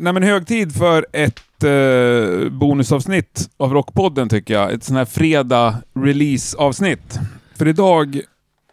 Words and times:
Nej 0.00 0.12
men 0.12 0.22
hög 0.22 0.46
tid 0.46 0.76
för 0.76 1.06
ett 1.12 1.64
eh, 1.64 2.50
bonusavsnitt 2.50 3.50
av 3.56 3.72
Rockpodden 3.72 4.28
tycker 4.28 4.54
jag. 4.54 4.72
Ett 4.72 4.84
sån 4.84 4.96
här 4.96 5.04
fredag 5.04 5.76
release-avsnitt. 5.94 7.18
För 7.56 7.68
idag 7.68 8.20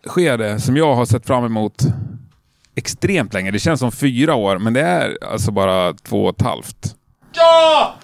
sker 0.08 0.38
det 0.38 0.60
som 0.60 0.78
jag 0.78 0.96
har 0.96 1.06
sett 1.06 1.26
fram 1.26 1.46
emot 1.46 1.82
extremt 2.76 3.34
länge. 3.34 3.52
Det 3.52 3.60
känns 3.60 3.80
som 3.80 3.92
fyra 3.92 4.36
år, 4.36 4.58
men 4.60 4.74
det 4.74 4.82
är 4.82 5.18
alltså 5.32 5.52
bara 5.52 5.94
två 5.94 6.26
och 6.26 6.36
ett 6.36 6.42
halvt. 6.42 6.96
Ja! 7.34 7.96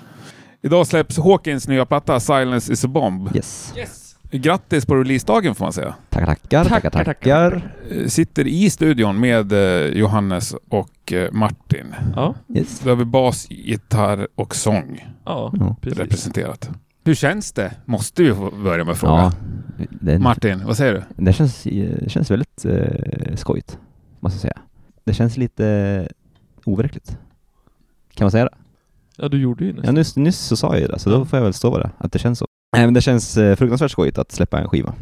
Idag 0.64 0.88
släpps 0.88 1.18
Hawkins 1.18 1.68
nya 1.68 1.86
platta 1.86 2.20
Silence 2.20 2.74
is 2.74 2.86
a 2.86 2.88
bomb. 2.88 3.36
Yes. 3.36 3.74
Yes! 3.78 4.01
Grattis 4.32 4.86
på 4.86 4.96
releasedagen 4.96 5.56
får 5.56 5.66
man 5.66 5.74
säga. 5.74 5.96
Tackar, 6.10 6.26
tackar, 6.26 6.64
tackar, 6.64 6.90
Tackar, 6.90 7.04
tackar. 7.14 7.72
Eh, 7.92 8.08
Sitter 8.08 8.48
i 8.48 8.70
studion 8.70 9.20
med 9.20 9.52
eh, 9.52 9.98
Johannes 9.98 10.56
och 10.70 11.14
eh, 11.14 11.32
Martin. 11.32 11.96
Ja, 12.16 12.36
Yes. 12.56 12.80
Då 12.80 12.90
har 12.90 12.96
vi 12.96 13.06
bas, 13.06 13.48
gitarr 13.50 14.28
och 14.36 14.56
sång 14.56 15.08
ja, 15.26 15.54
Ja. 15.60 15.76
precis. 15.82 16.00
representerat. 16.00 16.70
Hur 17.04 17.16
känns 17.16 17.52
det? 17.52 17.74
Måste 17.86 18.24
vi 18.24 18.34
börja 18.64 18.84
med 18.84 18.92
att 18.92 18.98
fråga. 19.00 19.14
Ja, 19.78 19.84
det, 20.02 20.20
Martin, 20.20 20.62
vad 20.66 20.78
säger 20.78 20.94
du? 20.94 21.24
det, 21.26 21.34
känns, 21.34 21.64
det 21.64 22.12
känns 22.12 22.32
väldigt 22.32 22.66
eh, 22.66 23.36
skojigt, 23.36 23.78
måste 24.20 24.36
jag 24.36 24.42
säga. 24.42 24.58
Det 25.04 25.14
känns 25.14 25.38
lite 25.38 26.08
overkligt. 26.66 27.18
Kan 28.14 28.26
man 28.26 28.32
säga 28.32 28.44
det? 28.46 28.56
Ja, 29.18 29.28
du 29.28 29.38
gjorde 29.42 29.64
ju 29.66 29.70
Ja, 29.70 29.76
nästan. 29.76 29.96
nyss, 29.96 30.16
nyss 30.16 30.40
så 30.40 30.56
sa 30.58 30.74
jag 30.74 30.82
ju 30.82 30.88
det, 30.88 31.00
så 31.00 31.10
då 31.10 31.26
får 31.26 31.38
jag 31.40 31.44
väl 31.44 31.54
stå 31.54 31.72
för 31.74 31.80
det, 31.80 31.90
att 31.98 32.12
det 32.12 32.20
känns 32.20 32.40
så. 32.40 32.46
Nej, 32.74 32.86
men 32.86 32.94
det 32.94 33.02
känns 33.02 33.38
eh, 33.38 33.56
fruktansvärt 33.56 33.92
skojigt 33.92 34.18
att 34.18 34.32
släppa 34.32 34.60
en 34.60 34.70
skiva. 34.70 34.94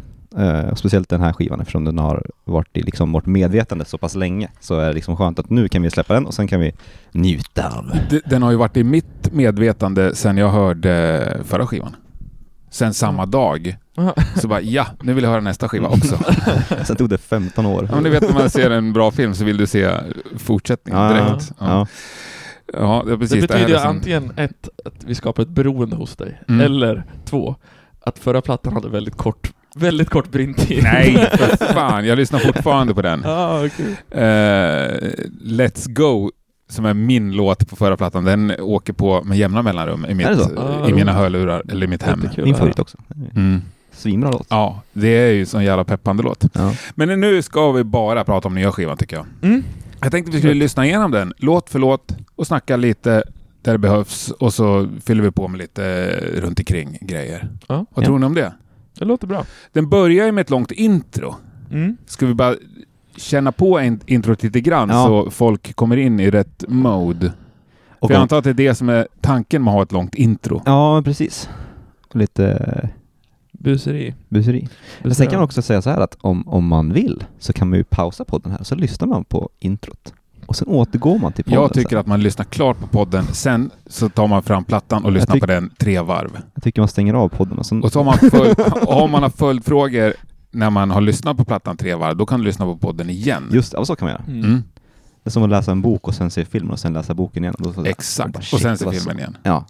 Och 0.72 0.78
speciellt 0.78 1.10
den 1.10 1.22
här 1.22 1.34
skivan 1.34 1.60
eftersom 1.62 1.86
den 1.86 1.98
har 1.98 2.26
varit 2.46 2.78
i 2.78 2.82
liksom 2.84 3.12
vårt 3.12 3.26
medvetande 3.26 3.86
så 3.86 3.98
pass 3.98 4.16
länge. 4.16 4.50
Så 4.60 4.80
är 4.80 4.88
det 4.88 4.94
liksom 4.94 5.18
skönt 5.18 5.40
att 5.40 5.50
nu 5.50 5.68
kan 5.68 5.82
vi 5.82 5.90
släppa 5.90 6.14
den 6.14 6.26
och 6.26 6.34
sen 6.34 6.48
kan 6.48 6.60
vi 6.60 6.74
njuta 7.12 7.68
av. 7.78 7.92
D- 8.10 8.22
Den 8.26 8.44
har 8.44 8.52
ju 8.52 8.58
varit 8.58 8.78
i 8.78 8.84
mitt 8.84 9.34
medvetande 9.34 10.16
sen 10.16 10.38
jag 10.38 10.50
hörde 10.50 11.38
förra 11.46 11.68
skivan. 11.68 11.96
Sen 12.72 12.94
samma 12.94 13.26
dag. 13.26 13.78
Ja. 13.96 14.14
Så 14.42 14.48
bara, 14.48 14.62
ja, 14.62 14.86
nu 15.02 15.14
vill 15.14 15.24
jag 15.24 15.32
höra 15.32 15.42
nästa 15.42 15.70
skiva 15.70 15.88
också. 15.88 16.20
Sen 16.86 16.96
tog 16.96 17.10
det 17.10 17.18
15 17.18 17.66
år. 17.66 17.86
Ja, 17.90 17.96
men 17.96 18.04
du 18.04 18.10
vet 18.10 18.22
när 18.22 18.34
man 18.34 18.50
ser 18.50 18.70
en 18.70 18.94
bra 18.94 19.12
film 19.12 19.34
så 19.36 19.44
vill 19.44 19.58
du 19.58 19.68
se 19.68 19.90
fortsättningen 20.38 21.02
Ja, 21.02 21.10
direkt. 21.14 21.52
Ja, 21.60 21.66
Ja. 21.68 21.88
Ja 22.74 23.04
det 23.08 23.18
precis 23.18 23.42
Det 23.42 23.48
det 23.48 23.54
här 23.54 23.60
betyder 23.60 23.80
är 23.80 23.84
ju 23.84 23.88
som- 23.88 23.98
antingen 23.98 24.32
ett, 24.38 24.70
att 24.86 25.04
vi 25.06 25.16
skapar 25.16 25.44
ett 25.44 25.50
beroende 25.50 25.96
hos 25.96 26.16
dig, 26.16 26.42
Mm. 26.48 26.62
eller 26.66 27.04
två, 27.26 27.56
att 28.02 28.20
förra 28.20 28.42
plattan 28.42 28.74
hade 28.74 28.90
väldigt 28.90 29.16
kort, 29.16 29.52
väldigt 29.76 30.10
kort 30.10 30.32
brintid. 30.32 30.84
Nej, 30.84 31.30
för 31.38 31.66
fan. 31.74 32.06
Jag 32.06 32.18
lyssnar 32.18 32.40
fortfarande 32.40 32.94
på 32.94 33.02
den. 33.02 33.26
ah, 33.26 33.66
okej. 33.66 33.96
Eh, 34.12 35.10
Let's 35.44 35.90
Go, 35.94 36.32
som 36.70 36.86
är 36.86 36.94
min 36.94 37.32
låt 37.32 37.70
på 37.70 37.76
förra 37.76 37.98
plattan, 37.98 38.24
den 38.24 38.54
åker 38.60 38.94
på 38.94 39.24
med 39.24 39.38
jämna 39.38 39.62
mellanrum 39.62 40.06
i, 40.10 40.14
mitt, 40.14 40.28
det? 40.28 40.62
Ah, 40.62 40.90
i 40.90 40.94
mina 40.94 41.14
hörlurar, 41.14 41.64
eller 41.72 41.84
i 41.86 41.90
mitt 41.90 42.04
hem. 42.04 42.30
Min 42.38 42.56
favorit 42.56 42.80
också. 42.80 42.98
Mm. 43.36 43.62
Svinbra 43.92 44.32
låt. 44.32 44.48
Ja, 44.50 44.82
det 44.94 45.08
är 45.08 45.32
ju 45.32 45.46
sån 45.46 45.64
jävla 45.64 45.84
peppande 45.84 46.24
låt. 46.24 46.44
Ja. 46.54 46.74
Men 46.96 47.20
nu 47.20 47.42
ska 47.42 47.72
vi 47.72 47.84
bara 47.84 48.24
prata 48.24 48.48
om 48.48 48.56
nya 48.56 48.72
skivan 48.72 48.98
tycker 48.98 49.16
jag. 49.16 49.26
Mm. 49.42 49.64
Jag 50.02 50.12
tänkte 50.12 50.32
vi 50.32 50.38
skulle 50.38 50.54
lyssna 50.54 50.86
igenom 50.86 51.12
den, 51.12 51.34
låt 51.38 51.70
för 51.70 51.80
låt, 51.80 52.16
och 52.36 52.48
snacka 52.48 52.78
lite 52.78 53.24
där 53.62 53.72
det 53.72 53.78
behövs 53.78 54.32
och 54.32 54.54
så 54.54 54.88
fyller 55.06 55.24
vi 55.24 55.32
på 55.32 55.48
med 55.48 55.58
lite 55.58 56.06
runt 56.36 56.60
omkring 56.60 56.98
grejer. 57.02 57.50
Ja. 57.68 57.86
Vad 57.94 58.04
Ja. 58.04 58.06
tror 58.08 58.20
ni 58.20 58.26
om 58.26 58.34
det? 58.36 58.54
Det 59.00 59.06
låter 59.06 59.28
bra. 59.28 59.46
Den 59.74 59.90
börjar 59.90 60.26
ju 60.26 60.32
med 60.32 60.42
ett 60.42 60.50
långt 60.50 60.72
intro. 60.72 61.36
Mm. 61.72 61.98
Ska 62.06 62.26
vi 62.26 62.34
bara 62.34 62.56
känna 63.16 63.52
på 63.52 63.82
in- 63.82 64.00
introt 64.06 64.44
lite 64.44 64.62
grann 64.62 64.90
Ja. 64.90 65.06
så 65.06 65.32
folk 65.32 65.76
kommer 65.76 65.98
in 65.98 66.20
i 66.20 66.32
rätt 66.32 66.64
mode? 66.68 67.32
Och 68.00 68.08
För 68.10 68.14
jag 68.16 68.22
antar 68.22 68.38
att 68.38 68.44
det 68.44 68.50
är 68.50 68.54
det 68.54 68.76
som 68.76 68.90
är 68.90 69.08
tanken 69.22 69.64
med 69.64 69.72
att 69.72 69.76
ha 69.76 69.84
ett 69.84 69.92
långt 69.92 70.16
intro. 70.16 70.62
Ja, 70.66 71.02
precis. 71.06 71.50
Lite 72.14 72.90
Buseri. 73.60 74.14
buseri. 74.30 74.68
Men 75.02 75.16
sen 75.16 75.28
kan 75.28 75.36
man 75.36 75.44
också 75.44 75.62
säga 75.62 75.82
så 75.82 75.90
här 75.90 76.02
att 76.02 76.18
om, 76.22 76.48
om 76.48 76.68
man 76.68 76.94
vill 76.94 77.24
så 77.40 77.54
kan 77.54 77.70
man 77.70 77.78
ju 77.78 77.84
pausa 77.84 78.26
podden 78.26 78.52
här 78.52 78.64
så 78.64 78.76
lyssnar 78.76 79.08
man 79.08 79.24
på 79.26 79.50
introt. 79.60 80.14
Och 80.46 80.56
sen 80.56 80.68
återgår 80.68 81.20
man 81.20 81.32
till 81.34 81.44
podden. 81.46 81.62
Jag 81.62 81.74
tycker 81.74 81.90
sen. 81.90 81.98
att 82.00 82.08
man 82.08 82.22
lyssnar 82.22 82.46
klart 82.46 82.80
på 82.80 82.88
podden, 82.88 83.26
sen 83.34 83.72
så 83.88 84.10
tar 84.10 84.28
man 84.28 84.44
fram 84.44 84.64
plattan 84.64 85.06
och 85.06 85.12
lyssnar 85.12 85.36
tyck- 85.36 85.40
på 85.40 85.46
den 85.46 85.72
tre 85.80 86.02
varv. 86.02 86.38
Jag 86.54 86.64
tycker 86.64 86.82
man 86.82 86.88
stänger 86.88 87.14
av 87.14 87.30
podden 87.30 87.58
och 87.58 87.66
sen... 87.66 87.84
Och 87.84 87.92
så 87.92 88.00
har 88.00 88.04
man, 88.04 88.18
följd, 88.32 88.60
och 88.60 89.02
om 89.04 89.12
man 89.12 89.24
har 89.24 89.30
följdfrågor 89.30 90.14
när 90.52 90.70
man 90.70 90.92
har 90.92 91.02
lyssnat 91.02 91.38
på 91.38 91.46
plattan 91.46 91.78
tre 91.78 91.96
varv, 91.96 92.18
då 92.18 92.26
kan 92.26 92.40
du 92.40 92.46
lyssna 92.46 92.66
på 92.66 92.78
podden 92.78 93.10
igen. 93.10 93.50
Just 93.52 93.74
ja, 93.74 93.86
så 93.86 93.96
kan 93.96 94.06
man 94.06 94.12
göra. 94.14 94.24
Mm. 94.28 94.46
Mm, 94.50 94.64
Det 95.24 95.30
är 95.30 95.32
som 95.32 95.44
att 95.44 95.50
läsa 95.50 95.72
en 95.72 95.82
bok 95.82 96.08
och 96.08 96.16
sen 96.16 96.32
se 96.32 96.46
filmen 96.46 96.72
och 96.72 96.80
sen 96.80 96.94
läsa 96.94 97.14
boken 97.14 97.44
igen. 97.44 97.56
Och 97.56 97.62
då, 97.64 97.72
bara, 97.72 97.88
exakt. 97.88 98.38
Och 98.54 98.60
sen 98.60 98.72
det 98.72 98.78
ser 98.78 98.86
var 98.86 98.92
filmen 98.94 99.16
så. 99.16 99.20
igen. 99.20 99.38
Ja. 99.44 99.66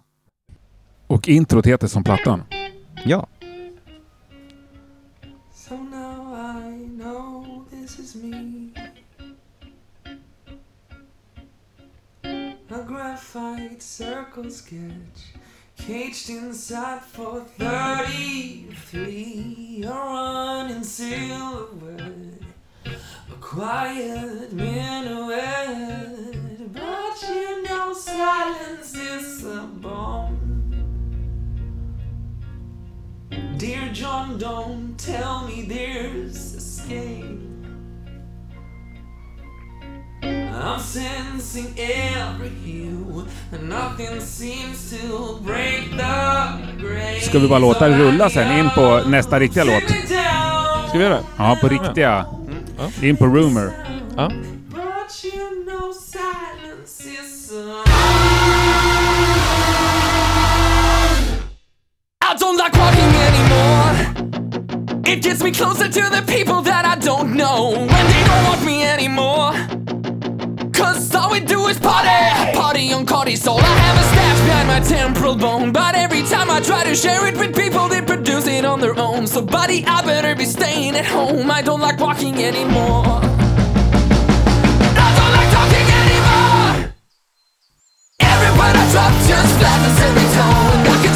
Och 1.06 1.28
introt 1.28 1.66
heter 1.66 1.86
som 1.86 2.04
plattan. 2.04 2.42
Ja. 3.04 3.26
Graphite 13.70 13.82
circle 13.82 14.50
sketch, 14.50 15.34
caged 15.76 16.30
inside 16.30 17.02
for 17.02 17.40
33. 17.58 19.84
A 19.86 19.88
running 19.88 20.82
silhouette, 20.82 22.42
a 22.84 23.34
quiet 23.40 24.52
minuet. 24.52 26.34
But 26.72 27.22
you 27.28 27.62
know, 27.62 27.92
silence 27.92 28.92
is 28.94 29.44
a 29.44 29.68
bomb. 29.80 30.38
Dear 33.56 33.92
John, 33.92 34.38
don't 34.38 34.98
tell 34.98 35.46
me 35.46 35.62
there's 35.62 36.54
escape. 36.54 37.49
I'm 40.22 40.78
sensing 40.80 41.74
every 41.78 42.50
hue, 42.64 43.26
and 43.52 43.68
nothing 43.68 44.20
seems 44.20 44.90
to 44.90 45.38
break 45.42 45.90
the 45.90 46.76
grave. 46.78 47.20
Ska 47.20 47.38
vi 47.38 47.48
bara 47.48 47.58
låta 47.58 47.88
det 47.88 47.98
rulla 47.98 48.30
sen 48.30 48.58
in 48.58 48.70
på 48.74 49.00
nästa 49.06 49.38
riktiga 49.40 49.64
låt? 49.64 49.82
Ska 50.88 50.98
vi 50.98 51.04
göra 51.04 51.14
det? 51.14 51.22
Ja, 51.36 51.58
på 51.60 51.68
riktiga. 51.68 52.26
Ja. 52.78 52.90
In 53.02 53.16
på 53.16 53.26
Rumor. 53.26 53.72
Ja. 54.16 54.30
But 54.68 55.24
you 55.24 55.64
know 55.64 55.92
silence 55.92 57.04
is 57.04 57.52
a 57.52 57.84
I 62.22 62.36
don't 62.38 62.56
like 62.56 62.78
walking 62.78 63.14
anymore. 63.28 63.96
It 65.06 65.22
gets 65.22 65.42
me 65.42 65.50
closer 65.50 65.88
to 65.88 66.10
the 66.10 66.22
people 66.26 66.62
that 66.62 66.84
I 66.84 66.96
don't 67.06 67.34
know. 67.34 67.72
When 67.72 67.88
they 67.88 68.24
don't 68.24 68.44
want 68.48 68.64
me 68.64 68.84
anymore. 68.84 69.54
Cause 70.80 71.14
all 71.14 71.30
we 71.30 71.40
do 71.40 71.66
is 71.66 71.78
party. 71.78 72.08
Party 72.56 72.92
on 72.92 73.04
cortisol. 73.04 73.58
I 73.58 73.74
have 73.84 73.98
a 73.98 74.06
stash 74.12 74.40
behind 74.46 74.68
my 74.68 74.80
temporal 74.80 75.36
bone. 75.36 75.72
But 75.72 75.94
every 75.94 76.22
time 76.22 76.50
I 76.50 76.60
try 76.60 76.84
to 76.84 76.94
share 76.94 77.26
it 77.28 77.36
with 77.36 77.54
people, 77.54 77.88
they 77.88 78.00
produce 78.00 78.46
it 78.46 78.64
on 78.64 78.80
their 78.80 78.98
own. 78.98 79.26
So, 79.26 79.42
buddy, 79.42 79.84
I 79.84 80.02
better 80.02 80.34
be 80.34 80.46
staying 80.46 80.96
at 80.96 81.04
home. 81.04 81.50
I 81.50 81.60
don't 81.60 81.80
like 81.80 82.00
walking 82.00 82.42
anymore. 82.42 83.20
I 88.92 89.08
just 89.28 89.58
flattens 89.58 90.00
every 90.00 90.28
tone. 90.34 90.82
I 90.94 91.09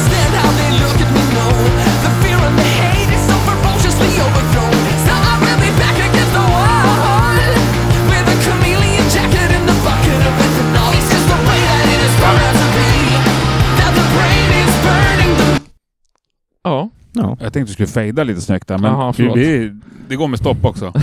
Ja. 16.65 16.89
Ja. 17.13 17.37
Jag 17.41 17.53
tänkte 17.53 17.69
du 17.69 17.73
skulle 17.73 17.87
fejda 17.87 18.23
lite 18.23 18.41
snyggt 18.41 18.67
där, 18.67 18.77
men 18.77 19.13
förlåt. 19.13 19.37
vi, 19.37 19.79
det 20.09 20.15
går 20.15 20.27
med 20.27 20.39
stopp 20.39 20.65
också. 20.65 20.85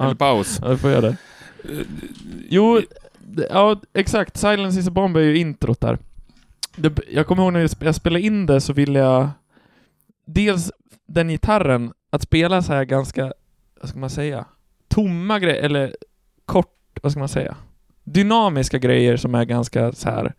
Eller 0.00 0.14
paus. 0.14 0.58
Ja, 0.62 0.68
det 0.68 0.76
får 0.78 0.90
jag 0.90 1.02
det. 1.02 1.16
Jo, 2.48 2.80
det- 3.18 3.46
ja 3.50 3.80
exakt. 3.92 4.36
Silence 4.36 4.80
is 4.80 4.88
a 4.88 4.90
bomb 4.90 5.16
är 5.16 5.20
ju 5.20 5.38
introt 5.38 5.80
där. 5.80 5.98
Det, 6.76 6.98
jag 7.10 7.26
kommer 7.26 7.42
ihåg 7.42 7.52
när 7.52 7.68
jag 7.84 7.94
spelade 7.94 8.20
in 8.24 8.46
det 8.46 8.60
så 8.60 8.72
ville 8.72 8.98
jag... 8.98 9.28
Dels 10.26 10.72
den 11.06 11.28
gitarren, 11.28 11.92
att 12.10 12.22
spela 12.22 12.62
så 12.62 12.72
här 12.72 12.84
ganska, 12.84 13.32
vad 13.80 13.88
ska 13.90 13.98
man 13.98 14.10
säga, 14.10 14.44
tomma 14.88 15.38
grejer, 15.38 15.62
eller 15.62 15.96
kort, 16.46 16.98
vad 17.02 17.12
ska 17.12 17.18
man 17.18 17.28
säga? 17.28 17.56
Dynamiska 18.04 18.78
grejer 18.78 19.16
som 19.16 19.34
är 19.34 19.44
ganska 19.44 19.92
så 19.92 20.10
här 20.10 20.34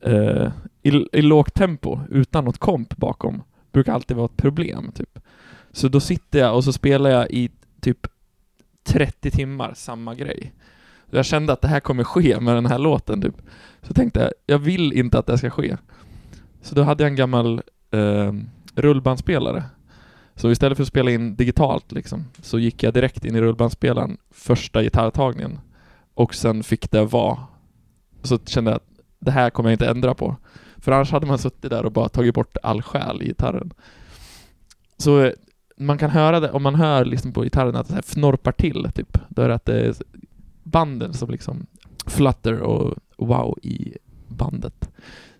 eh, 0.00 0.48
i, 0.82 1.06
i 1.12 1.22
lågt 1.22 1.54
tempo, 1.54 2.00
utan 2.10 2.44
något 2.44 2.58
komp 2.58 2.96
bakom, 2.96 3.42
brukar 3.78 3.92
alltid 3.92 4.16
vara 4.16 4.26
ett 4.26 4.36
problem, 4.36 4.92
typ. 4.94 5.18
Så 5.72 5.88
då 5.88 6.00
sitter 6.00 6.38
jag 6.38 6.56
och 6.56 6.64
så 6.64 6.72
spelar 6.72 7.10
jag 7.10 7.30
i 7.30 7.50
typ 7.80 8.06
30 8.84 9.30
timmar 9.30 9.74
samma 9.74 10.14
grej. 10.14 10.52
Jag 11.10 11.24
kände 11.24 11.52
att 11.52 11.60
det 11.60 11.68
här 11.68 11.80
kommer 11.80 12.04
ske 12.04 12.40
med 12.40 12.54
den 12.54 12.66
här 12.66 12.78
låten 12.78 13.22
typ. 13.22 13.34
Så 13.82 13.94
tänkte 13.94 14.20
jag, 14.20 14.30
jag 14.46 14.58
vill 14.58 14.92
inte 14.92 15.18
att 15.18 15.26
det 15.26 15.38
ska 15.38 15.50
ske. 15.50 15.76
Så 16.62 16.74
då 16.74 16.82
hade 16.82 17.02
jag 17.02 17.10
en 17.10 17.16
gammal 17.16 17.62
eh, 17.90 18.32
rullbandspelare. 18.74 19.64
Så 20.34 20.50
istället 20.50 20.78
för 20.78 20.82
att 20.82 20.88
spela 20.88 21.10
in 21.10 21.36
digitalt 21.36 21.92
liksom, 21.92 22.24
så 22.42 22.58
gick 22.58 22.82
jag 22.82 22.94
direkt 22.94 23.24
in 23.24 23.36
i 23.36 23.40
rullbandspelaren 23.40 24.16
första 24.30 24.82
gitarrtagningen. 24.82 25.58
Och 26.14 26.34
sen 26.34 26.62
fick 26.62 26.90
det 26.90 27.04
vara. 27.04 27.38
Så 28.22 28.38
kände 28.38 28.70
jag 28.70 28.76
att 28.76 28.88
det 29.18 29.30
här 29.30 29.50
kommer 29.50 29.70
jag 29.70 29.74
inte 29.74 29.88
ändra 29.88 30.14
på. 30.14 30.36
För 30.80 30.92
annars 30.92 31.10
hade 31.12 31.26
man 31.26 31.38
suttit 31.38 31.70
där 31.70 31.84
och 31.86 31.92
bara 31.92 32.08
tagit 32.08 32.34
bort 32.34 32.56
all 32.62 32.82
själ 32.82 33.22
i 33.22 33.24
gitarren. 33.26 33.70
Så 34.96 35.20
eh, 35.24 35.32
man 35.76 35.98
kan 35.98 36.10
höra 36.10 36.40
det, 36.40 36.50
om 36.50 36.62
man 36.62 36.74
hör 36.74 37.04
liksom 37.04 37.32
på 37.32 37.42
gitarren 37.42 37.76
att 37.76 37.88
det 37.88 37.94
här 37.94 38.02
fnorpar 38.02 38.52
till, 38.52 38.88
typ. 38.94 39.18
Då 39.28 39.42
är 39.42 39.48
det 39.48 39.54
att 39.54 39.64
det 39.64 39.80
är 39.80 39.94
banden 40.62 41.12
som 41.14 41.30
liksom 41.30 41.66
flutter 42.06 42.60
och 42.60 42.94
wow 43.16 43.58
i 43.62 43.92
bandet. 44.28 44.88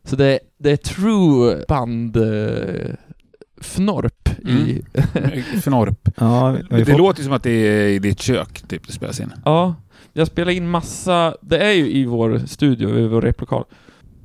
Så 0.05 0.17
det, 0.17 0.39
det 0.59 0.71
är 0.71 0.77
true 0.77 1.65
band 1.69 2.17
eh, 2.17 2.95
fnorp 3.61 4.29
i... 4.49 4.83
Fnorp. 5.63 6.09
Ja, 6.17 6.57
Det 6.71 6.85
fått- 6.85 6.99
låter 6.99 7.23
som 7.23 7.33
att 7.33 7.43
det 7.43 7.51
är 7.51 7.89
i 7.89 7.99
ditt 7.99 8.21
kök, 8.21 8.63
typ, 8.69 8.87
det 8.87 8.93
spelas 8.93 9.21
in. 9.21 9.33
Ja, 9.45 9.75
jag 10.13 10.27
spelar 10.27 10.53
in 10.53 10.69
massa, 10.71 11.37
det 11.41 11.59
är 11.59 11.73
ju 11.73 11.91
i 11.91 12.05
vår 12.05 12.39
studio, 12.47 12.99
i 12.99 13.07
vår 13.09 13.23
replokal. 13.23 13.65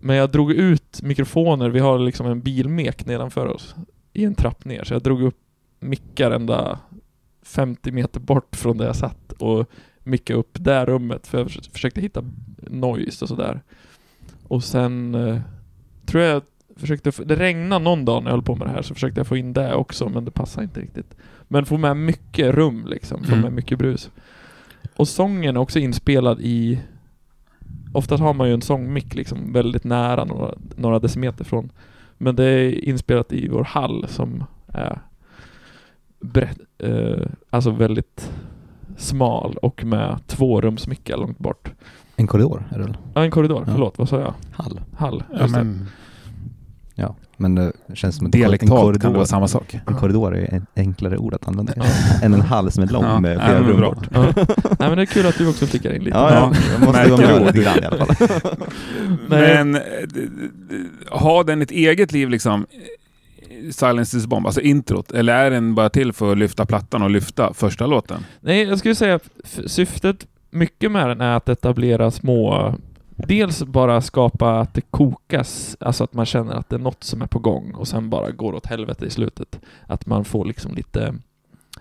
Men 0.05 0.15
jag 0.15 0.29
drog 0.31 0.51
ut 0.51 1.01
mikrofoner, 1.01 1.69
vi 1.69 1.79
har 1.79 1.99
liksom 1.99 2.25
en 2.27 2.41
bilmek 2.41 3.05
nedanför 3.05 3.47
oss, 3.47 3.75
i 4.13 4.23
en 4.25 4.35
trapp 4.35 4.65
ner, 4.65 4.83
så 4.83 4.93
jag 4.93 5.01
drog 5.01 5.21
upp 5.21 5.37
mickar 5.79 6.31
ända 6.31 6.79
50 7.43 7.91
meter 7.91 8.19
bort 8.19 8.55
från 8.55 8.77
där 8.77 8.85
jag 8.85 8.95
satt 8.95 9.31
och 9.31 9.69
mickade 10.03 10.39
upp 10.39 10.57
det 10.59 10.85
rummet, 10.85 11.27
för 11.27 11.37
jag 11.37 11.51
förs- 11.51 11.69
försökte 11.73 12.01
hitta 12.01 12.23
noise 12.57 13.25
och 13.25 13.29
sådär. 13.29 13.61
Och 14.47 14.63
sen 14.63 15.15
eh, 15.15 15.39
tror 16.05 16.23
jag 16.23 16.41
försökte, 16.75 17.11
det 17.25 17.35
regnade 17.35 17.83
någon 17.83 18.05
dag 18.05 18.23
när 18.23 18.29
jag 18.29 18.35
höll 18.37 18.43
på 18.45 18.55
med 18.55 18.67
det 18.67 18.71
här, 18.71 18.81
så 18.81 18.93
försökte 18.93 19.19
jag 19.19 19.27
få 19.27 19.37
in 19.37 19.53
det 19.53 19.73
också, 19.73 20.09
men 20.09 20.25
det 20.25 20.31
passade 20.31 20.63
inte 20.63 20.79
riktigt. 20.81 21.15
Men 21.47 21.65
få 21.65 21.77
med 21.77 21.97
mycket 21.97 22.55
rum 22.55 22.85
liksom, 22.87 23.23
få 23.23 23.31
Mm. 23.31 23.41
med 23.41 23.53
mycket 23.53 23.77
brus. 23.77 24.09
Och 24.95 25.07
sången 25.07 25.55
är 25.55 25.59
också 25.59 25.79
inspelad 25.79 26.41
i... 26.41 26.79
Oftast 27.93 28.23
har 28.23 28.33
man 28.33 28.47
ju 28.47 28.53
en 28.53 28.61
sångmick 28.61 29.15
liksom 29.15 29.53
väldigt 29.53 29.83
nära, 29.83 30.25
några, 30.25 30.53
några 30.75 30.99
decimeter 30.99 31.43
från. 31.43 31.71
Men 32.17 32.35
det 32.35 32.45
är 32.45 32.85
inspelat 32.85 33.33
i 33.33 33.47
vår 33.47 33.63
hall 33.63 34.05
som 34.07 34.43
är 34.67 34.99
brett, 36.19 36.59
eh, 36.77 37.27
alltså 37.49 37.71
väldigt 37.71 38.31
smal 38.97 39.57
och 39.61 39.83
med 39.83 40.19
två 40.27 40.61
rumsmickar 40.61 41.17
långt 41.17 41.39
bort. 41.39 41.71
En 42.15 42.27
korridor 42.27 42.63
är 42.71 42.77
det 42.77 42.83
väl? 42.83 42.97
Ja, 43.13 43.23
en 43.23 43.31
korridor. 43.31 43.63
Ja. 43.67 43.73
Förlåt, 43.73 43.97
vad 43.97 44.09
sa 44.09 44.19
jag? 44.19 44.33
Hall. 44.51 44.81
Hall. 44.97 45.23
Ja, 45.39 45.47
men 45.47 45.87
Ja, 46.95 47.15
men 47.37 47.55
det 47.55 47.71
känns 47.93 48.15
som 48.15 48.25
en 48.25 48.31
dialektalt 48.31 49.01
kan 49.01 49.11
det 49.11 49.17
vara 49.17 49.27
samma 49.27 49.47
sak. 49.47 49.75
en 49.87 49.95
korridor 49.95 50.35
är 50.37 50.55
ett 50.55 50.63
enklare 50.75 51.17
ord 51.17 51.33
att 51.33 51.47
använda 51.47 51.73
än 52.23 52.33
en 52.33 52.41
hall 52.41 52.71
som 52.71 52.83
är 52.83 52.87
lång 52.87 53.03
Ja, 53.03 53.19
med 53.19 53.41
flera 53.45 53.59
men 53.59 53.69
rum 53.69 53.77
bra. 53.77 53.91
bort. 53.91 54.07
Ja. 54.13 54.21
Nej 54.79 54.89
men 54.89 54.95
det 54.97 55.01
är 55.01 55.05
kul 55.05 55.25
att 55.25 55.37
du 55.37 55.47
också 55.49 55.65
flickar 55.65 55.93
in 55.95 56.03
lite. 56.03 56.17
Ja, 56.17 56.33
ja, 56.33 56.53
jag 56.71 56.85
måste 56.85 57.09
vara 57.09 57.21
med 57.39 57.45
lite 57.45 57.63
grann 57.63 57.83
i 57.83 57.85
alla 57.85 58.05
fall. 58.05 58.15
Men 59.27 59.75
eh, 59.75 59.81
har 61.11 61.43
den 61.43 61.61
ett 61.61 61.71
eget 61.71 62.11
liv 62.11 62.29
liksom? 62.29 62.65
Silence 63.71 64.17
is 64.17 64.25
bomb, 64.27 64.45
alltså 64.45 64.61
introt? 64.61 65.11
Eller 65.11 65.33
är 65.33 65.51
den 65.51 65.75
bara 65.75 65.89
till 65.89 66.13
för 66.13 66.31
att 66.31 66.37
lyfta 66.37 66.65
plattan 66.65 67.01
och 67.01 67.09
lyfta 67.09 67.53
första 67.53 67.85
låten? 67.87 68.25
Nej, 68.41 68.63
jag 68.63 68.79
skulle 68.79 68.95
säga 68.95 69.15
att 69.15 69.29
syftet 69.65 70.25
mycket 70.51 70.91
med 70.91 71.09
den 71.09 71.21
är 71.21 71.35
att 71.37 71.49
etablera 71.49 72.11
små... 72.11 72.75
Dels 73.17 73.63
bara 73.63 74.01
skapa 74.01 74.59
att 74.59 74.73
det 74.73 74.81
kokas, 74.81 75.77
alltså 75.79 76.03
att 76.03 76.13
man 76.13 76.25
känner 76.25 76.53
att 76.53 76.69
det 76.69 76.75
är 76.75 76.79
något 76.79 77.03
som 77.03 77.21
är 77.21 77.27
på 77.27 77.39
gång 77.39 77.73
och 77.73 77.87
sen 77.87 78.09
bara 78.09 78.31
går 78.31 78.53
åt 78.53 78.65
helvete 78.65 79.05
i 79.05 79.09
slutet. 79.09 79.59
Att 79.87 80.05
man 80.05 80.25
får 80.25 80.45
liksom 80.45 80.75
lite 80.75 81.15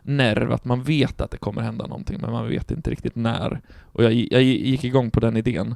nerv, 0.02 0.52
att 0.52 0.64
man 0.64 0.82
vet 0.82 1.20
att 1.20 1.30
det 1.30 1.36
kommer 1.36 1.62
hända 1.62 1.86
någonting, 1.86 2.18
men 2.20 2.32
man 2.32 2.48
vet 2.48 2.70
inte 2.70 2.90
riktigt 2.90 3.16
när. 3.16 3.60
Och 3.92 4.04
jag, 4.04 4.12
jag 4.12 4.42
gick 4.42 4.84
igång 4.84 5.10
på 5.10 5.20
den 5.20 5.36
idén. 5.36 5.74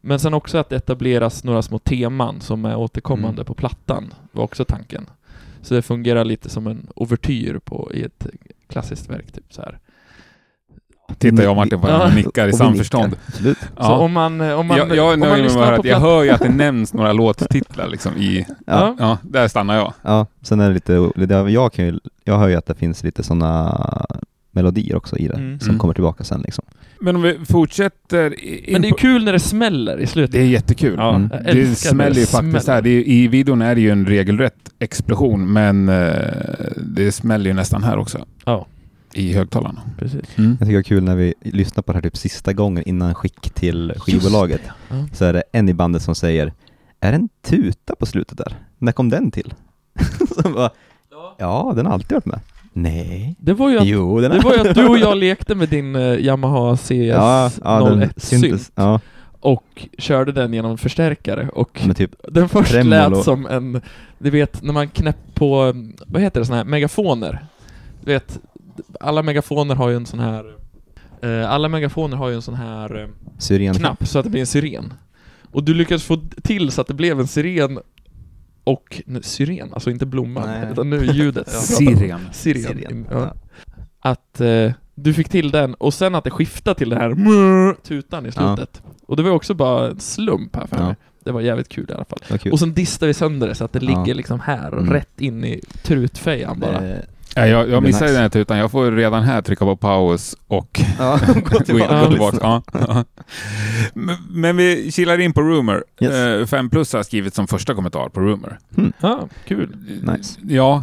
Men 0.00 0.18
sen 0.18 0.34
också 0.34 0.58
att 0.58 0.68
det 0.68 0.76
etableras 0.76 1.44
några 1.44 1.62
små 1.62 1.78
teman 1.78 2.40
som 2.40 2.64
är 2.64 2.76
återkommande 2.76 3.40
Mm. 3.40 3.44
på 3.46 3.54
plattan, 3.54 4.14
var 4.32 4.44
också 4.44 4.64
tanken. 4.64 5.06
Så 5.62 5.74
det 5.74 5.82
fungerar 5.82 6.24
lite 6.24 6.48
som 6.48 6.66
en 6.66 6.86
ouvertyr 6.94 7.58
på, 7.58 7.90
i 7.94 8.02
ett 8.02 8.26
klassiskt 8.66 9.10
verk, 9.10 9.32
typ 9.32 9.52
så 9.52 9.62
här. 9.62 9.78
Tittar 11.18 11.42
jag 11.42 11.50
och 11.50 11.56
Martin 11.56 11.80
på 11.80 11.86
varandra 11.86 12.06
och 12.06 12.14
nickar 12.14 12.48
i 12.48 12.52
Och 12.52 12.54
samförstånd. 12.54 13.04
nickar. 13.10 13.22
Absolut. 13.26 13.58
Så 13.58 13.66
Ja. 13.76 13.96
om 13.98 14.12
man, 14.12 14.40
eh, 14.40 14.58
om 14.60 14.66
man, 14.66 14.76
jag, 14.78 14.96
jag 14.96 15.08
är 15.10 15.14
om 15.14 15.20
nöjd 15.20 15.54
med 15.54 15.62
att. 15.74 15.84
Jag 15.84 16.00
hör 16.00 16.22
ju 16.22 16.30
att 16.30 16.40
det 16.42 16.48
nämns 16.48 16.94
några 16.94 17.12
låttitlar 17.12 17.88
liksom 17.88 18.16
i... 18.16 18.46
Ja. 18.66 18.96
Ja, 18.98 19.18
där 19.22 19.48
stannar 19.48 19.76
jag. 19.76 19.92
Ja, 20.02 20.26
sen 20.42 20.60
är 20.60 20.68
det 20.68 20.74
lite, 20.74 20.92
jag, 21.52 21.72
kan 21.72 21.84
ju, 21.84 21.98
jag 22.24 22.38
hör 22.38 22.48
ju 22.48 22.54
att 22.56 22.66
det 22.66 22.74
finns 22.74 23.04
lite 23.04 23.22
sådana 23.22 24.06
melodier 24.52 24.96
också 24.96 25.16
i 25.16 25.28
det, 25.28 25.34
Mm. 25.34 25.60
som 25.60 25.68
Mm. 25.68 25.78
kommer 25.78 25.94
tillbaka 25.94 26.24
sen 26.24 26.40
liksom. 26.40 26.64
Men 27.00 27.16
om 27.16 27.22
vi 27.22 27.38
fortsätter... 27.48 28.34
Men 28.72 28.82
det 28.82 28.88
är 28.88 28.92
kul 28.98 29.24
när 29.24 29.32
det 29.32 29.40
smäller 29.40 29.98
i 30.00 30.06
slutet. 30.06 30.32
det 30.32 30.40
är 30.40 30.44
jättekul. 30.46 30.94
Ja, 30.98 31.14
Mm. 31.14 31.28
Det 31.44 31.66
smäller 31.78 32.20
ju 32.20 32.26
smäller. 32.26 32.50
faktiskt 32.50 32.68
här. 32.68 32.82
Det 32.82 32.90
är, 32.90 33.08
I 33.08 33.28
videon 33.28 33.62
är 33.62 33.74
det 33.74 33.80
ju 33.80 33.90
en 33.90 34.06
regelrätt 34.06 34.54
explosion, 34.78 35.52
men 35.52 35.88
eh, 35.88 36.12
det 36.76 37.12
smäller 37.12 37.46
ju 37.46 37.54
nästan 37.54 37.82
här 37.82 37.98
också. 37.98 38.26
Ja. 38.44 38.66
I 39.14 39.32
högtalarna. 39.32 39.80
Precis. 39.98 40.38
Mm. 40.38 40.50
Jag 40.50 40.58
tycker 40.58 40.72
det 40.72 40.78
är 40.78 40.82
kul 40.82 41.02
när 41.02 41.16
vi 41.16 41.34
lyssnar 41.40 41.82
på 41.82 41.92
det 41.92 41.96
här 41.96 42.02
typ 42.02 42.16
sista 42.16 42.52
gången 42.52 42.88
innan 42.88 43.14
skick 43.14 43.50
till 43.54 43.92
skivbolaget. 43.96 44.60
Ja. 44.88 44.94
Så 45.12 45.24
är 45.24 45.32
det 45.32 45.42
en 45.52 45.68
i 45.68 45.74
bandet 45.74 46.02
som 46.02 46.14
säger 46.14 46.52
Är 47.00 47.12
det 47.12 47.16
en 47.16 47.28
tuta 47.42 47.94
på 47.94 48.06
slutet 48.06 48.38
där? 48.38 48.56
När 48.78 48.92
kom 48.92 49.08
den 49.08 49.30
till? 49.30 49.54
så 50.42 50.48
bara, 50.48 50.70
ja, 51.38 51.72
den 51.76 51.86
har 51.86 51.92
alltid 51.92 52.12
varit 52.12 52.26
med. 52.26 52.40
Nej. 52.72 53.36
Det 53.38 53.52
var 53.52 53.70
ju 53.70 53.78
att, 53.78 53.86
Jo, 53.86 54.20
den 54.20 54.30
det 54.30 54.38
var 54.38 54.54
ju 54.54 54.60
att 54.68 54.74
du 54.74 54.86
och 54.86 54.98
jag 54.98 55.16
lekte 55.16 55.54
med 55.54 55.68
din 55.68 55.96
eh, 55.96 56.14
Yamaha 56.14 56.76
CS 56.76 56.90
ja, 56.90 57.50
ja, 57.64 57.84
den 57.84 58.02
01 58.02 58.22
synt 58.22 58.42
syntes. 58.42 58.72
Ja, 58.74 59.00
och 59.40 59.86
körde 59.98 60.32
den 60.32 60.54
genom 60.54 60.78
förstärkare 60.78 61.48
och 61.48 61.80
typ, 61.96 62.14
den 62.28 62.48
först 62.48 62.70
Tremolo. 62.70 63.16
lät 63.16 63.24
som 63.24 63.46
en, 63.46 63.80
du 64.18 64.30
vet 64.30 64.62
när 64.62 64.72
man 64.72 64.88
knäpp 64.88 65.34
på, 65.34 65.74
vad 66.06 66.22
heter 66.22 66.40
det, 66.40 66.46
såna 66.46 66.56
här 66.56 66.64
megafoner? 66.64 67.44
Du 68.04 68.12
vet, 68.12 68.38
alla 69.00 69.22
megafoner 69.22 69.74
har 69.74 69.88
ju 69.88 69.96
en 69.96 70.06
sån 70.06 70.20
här, 70.20 70.54
eh, 71.22 71.50
alla 71.50 71.68
megafoner 71.68 72.16
har 72.16 72.28
ju 72.28 72.34
en 72.34 72.42
sån 72.42 72.54
här 72.54 73.02
eh, 73.02 73.08
syren. 73.38 73.74
knapp 73.74 74.06
så 74.06 74.18
att 74.18 74.24
det 74.24 74.30
blir 74.30 74.40
en 74.40 74.46
siren. 74.46 74.92
Och 75.52 75.64
du 75.64 75.74
lyckades 75.74 76.04
få 76.04 76.20
till 76.42 76.70
så 76.70 76.80
att 76.80 76.86
det 76.86 76.94
blev 76.94 77.20
en 77.20 77.26
siren 77.26 77.78
och, 78.64 79.02
nu, 79.06 79.22
syren, 79.22 79.72
alltså 79.74 79.90
inte 79.90 80.06
blomman, 80.06 80.46
Nej. 80.48 80.68
utan 80.72 80.90
nu 80.90 81.04
ljudet. 81.04 81.48
Sirian. 81.52 82.20
Siren. 82.32 82.62
Siren, 82.62 83.06
Ja. 83.10 83.18
ja. 83.20 83.34
Att 84.00 84.40
eh, 84.40 84.72
du 84.94 85.14
fick 85.14 85.28
till 85.28 85.50
den 85.50 85.74
och 85.74 85.94
sen 85.94 86.14
att 86.14 86.24
det 86.24 86.30
skiftade 86.30 86.74
till 86.78 86.88
den 86.90 86.98
här 87.00 87.74
tutan 87.82 88.26
i 88.26 88.32
slutet. 88.32 88.82
Och 89.06 89.16
det 89.16 89.22
var 89.22 89.30
också 89.30 89.54
bara 89.54 89.88
en 89.90 90.00
slump 90.00 90.56
här 90.56 90.66
för 90.66 90.76
Ja. 90.76 90.86
mig. 90.86 90.94
Det 91.24 91.32
var 91.32 91.40
jävligt 91.40 91.68
kul 91.68 91.86
i 91.90 91.92
alla 91.92 92.04
fall. 92.04 92.52
Och 92.52 92.58
sen 92.58 92.74
distade 92.74 93.06
vi 93.06 93.14
sönder 93.14 93.48
det 93.48 93.54
så 93.54 93.64
att 93.64 93.72
det 93.72 93.78
Ja. 93.82 93.88
ligger 93.98 94.14
liksom 94.14 94.40
här, 94.40 94.72
Mm. 94.72 94.92
rätt 94.92 95.20
in 95.20 95.44
i 95.44 95.60
trutfejan 95.82 96.60
bara. 96.60 96.80
Det- 96.80 96.96
Ja, 96.98 97.02
jag, 97.48 97.68
jag 97.70 97.82
missade 97.82 98.04
blir 98.04 98.12
den 98.14 98.22
här 98.22 98.28
tutan. 98.28 98.58
Jag 98.58 98.70
får 98.70 98.92
redan 98.92 99.22
här 99.22 99.42
trycka 99.42 99.64
på 99.64 99.76
paus 99.76 100.36
och 100.46 100.80
Ja, 100.98 101.18
gå 101.50 101.58
tillbaka. 101.64 102.00
gå 102.00 102.10
tillbaka. 102.10 102.38
Ja, 102.40 102.62
ja. 102.72 103.04
Men, 103.94 104.16
men 104.30 104.56
vi 104.56 104.92
kilar 104.92 105.18
in 105.20 105.32
på 105.32 105.42
Rumor. 105.42 105.84
Yes. 106.00 106.12
Eh, 106.14 106.46
Fem 106.46 106.70
plus 106.70 106.92
har 106.92 107.02
skrivit 107.02 107.34
som 107.34 107.46
första 107.46 107.74
kommentar 107.74 108.08
på 108.08 108.20
Rumor. 108.20 108.58
Ja, 109.00 109.28
kul. 109.46 109.76
Nice. 110.02 110.40
Ja. 110.42 110.82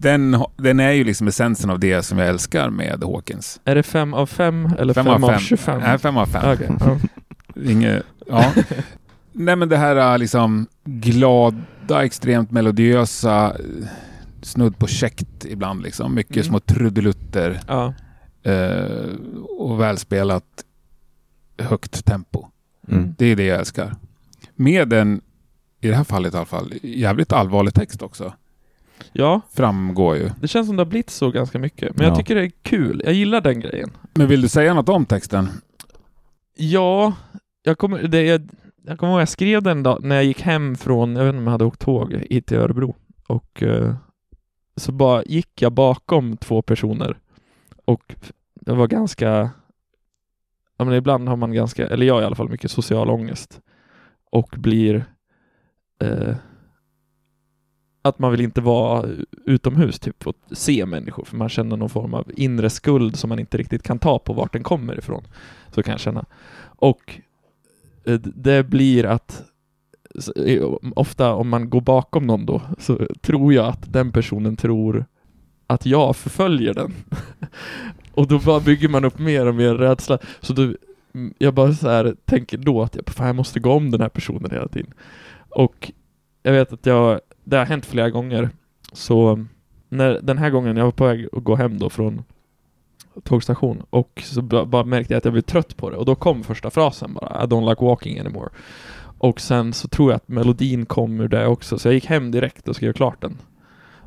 Den, 0.00 0.44
den 0.56 0.80
är 0.80 0.92
ju 0.92 1.04
liksom 1.04 1.28
essensen 1.28 1.70
av 1.70 1.78
det 1.78 2.02
som 2.02 2.18
jag 2.18 2.28
älskar 2.28 2.70
med 2.70 3.02
Hawkins. 3.04 3.60
Är 3.64 3.74
det 3.74 3.82
fem 3.82 4.14
av 4.14 4.26
fem 4.26 4.68
eller 4.78 4.94
fem, 4.94 5.06
av 5.08 5.38
25? 5.38 5.80
Nej, 5.80 5.98
fem 5.98 6.16
av 6.16 6.26
fem. 6.26 6.42
Okej, 6.52 6.70
ja. 6.80 6.98
Inge, 7.70 8.02
ja. 8.26 8.52
Nej 9.32 9.56
men 9.56 9.68
det 9.68 9.76
här 9.76 10.12
äh, 10.12 10.18
liksom 10.18 10.66
glada, 10.84 12.04
extremt 12.04 12.50
melodiösa, 12.50 13.46
eh, 13.46 13.86
snudd 14.42 14.78
på 14.78 14.86
käckt 14.86 15.44
ibland 15.44 15.82
liksom. 15.82 16.14
Mycket 16.14 16.36
Mm. 16.36 16.44
små 16.44 16.60
trudelutter 16.60 17.60
ja. 17.68 17.94
eh, 18.42 19.14
och 19.58 19.80
välspelat 19.80 20.64
högt 21.58 22.04
tempo. 22.04 22.46
Mm. 22.88 23.14
Det 23.18 23.26
är 23.26 23.36
det 23.36 23.44
jag 23.44 23.58
älskar. 23.58 23.96
Med 24.54 24.92
en, 24.92 25.20
i 25.80 25.88
det 25.88 25.94
här 25.94 26.04
fallet 26.04 26.34
i 26.34 26.36
alla 26.36 26.46
fall, 26.46 26.72
jävligt 26.82 27.32
allvarlig 27.32 27.74
text 27.74 28.02
också. 28.02 28.32
Ja, 29.12 29.40
Framgår 29.52 30.16
ju. 30.16 30.30
det 30.40 30.48
känns 30.48 30.66
som 30.66 30.76
det 30.76 30.80
har 30.80 30.90
blivit 30.90 31.10
så 31.10 31.30
ganska 31.30 31.58
mycket. 31.58 31.96
Men 31.96 32.04
jag 32.06 32.12
Ja. 32.12 32.16
tycker 32.16 32.34
det 32.34 32.42
är 32.42 32.52
kul. 32.62 33.02
Jag 33.04 33.14
gillar 33.14 33.40
den 33.40 33.60
grejen. 33.60 33.90
Men 34.14 34.26
vill 34.28 34.40
du 34.42 34.48
säga 34.48 34.74
något 34.74 34.88
om 34.88 35.06
texten? 35.06 35.48
Ja, 36.56 37.12
jag 37.62 37.78
kommer, 37.78 38.02
det, 38.02 38.22
jag, 38.22 38.48
jag 38.86 38.98
kommer 38.98 39.12
ihåg 39.12 39.20
jag 39.20 39.28
skrev 39.28 39.62
den 39.62 39.82
dag 39.82 39.98
när 40.04 40.14
jag 40.14 40.24
gick 40.24 40.40
hem 40.40 40.76
från, 40.76 41.16
jag 41.16 41.24
vet 41.24 41.28
inte 41.32 41.38
om 41.38 41.44
jag 41.44 41.50
hade 41.52 41.64
åkt 41.64 41.80
tåg 41.80 42.12
hit 42.30 42.46
till 42.46 42.56
Örebro. 42.56 42.96
Och 43.26 43.62
eh, 43.62 43.94
så 44.78 44.92
bara 44.92 45.22
gick 45.22 45.62
jag 45.62 45.72
bakom 45.72 46.36
två 46.36 46.62
personer. 46.62 47.18
Och 47.84 48.14
det 48.54 48.72
var 48.72 48.86
ganska, 48.86 49.50
ja 50.76 50.84
men 50.84 50.94
ibland 50.94 51.28
har 51.28 51.36
man 51.36 51.52
ganska, 51.52 51.88
eller 51.88 52.06
jag 52.06 52.22
i 52.22 52.24
alla 52.24 52.36
fall, 52.36 52.48
mycket 52.48 52.70
social 52.70 53.10
ångest. 53.10 53.60
Och 54.30 54.54
blir 54.58 55.04
eh, 56.00 56.36
att 58.02 58.18
man 58.18 58.30
vill 58.30 58.40
inte 58.40 58.60
vara 58.60 59.08
utomhus 59.44 59.98
typ 59.98 60.26
och 60.26 60.36
se 60.52 60.86
människor 60.86 61.24
för 61.24 61.36
man 61.36 61.48
känner 61.48 61.76
någon 61.76 61.90
form 61.90 62.14
av 62.14 62.30
inre 62.36 62.70
skuld 62.70 63.16
som 63.16 63.28
man 63.28 63.38
inte 63.38 63.58
riktigt 63.58 63.82
kan 63.82 63.98
ta 63.98 64.18
på 64.18 64.32
vart 64.32 64.52
den 64.52 64.62
kommer 64.62 64.98
ifrån. 64.98 65.24
Så 65.70 65.82
kan 65.82 65.92
jag 65.92 66.00
känna. 66.00 66.24
Och 66.60 67.20
eh, 68.04 68.20
det 68.20 68.62
blir 68.62 69.06
att 69.06 69.42
ofta 70.94 71.34
om 71.34 71.48
man 71.48 71.70
går 71.70 71.80
bakom 71.80 72.26
någon 72.26 72.46
då 72.46 72.62
så 72.78 73.06
tror 73.20 73.54
jag 73.54 73.66
att 73.66 73.92
den 73.92 74.12
personen 74.12 74.56
tror 74.56 75.04
att 75.66 75.86
jag 75.86 76.16
förföljer 76.16 76.74
den. 76.74 76.92
och 78.12 78.26
då 78.28 78.38
bara 78.38 78.60
bygger 78.60 78.88
man 78.88 79.04
upp 79.04 79.18
mer 79.18 79.46
och 79.46 79.54
mer 79.54 79.74
rädsla. 79.74 80.18
Så 80.40 80.52
då, 80.52 80.72
jag 81.38 81.54
bara 81.54 81.72
så 81.72 81.88
här 81.88 82.16
tänker 82.24 82.58
då 82.58 82.82
att 82.82 82.94
jag, 82.94 83.08
fan, 83.08 83.26
jag 83.26 83.36
måste 83.36 83.60
gå 83.60 83.72
om 83.72 83.90
den 83.90 84.00
här 84.00 84.08
personen 84.08 84.50
hela 84.50 84.68
tiden. 84.68 84.92
Och 85.48 85.92
jag 86.42 86.52
vet 86.52 86.72
att 86.72 86.86
jag, 86.86 87.20
det 87.44 87.56
har 87.56 87.64
hänt 87.64 87.86
flera 87.86 88.10
gånger. 88.10 88.50
Så 88.92 89.44
när, 89.88 90.20
den 90.22 90.38
här 90.38 90.50
gången 90.50 90.76
jag 90.76 90.84
var 90.84 90.92
på 90.92 91.06
väg 91.06 91.28
att 91.32 91.44
gå 91.44 91.56
hem 91.56 91.78
då 91.78 91.90
från 91.90 92.22
tågstation 93.24 93.82
och 93.90 94.22
så 94.24 94.42
bara 94.42 94.84
märkte 94.84 95.14
jag 95.14 95.18
att 95.18 95.24
jag 95.24 95.32
blev 95.32 95.42
trött 95.42 95.76
på 95.76 95.90
det 95.90 95.96
och 95.96 96.04
då 96.04 96.14
kom 96.14 96.44
första 96.44 96.70
frasen 96.70 97.14
bara 97.14 97.44
I 97.44 97.46
don't 97.46 97.68
like 97.68 97.84
walking 97.84 98.18
anymore. 98.18 98.48
Och 99.18 99.40
sen 99.40 99.72
så 99.72 99.88
tror 99.88 100.10
jag 100.10 100.16
att 100.16 100.28
melodin 100.28 100.86
kom 100.86 101.20
ur 101.20 101.28
det 101.28 101.46
också 101.46 101.78
så 101.78 101.88
jag 101.88 101.94
gick 101.94 102.06
hem 102.06 102.30
direkt 102.30 102.68
och 102.68 102.76
skrev 102.76 102.92
klart 102.92 103.20
den. 103.22 103.36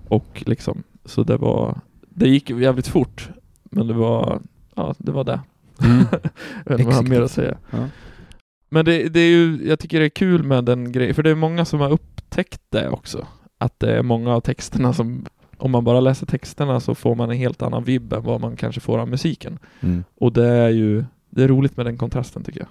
Och 0.08 0.44
liksom, 0.46 0.84
så 1.06 1.24
det 1.24 1.38
var, 1.38 1.80
det 2.10 2.30
gick 2.30 2.50
jävligt 2.50 2.88
fort 2.88 3.30
men 3.64 3.88
det 3.88 3.94
var, 3.94 4.42
ja 4.76 4.96
det 4.98 5.12
var 5.12 5.24
det. 5.24 5.40
Mm. 5.84 5.98
Jag 6.66 6.72
vet 6.72 6.80
inte 6.80 6.84
vad 6.84 6.94
jag 6.94 6.98
har 6.98 7.10
mer 7.10 7.22
att 7.22 7.32
säga. 7.32 7.58
Ja. 7.70 7.88
Men 8.70 8.86
det, 8.86 9.10
det 9.10 9.20
är 9.20 9.30
ju, 9.30 9.68
jag 9.68 9.80
tycker 9.80 10.00
det 10.00 10.06
är 10.06 10.10
kul 10.10 10.44
med 10.44 10.66
den 10.66 10.92
grejen, 10.92 11.16
för 11.16 11.24
det 11.24 11.30
är 11.30 11.36
många 11.36 11.66
som 11.66 11.80
har 11.80 11.92
upptäckt 11.92 12.62
det 12.70 12.90
också. 12.90 13.28
Att 13.58 13.80
det 13.80 13.98
är 13.98 14.04
många 14.04 14.36
av 14.36 14.42
texterna 14.42 14.94
som, 14.94 15.26
om 15.58 15.72
man 15.72 15.84
bara 15.84 16.00
läser 16.00 16.26
texterna 16.26 16.80
så 16.80 16.96
får 16.96 17.16
man 17.16 17.30
en 17.30 17.38
helt 17.38 17.62
annan 17.62 17.84
vibb 17.84 18.14
än 18.14 18.24
vad 18.24 18.42
man 18.42 18.56
kanske 18.56 18.82
får 18.82 19.00
av 19.00 19.08
musiken. 19.08 19.60
Mm. 19.80 20.04
Och 20.16 20.34
det 20.34 20.48
är 20.48 20.70
ju, 20.70 21.06
det 21.30 21.44
är 21.44 21.48
roligt 21.48 21.78
med 21.78 21.86
den 21.86 21.98
kontrasten 21.98 22.44
tycker 22.44 22.60
jag. 22.60 22.70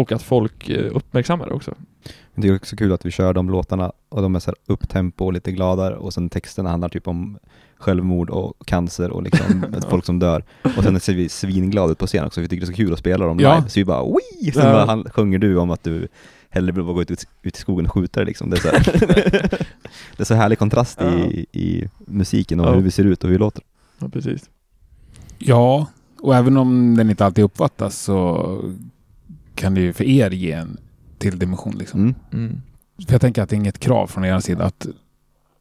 Och 0.00 0.12
att 0.12 0.22
folk 0.22 0.68
eh, 0.68 0.96
uppmärksammar 0.96 1.46
det 1.46 1.54
också. 1.54 1.74
Det 2.34 2.48
är 2.48 2.56
också 2.56 2.76
kul 2.76 2.92
att 2.92 3.06
vi 3.06 3.10
kör 3.10 3.34
de 3.34 3.50
låtarna 3.50 3.92
och 4.08 4.22
de 4.22 4.34
är 4.34 4.40
så 4.40 4.50
här 4.50 4.56
upptempo 4.66 5.24
och 5.24 5.32
lite 5.32 5.52
gladare 5.52 5.96
och 5.96 6.14
sen 6.14 6.28
texterna 6.28 6.70
handlar 6.70 6.88
typ 6.88 7.08
om 7.08 7.38
självmord 7.78 8.30
och 8.30 8.54
cancer 8.66 9.10
och 9.10 9.22
liksom 9.22 9.64
folk 9.90 10.04
som 10.04 10.18
dör. 10.18 10.44
Och 10.76 10.84
sen 10.84 11.00
ser 11.00 11.14
vi 11.14 11.28
svinglada 11.28 11.92
ut 11.92 11.98
på 11.98 12.06
scen 12.06 12.24
också, 12.26 12.40
vi 12.40 12.48
tycker 12.48 12.60
det 12.60 12.64
är 12.64 12.74
så 12.74 12.76
kul 12.76 12.92
att 12.92 12.98
spela 12.98 13.24
dem 13.26 13.40
Ja. 13.40 13.54
live. 13.56 13.68
Så 13.68 13.80
vi 13.80 13.84
bara 13.84 14.04
Wii! 14.04 14.52
Sen 14.52 14.66
Ja. 14.66 14.72
bara 14.72 14.84
han, 14.84 15.04
sjunger 15.10 15.38
du 15.38 15.56
om 15.56 15.70
att 15.70 15.82
du 15.82 16.08
hellre 16.50 16.72
vill 16.72 16.84
gå 16.84 17.02
ut, 17.02 17.10
ut, 17.10 17.24
i 17.42 17.50
skogen 17.50 17.86
och 17.86 17.92
skjuta 17.92 18.20
det 18.20 18.26
liksom. 18.26 18.50
Det 18.50 18.56
är 18.56 18.60
så, 18.60 18.68
här. 18.68 18.82
det 20.16 20.20
är 20.20 20.24
så 20.24 20.34
härlig 20.34 20.58
kontrast 20.58 21.00
i, 21.02 21.46
i 21.52 21.88
musiken 22.06 22.60
och 22.60 22.66
Ja. 22.66 22.72
hur 22.74 22.82
vi 22.82 22.90
ser 22.90 23.04
ut 23.04 23.24
och 23.24 23.28
hur 23.28 23.34
vi 23.34 23.38
låter. 23.38 23.62
Ja, 23.98 24.08
precis. 24.08 24.50
Ja, 25.38 25.86
och 26.20 26.36
även 26.36 26.56
om 26.56 26.96
den 26.96 27.10
inte 27.10 27.24
alltid 27.24 27.44
uppfattas 27.44 27.98
så 27.98 28.58
kan 29.60 29.74
det 29.74 29.80
ju 29.80 29.92
för 29.92 30.04
er 30.04 30.30
ge 30.30 30.52
en 30.52 30.76
till 31.18 31.38
dimension. 31.38 31.74
Liksom. 31.78 32.00
Mm. 32.00 32.14
Mm. 32.32 32.62
För 33.06 33.14
jag 33.14 33.20
tänker 33.20 33.42
att 33.42 33.48
det 33.48 33.54
är 33.54 33.58
inget 33.58 33.78
krav 33.78 34.06
från 34.06 34.24
er 34.24 34.40
sida 34.40 34.64
att 34.64 34.86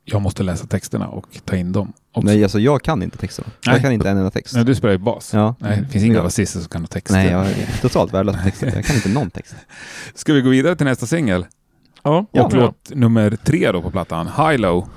jag 0.05 0.21
måste 0.21 0.43
läsa 0.43 0.67
texterna 0.67 1.07
och 1.07 1.25
ta 1.45 1.55
in 1.55 1.71
dem. 1.71 1.93
Också. 2.11 2.25
Nej, 2.25 2.43
alltså 2.43 2.59
jag 2.59 2.81
kan 2.83 3.03
inte 3.03 3.17
texterna. 3.17 3.47
Nej. 3.65 3.75
Jag 3.75 3.81
kan 3.81 3.91
inte 3.91 4.09
en 4.09 4.17
enda 4.17 4.31
text. 4.31 4.55
Nej, 4.55 4.65
du 4.65 4.75
spelar 4.75 4.91
ju 4.91 4.97
bas. 4.97 5.33
Ja. 5.33 5.55
Nej, 5.59 5.81
det 5.81 5.87
finns 5.87 6.05
inga 6.05 6.15
Ja. 6.15 6.23
basister 6.23 6.59
som 6.59 6.69
kan 6.69 6.81
ha 6.81 6.87
texter. 6.87 7.13
Nej, 7.15 7.31
jag 7.31 7.45
är 7.47 7.81
totalt 7.81 8.13
värdelös 8.13 8.35
på 8.37 8.43
texter. 8.43 8.71
Jag 8.75 8.85
kan 8.85 8.95
inte 8.95 9.09
någon 9.09 9.29
text. 9.29 9.55
Ska 10.13 10.33
vi 10.33 10.41
gå 10.41 10.49
vidare 10.49 10.75
till 10.75 10.85
nästa 10.85 11.05
singel? 11.05 11.45
Ja, 12.03 12.25
Ja. 12.31 12.43
Och 12.45 12.53
låt 12.53 12.91
nummer 12.95 13.37
tre 13.43 13.71
då 13.71 13.81
på 13.81 13.91
plattan, 13.91 14.27
High 14.27 14.57
Low. 14.57 14.87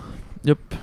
Japp. 0.43 0.75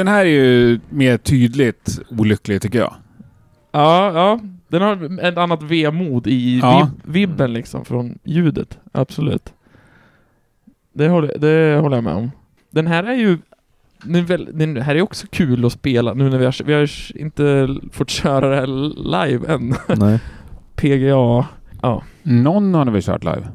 Den 0.00 0.08
här 0.08 0.20
är 0.20 0.30
ju 0.30 0.80
mer 0.88 1.16
tydligt 1.18 2.00
olycklig 2.18 2.62
tycker 2.62 2.78
jag. 2.78 2.94
Ja, 3.72 4.12
ja. 4.14 4.40
Den 4.68 4.82
har 4.82 5.20
ett 5.24 5.36
annat 5.38 5.62
vemod 5.62 6.26
i 6.26 6.58
Ja. 6.62 6.90
vib- 7.04 7.12
vibben 7.12 7.52
liksom 7.52 7.84
från 7.84 8.18
ljudet. 8.24 8.78
Absolut. 8.92 9.52
Det 10.92 11.08
håller, 11.08 11.38
det 11.38 11.80
håller 11.80 11.96
jag 11.96 12.04
med 12.04 12.14
om. 12.14 12.30
Den 12.70 12.86
här 12.86 13.04
är 13.04 13.14
ju 13.14 13.38
den, 14.52 14.76
här 14.76 14.94
är 14.94 15.02
också 15.02 15.26
kul 15.30 15.64
att 15.66 15.72
spela 15.72 16.14
nu 16.14 16.30
när 16.30 16.38
vi 16.38 16.44
har, 16.44 16.64
vi 16.64 16.72
har 16.72 16.90
inte 17.16 17.68
fått 17.92 18.10
köra 18.10 18.48
det 18.48 18.56
här 18.56 18.66
live 19.26 19.52
än. 19.54 19.74
Nej. 19.98 20.20
PGA. 20.76 21.46
Ja. 21.82 22.02
Någon 22.22 22.74
har 22.74 22.84
väl 22.90 23.02
kört 23.02 23.24
live? 23.24 23.46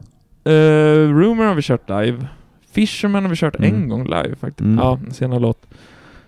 Uh, 0.49 1.17
Rumor 1.19 1.43
har 1.45 1.55
vi 1.55 1.61
kört 1.61 1.89
live. 1.89 2.27
Fisherman 2.71 3.23
har 3.23 3.29
vi 3.29 3.35
kört 3.35 3.55
Mm. 3.55 3.75
en 3.75 3.89
gång 3.89 4.03
live 4.03 4.35
faktiskt. 4.35 4.59
Mm. 4.61 4.77
Ja, 4.77 4.99
en 5.05 5.11
senare 5.13 5.39
låt. 5.39 5.65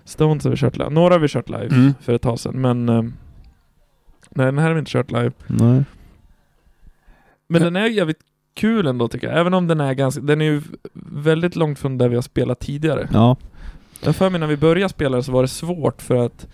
Stones 0.07 0.43
har 0.43 0.51
vi 0.51 0.57
kört 0.57 0.77
live. 0.77 0.89
Några 0.89 1.13
har 1.13 1.19
vi 1.19 1.27
kört 1.27 1.49
live 1.49 1.67
Mm. 1.75 1.93
för 2.01 2.13
ett 2.13 2.21
tag 2.21 2.39
sedan, 2.39 2.61
men... 2.61 2.89
eh, 2.89 3.01
nej, 4.29 4.45
den 4.45 4.57
här 4.57 4.67
har 4.67 4.73
vi 4.73 4.79
inte 4.79 4.91
kört 4.91 5.11
live. 5.11 5.31
Nej. 5.47 5.83
Men 7.47 7.61
den 7.61 7.75
är 7.75 7.87
ju 7.87 7.93
jävligt 7.93 8.19
kul 8.53 8.87
ändå 8.87 9.07
tycker 9.07 9.27
jag. 9.27 9.39
Även 9.39 9.53
om 9.53 9.67
den 9.67 9.79
är 9.81 9.93
ganska... 9.93 10.21
Den 10.21 10.41
är 10.41 10.45
ju 10.45 10.61
väldigt 11.11 11.55
långt 11.55 11.79
från 11.79 11.97
där 11.97 12.09
vi 12.09 12.15
har 12.15 12.21
spelat 12.21 12.59
tidigare. 12.59 13.09
Ja. 13.13 13.35
Jag 14.03 14.15
för 14.15 14.29
mig 14.29 14.39
när 14.39 14.47
vi 14.47 14.57
började 14.57 14.89
spela 14.89 15.21
så 15.21 15.31
var 15.31 15.41
det 15.41 15.47
svårt 15.47 16.01
för 16.01 16.15
att 16.25 16.47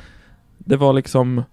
det 0.58 0.78
var 0.78 0.94
liksom... 0.94 1.44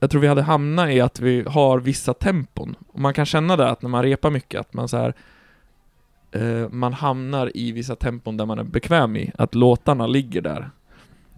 Jag 0.00 0.10
tror 0.10 0.20
vi 0.20 0.26
hade 0.28 0.42
hamnat 0.42 0.88
i 0.90 1.00
att 1.00 1.20
vi 1.20 1.44
har 1.48 1.80
vissa 1.80 2.14
tempon. 2.14 2.74
Och 2.88 3.00
man 3.00 3.14
kan 3.14 3.26
känna 3.26 3.56
det 3.56 3.68
att 3.70 3.82
när 3.82 3.88
man 3.90 4.02
repar 4.02 4.30
mycket, 4.30 4.60
att 4.60 4.74
man 4.74 4.88
så 4.88 4.96
här 4.96 5.14
eh, 6.32 6.68
man 6.70 6.92
hamnar 6.92 7.56
i 7.56 7.72
vissa 7.72 7.96
tempon 7.96 8.36
där 8.36 8.46
man 8.46 8.58
är 8.58 8.64
bekväm 8.64 9.16
i. 9.16 9.32
Att 9.38 9.54
låtarna 9.54 10.06
ligger 10.06 10.40
där. 10.42 10.70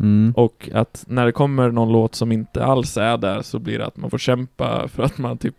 Mm. 0.01 0.33
Och 0.37 0.69
att 0.75 1.05
när 1.09 1.27
det 1.27 1.33
kommer 1.33 1.71
någon 1.71 1.93
låt 1.93 2.15
som 2.15 2.33
inte 2.33 2.65
alls 2.65 2.97
är 2.97 3.17
där 3.19 3.43
så 3.43 3.59
blir 3.59 3.79
det 3.79 3.87
att 3.87 3.97
man 3.97 4.11
får 4.11 4.19
kämpa 4.19 4.89
för 4.89 5.03
att 5.03 5.19
man 5.19 5.39
typ 5.39 5.55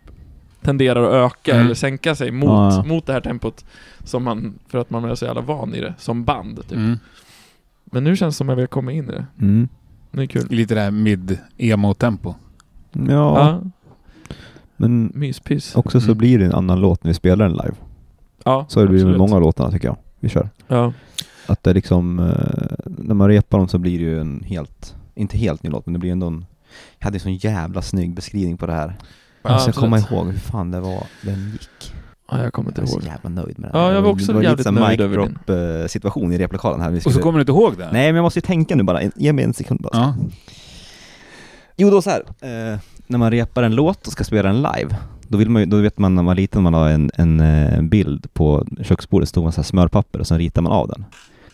tenderar 0.62 1.04
att 1.04 1.32
öka 1.34 1.52
Mm. 1.54 1.66
eller 1.66 1.76
sänka 1.76 2.16
sig 2.16 2.32
mot, 2.32 2.50
Ja. 2.50 2.84
mot 2.88 3.06
det 3.06 3.14
här 3.14 3.22
tempot 3.22 3.66
som 4.04 4.24
man, 4.24 4.54
för 4.68 4.78
att 4.78 4.90
man 4.90 5.04
är 5.06 5.16
så 5.16 5.26
jävla 5.26 5.42
van 5.42 5.76
i 5.76 5.82
det, 5.82 5.94
som 5.98 6.24
band 6.24 6.56
typ. 6.68 6.72
Mm. 6.78 6.98
Men 7.86 8.04
nu 8.04 8.16
känns 8.16 8.36
det 8.36 8.38
som 8.38 8.50
att 8.50 8.58
vi 8.58 8.62
har 8.62 8.68
kommit 8.68 8.96
in 8.96 9.04
i 9.10 9.12
det. 9.12 9.26
Mm. 9.42 9.68
Det 10.12 10.22
är 10.22 10.26
kul. 10.26 10.48
Lite 10.50 10.76
det 10.76 10.82
här 10.82 10.92
mid-emo-tempo. 10.92 12.36
Ja, 12.92 13.04
Ja, 13.10 13.62
men 14.78 15.12
myspys. 15.16 15.76
också 15.76 16.00
så 16.02 16.06
Mm. 16.08 16.18
blir 16.18 16.40
det 16.40 16.46
en 16.46 16.54
annan 16.54 16.82
låt 16.82 17.04
när 17.04 17.10
vi 17.10 17.14
spelar 17.14 17.46
den 17.48 17.58
live. 17.58 17.74
Ja, 18.44 18.66
Så 18.70 18.80
det 18.80 18.88
blir 18.88 19.06
med 19.06 19.14
absolut. 19.14 19.18
många 19.32 19.40
låtarna 19.40 19.72
tycker 19.72 19.88
jag 19.88 19.98
vi 20.20 20.30
kör. 20.30 20.50
Ja. 20.68 20.94
Att 21.50 21.64
det 21.64 21.74
liksom, 21.74 22.20
eh, 22.20 22.86
när 22.86 23.16
man 23.16 23.28
repar 23.28 23.58
dem 23.58 23.68
så 23.68 23.78
blir 23.78 23.98
det 24.00 24.06
ju 24.06 24.22
en 24.22 24.44
helt, 24.46 24.96
inte 25.16 25.38
helt 25.38 25.64
ny 25.64 25.70
låt, 25.70 25.86
men 25.86 25.94
det 25.94 26.00
blir 26.00 26.12
ändå 26.12 26.28
en 26.28 26.46
jag 27.00 27.06
hade 27.06 27.16
en 27.16 27.20
sån 27.20 27.36
jävla 27.36 27.82
snygg 27.82 28.14
beskrivning 28.14 28.58
på 28.58 28.66
det 28.66 28.74
här. 28.74 28.98
Ja, 29.44 29.50
jag 29.52 29.62
ska 29.62 29.72
komma 29.72 30.00
ihåg 30.00 30.26
hur 30.28 30.38
fan 30.40 30.72
det 30.72 30.80
var 30.80 31.04
den 31.22 31.50
gick. 31.52 31.94
ja, 32.32 32.44
jag 32.44 32.54
kommer 32.54 32.70
inte 32.70 32.82
Jag 32.82 32.88
är 32.88 32.92
så 32.92 32.98
ihåg. 33.00 33.06
jävla 33.08 33.30
nöjd 33.30 33.60
med 33.60 33.72
det 33.72 33.78
Ja, 33.78 33.94
jag 33.94 34.02
var 34.02 34.10
också 34.12 34.26
det 34.28 34.34
var 34.34 34.42
jävligt 34.44 34.66
så 34.66 34.72
nöjd 34.72 35.02
över 35.02 35.18
mic 35.18 35.30
drop, 35.46 35.50
eh, 35.82 35.88
situation 35.88 36.34
i 36.34 36.38
replokalen 36.38 36.82
här. 36.82 36.90
Vi 36.92 37.00
Och 37.00 37.04
så 37.04 37.10
skulle- 37.10 37.24
kommer 37.24 37.40
du 37.40 37.42
inte 37.42 37.52
ihåg 37.52 37.78
det? 37.78 37.90
Nej 37.92 38.08
men 38.08 38.16
jag 38.16 38.24
måste 38.24 38.38
ju 38.40 38.42
tänka 38.42 38.76
nu 38.76 38.84
bara, 38.84 39.02
ge 39.16 39.34
mig 39.34 39.44
en 39.46 39.54
sekund 39.54 39.80
bara. 39.82 39.98
Ja. 39.98 40.16
Jo 41.78 41.90
då 41.90 42.02
så 42.02 42.10
här. 42.10 42.20
Eh, 42.42 42.80
när 43.08 43.18
man 43.18 43.32
repar 43.32 43.64
en 43.64 43.76
låt 43.76 44.08
och 44.08 44.14
ska 44.14 44.24
spela 44.24 44.50
den 44.52 44.58
live, 44.62 44.96
då, 45.28 45.38
vill 45.38 45.50
man, 45.50 45.62
ju- 45.62 45.66
då 45.66 45.78
vet 45.78 45.98
man 45.98 46.16
när 46.16 46.24
man 46.24 46.26
var 46.26 46.36
liten, 46.36 46.64
man 46.64 46.74
har 46.74 46.90
en, 46.90 47.12
en 47.16 47.40
eh, 47.40 47.82
bild 47.82 48.34
på 48.34 48.68
köksbordet, 48.84 49.30
stod 49.30 49.44
man 49.44 49.52
så 49.52 49.62
här 49.62 49.64
smörpapper 49.66 50.20
och 50.20 50.28
sen 50.28 50.38
ritar 50.38 50.62
man 50.62 50.72
av 50.72 50.88
den. 50.88 51.06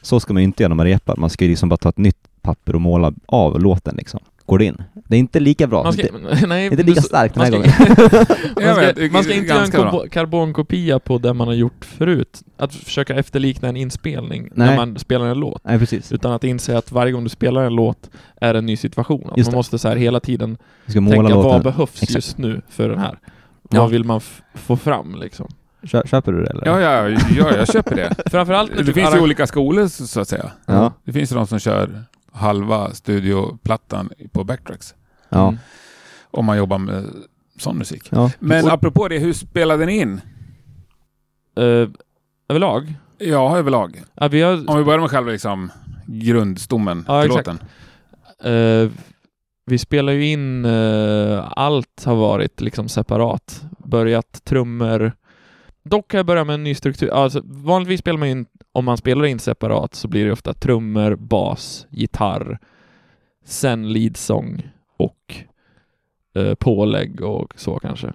Så 0.06 0.20
ska 0.20 0.34
man 0.34 0.42
ju 0.42 0.46
inte 0.46 0.64
göra 0.64 0.70
när 0.70 0.76
man 0.76 0.86
repar, 0.86 1.16
man 1.18 1.30
ska 1.30 1.46
ju 1.46 1.50
liksom 1.50 1.70
bara 1.70 1.78
ta 1.78 1.90
ett 1.90 1.98
nytt 1.98 2.18
papper 2.42 2.76
och 2.76 2.82
måla 2.82 3.14
av 3.26 3.60
låten 3.62 3.96
liksom. 3.98 4.20
Går 4.46 4.58
det 4.58 4.66
in? 4.66 4.84
Det 5.08 5.16
är 5.16 5.20
inte 5.20 5.40
lika 5.40 5.68
bra. 5.68 5.84
Man 5.84 5.94
ska, 5.94 6.02
inte, 6.02 6.48
nej, 6.48 6.66
inte 6.66 6.84
lika 6.84 7.02
starkt 7.02 7.36
den 7.36 7.52
man 7.52 7.62
här 7.64 7.70
ska, 7.72 7.84
gången. 7.84 8.26
Man, 8.76 8.94
ska, 8.96 9.10
man 9.12 9.24
ska 9.24 9.34
inte 9.34 9.48
göra 9.48 10.02
en 10.04 10.10
karbonkopia 10.10 11.00
på 11.00 11.18
det 11.18 11.34
man 11.34 11.48
har 11.48 11.54
gjort 11.54 11.86
förut. 11.86 12.42
Att 12.58 12.74
försöka 12.76 13.16
efterlikna 13.16 13.68
en 13.70 13.78
inspelning 13.78 14.50
när 14.54 14.66
Nej. 14.66 14.76
man 14.76 15.00
spelar 15.00 15.26
en 15.26 15.40
låt. 15.40 15.62
Nej 15.64 15.80
precis. 15.80 16.12
Utan 16.12 16.32
att 16.32 16.44
inse 16.44 16.78
att 16.78 16.92
varje 16.92 17.12
gång 17.12 17.24
du 17.24 17.30
spelar 17.30 17.64
en 17.64 17.76
låt 17.76 18.10
är 18.42 18.54
en 18.54 18.66
ny 18.66 18.78
situation. 18.78 19.30
Att 19.32 19.38
Just 19.38 19.52
man 19.52 19.58
måste 19.58 19.80
så 19.80 19.88
här 19.88 19.96
hela 19.96 20.20
tiden 20.20 20.58
Vi 20.86 20.92
ska 20.92 21.02
måla 21.02 21.16
tänka 21.16 21.36
vad 21.36 21.46
låten. 21.46 21.64
behövs 21.64 21.90
Exakt. 22.04 22.16
just 22.16 22.38
nu 22.38 22.62
för 22.70 22.90
den 22.90 23.00
här? 23.00 23.20
Ja. 23.70 23.82
Vad 23.82 23.90
vill 23.90 24.04
man 24.04 24.22
få 24.54 24.78
fram 24.78 25.16
liksom? 25.16 25.48
Kö, 25.86 26.02
köper 26.06 26.32
du 26.32 26.44
det 26.44 26.50
eller? 26.50 26.66
Ja, 26.66 26.82
ja, 26.82 27.10
ja, 27.38 27.56
jag 27.56 27.68
köper 27.68 27.96
det. 27.96 28.16
Framförallt 28.32 28.70
när 28.72 28.78
Det 28.78 28.86
typ 28.86 28.96
finns 28.96 29.16
ju 29.16 29.20
olika 29.20 29.48
skolor 29.48 29.88
så 29.88 30.20
att 30.20 30.28
säga. 30.28 30.52
Ja. 30.66 30.94
Det 31.04 31.14
finns 31.14 31.32
ju 31.32 31.36
de 31.36 31.48
som 31.48 31.60
kör 31.60 32.04
halva 32.32 32.94
studioplattan 32.94 34.10
på 34.32 34.44
backtracks. 34.44 34.96
Ja. 35.30 35.48
Mm. 35.48 35.60
Om 36.32 36.46
man 36.46 36.58
jobbar 36.58 36.78
med 36.78 37.06
sån 37.60 37.78
musik. 37.78 38.08
ja. 38.12 38.32
Men 38.40 38.68
apropå 38.68 39.08
det, 39.08 39.20
hur 39.20 39.34
spelade 39.34 39.86
ni 39.86 39.98
in? 39.98 40.22
Eh, 41.58 41.90
överlag? 42.50 42.94
Ja, 43.18 43.58
överlag. 43.58 44.02
Ja, 44.14 44.28
vi 44.28 44.42
har, 44.42 44.70
Om 44.70 44.78
vi 44.78 44.84
börjar 44.84 45.00
med 45.00 45.10
själva 45.10 45.32
liksom 45.32 45.72
grundstommen 46.06 47.06
Ja, 47.08 47.22
till 47.22 47.32
låten. 47.32 47.60
Eh, 48.44 48.90
vi 49.66 49.78
spelar 49.78 50.14
ju 50.14 50.26
in, 50.26 50.66
eh, 50.66 51.52
allt 51.56 52.04
har 52.06 52.16
varit 52.16 52.62
liksom 52.62 52.90
separat. 52.90 53.64
Börjat 53.78 54.42
trummor. 54.44 55.12
Dock 55.90 56.08
kan 56.08 56.18
jag 56.18 56.26
börja 56.26 56.44
med 56.44 56.54
en 56.54 56.64
ny 56.64 56.76
struktur. 56.76 57.10
Alltså, 57.10 57.42
vanligtvis 57.46 58.00
spelar 58.00 58.20
man 58.20 58.28
in, 58.28 58.46
om 58.72 58.86
man 58.86 58.98
spelar 58.98 59.26
in 59.26 59.40
separat 59.40 59.96
så 59.96 60.08
blir 60.08 60.26
det 60.26 60.32
ofta 60.32 60.54
trummor, 60.54 61.16
bas, 61.16 61.88
gitarr, 61.90 62.60
sen 63.44 63.94
leadsång 63.94 64.70
och 64.98 65.36
eh, 66.36 66.56
pålägg 66.56 67.22
och 67.22 67.54
så 67.56 67.80
kanske. 67.80 68.14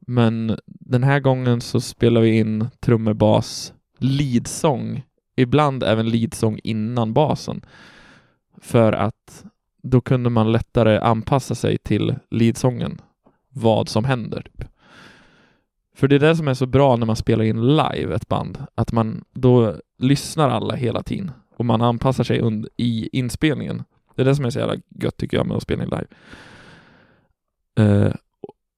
Men 0.00 0.58
den 0.66 1.02
här 1.02 1.20
gången 1.20 1.60
så 1.60 1.80
spelar 1.80 2.20
vi 2.20 2.38
in 2.38 2.68
trummor, 2.80 3.14
bas, 3.14 3.72
leadsång, 3.98 5.02
ibland 5.36 5.82
även 5.82 6.08
leadsång 6.08 6.60
innan 6.64 7.12
basen. 7.12 7.64
För 8.60 8.92
att 8.92 9.44
då 9.82 10.00
kunde 10.00 10.30
man 10.30 10.52
lättare 10.52 10.98
anpassa 10.98 11.54
sig 11.54 11.78
till 11.78 12.14
leadsången, 12.30 13.00
vad 13.48 13.88
som 13.88 14.04
händer. 14.04 14.42
Typ. 14.42 14.68
För 15.96 16.08
det 16.08 16.14
är 16.14 16.20
det 16.20 16.36
som 16.36 16.48
är 16.48 16.54
så 16.54 16.66
bra 16.66 16.96
när 16.96 17.06
man 17.06 17.16
spelar 17.16 17.44
in 17.44 17.76
live 17.76 18.14
ett 18.14 18.28
band, 18.28 18.58
att 18.74 18.92
man 18.92 19.24
då 19.32 19.74
lyssnar 19.98 20.50
alla 20.50 20.74
hela 20.74 21.02
tiden 21.02 21.30
och 21.56 21.64
man 21.64 21.82
anpassar 21.82 22.24
sig 22.24 22.42
und- 22.42 22.68
i 22.76 23.08
inspelningen. 23.12 23.84
Det 24.14 24.22
är 24.22 24.26
det 24.26 24.36
som 24.36 24.44
är 24.44 24.50
så 24.50 24.58
jävla 24.58 24.76
gött 24.88 25.16
tycker 25.16 25.36
jag 25.36 25.46
med 25.46 25.56
att 25.56 25.62
spela 25.62 25.82
in 25.82 25.90
live. 25.90 26.06
Uh, 27.80 28.14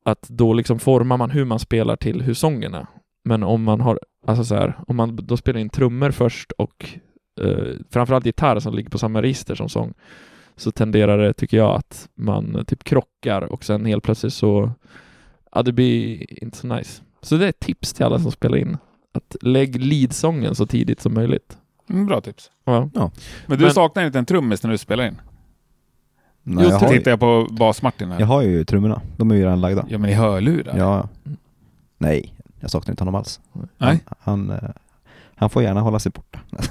att 0.04 0.28
då 0.28 0.52
liksom 0.52 0.78
formar 0.78 1.16
man 1.16 1.30
hur 1.30 1.44
man 1.44 1.58
spelar 1.58 1.96
till 1.96 2.22
hur 2.22 2.34
sången 2.34 2.74
är. 2.74 2.86
Men 3.24 3.42
om 3.42 3.62
man 3.62 3.80
har, 3.80 3.98
alltså 4.26 4.44
så 4.44 4.54
här, 4.54 4.78
om 4.86 4.96
man 4.96 5.16
då 5.16 5.36
spelar 5.36 5.60
in 5.60 5.68
trummor 5.68 6.10
först 6.10 6.52
och 6.52 6.98
uh, 7.40 7.74
framförallt 7.90 8.26
gitarr 8.26 8.60
som 8.60 8.74
ligger 8.74 8.90
på 8.90 8.98
samma 8.98 9.22
register 9.22 9.54
som 9.54 9.68
sång, 9.68 9.94
så 10.56 10.72
tenderar 10.72 11.18
det, 11.18 11.32
tycker 11.32 11.56
jag, 11.56 11.76
att 11.76 12.08
man 12.14 12.56
eh, 12.56 12.62
typ 12.62 12.84
krockar 12.84 13.42
och 13.42 13.64
sen 13.64 13.84
helt 13.84 14.04
plötsligt 14.04 14.32
så, 14.32 14.72
ja 15.52 15.62
det 15.62 15.72
blir 15.72 16.42
inte 16.44 16.56
så 16.56 16.66
nice. 16.66 17.02
Så 17.22 17.36
det 17.36 17.44
är 17.44 17.48
ett 17.48 17.60
tips 17.60 17.92
till 17.92 18.04
alla 18.04 18.18
som 18.18 18.32
spelar 18.32 18.58
in. 18.58 18.76
Att 19.12 19.36
lägg 19.42 19.82
leadsången 19.82 20.54
så 20.54 20.66
tidigt 20.66 21.00
som 21.00 21.14
möjligt. 21.14 21.56
Mm, 21.90 22.06
bra 22.06 22.20
tips. 22.20 22.50
Ja. 22.64 22.90
Men 23.46 23.58
du 23.58 23.64
Men- 23.64 23.74
saknar 23.74 24.06
inte 24.06 24.18
en 24.18 24.26
trummis 24.26 24.62
när 24.62 24.70
du 24.70 24.78
spelar 24.78 25.06
in? 25.06 25.20
Nej, 26.42 26.64
Jo, 26.68 26.70
jag, 26.80 26.90
Tittar 26.90 27.10
jag 27.10 27.20
på 27.20 27.46
bas-Martin 27.50 28.10
här. 28.10 28.20
jag 28.20 28.26
har 28.26 28.42
ju 28.42 28.64
trummorna, 28.64 29.00
de 29.16 29.30
är 29.30 29.34
ju 29.34 29.42
redan 29.42 29.60
lagda. 29.60 29.84
Ja 29.88 29.98
men 29.98 30.10
i 30.10 30.12
hörlurar? 30.12 30.78
Ja. 30.78 31.08
Nej, 31.98 32.34
jag 32.60 32.70
saknar 32.70 32.92
inte 32.92 33.02
honom 33.02 33.14
alls. 33.14 33.40
Nej? 33.78 34.00
Han, 34.20 34.50
eh, 34.50 34.58
han 35.34 35.50
får 35.50 35.62
gärna 35.62 35.80
hålla 35.80 35.98
sig 35.98 36.12
borta. 36.12 36.38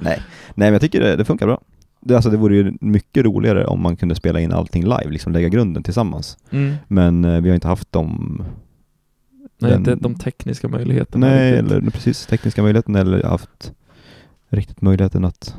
Nej. 0.00 0.22
Nej, 0.54 0.70
men 0.70 0.72
jag 0.72 0.80
tycker 0.80 1.00
det, 1.00 1.16
det 1.16 1.24
funkar 1.24 1.46
bra. 1.46 1.60
Det, 2.00 2.14
alltså, 2.14 2.30
det 2.30 2.36
vore 2.36 2.56
ju 2.56 2.72
mycket 2.80 3.24
roligare 3.24 3.66
om 3.66 3.82
man 3.82 3.96
kunde 3.96 4.14
spela 4.14 4.40
in 4.40 4.52
allting 4.52 4.82
live, 4.84 5.10
liksom 5.10 5.32
lägga 5.32 5.48
grunden 5.48 5.82
tillsammans. 5.82 6.38
Mm. 6.50 6.74
Men 6.88 7.24
eh, 7.24 7.40
vi 7.40 7.48
har 7.48 7.54
inte 7.54 7.68
haft 7.68 7.92
dem, 7.92 8.42
Nej, 9.58 9.70
Den- 9.70 9.78
inte 9.80 9.94
de 9.94 10.14
tekniska 10.14 10.68
möjligheterna. 10.68 11.26
nej, 11.26 11.52
riktigt. 11.52 11.72
eller 11.72 11.90
precis 11.90 12.26
tekniska 12.26 12.62
möjligheten 12.62 12.94
eller 12.96 13.22
haft 13.22 13.72
riktigt 14.48 14.82
möjligheten 14.82 15.24
att, 15.24 15.56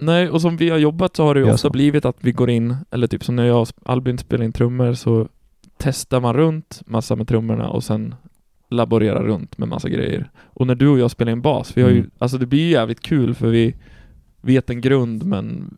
Nej, 0.00 0.30
och 0.30 0.40
som 0.40 0.56
vi 0.56 0.70
har 0.70 0.78
jobbat 0.78 1.16
så 1.16 1.24
har 1.24 1.34
det 1.34 1.40
ju 1.40 1.52
ofta 1.52 1.70
blivit 1.70 2.04
att 2.04 2.16
vi 2.20 2.32
går 2.32 2.50
in, 2.50 2.76
eller 2.90 3.06
typ 3.06 3.24
som 3.24 3.36
när 3.36 3.44
jag 3.44 3.60
och 3.62 3.68
Albin 3.84 4.18
spelar 4.18 4.44
in 4.44 4.52
trummor 4.52 4.92
så 4.92 5.28
testar 5.78 6.20
man 6.20 6.34
runt 6.34 6.82
massa 6.86 7.16
med 7.16 7.28
trummorna 7.28 7.68
och 7.68 7.84
sen 7.84 8.14
laborerar 8.70 9.22
runt 9.24 9.58
med 9.58 9.68
massa 9.68 9.88
grejer. 9.88 10.30
Och 10.44 10.66
när 10.66 10.74
du 10.74 10.88
och 10.88 10.98
jag 10.98 11.10
spelar 11.10 11.32
in 11.32 11.40
bas, 11.42 11.76
vi 11.76 11.82
har 11.82 11.90
ju, 11.90 11.98
Mm. 11.98 12.10
alltså 12.18 12.38
det 12.38 12.46
blir 12.46 12.60
ju 12.60 12.70
jävligt 12.70 13.00
kul 13.00 13.34
för 13.34 13.48
vi 13.48 13.74
vet 14.40 14.70
en 14.70 14.80
grund 14.80 15.24
men 15.24 15.76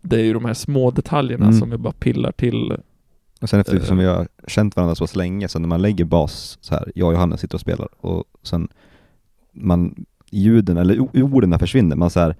det 0.00 0.16
är 0.16 0.24
ju 0.24 0.32
de 0.32 0.44
här 0.44 0.54
små 0.54 0.90
detaljerna 0.90 1.44
Mm. 1.46 1.58
som 1.58 1.70
vi 1.70 1.76
bara 1.76 1.92
pillar 1.92 2.32
till. 2.32 2.76
Och 3.40 3.50
sen 3.50 3.60
eftersom 3.60 3.98
Eh. 3.98 4.02
vi 4.04 4.10
har 4.10 4.28
känt 4.46 4.76
varandra 4.76 4.94
så 4.94 5.04
pass 5.04 5.16
länge, 5.16 5.48
så 5.48 5.58
när 5.58 5.68
man 5.68 5.82
lägger 5.82 6.04
bas 6.04 6.58
så 6.60 6.74
här, 6.74 6.92
jag 6.94 7.06
och 7.08 7.14
Johannes 7.14 7.40
sitter 7.40 7.54
och 7.54 7.60
spelar 7.60 7.88
och 8.00 8.24
sen 8.42 8.68
man, 9.52 10.04
ljuden 10.30 10.76
eller 10.76 11.00
orden 11.22 11.58
försvinner, 11.58 11.96
man 11.96 12.10
så 12.10 12.20
här 12.20 12.36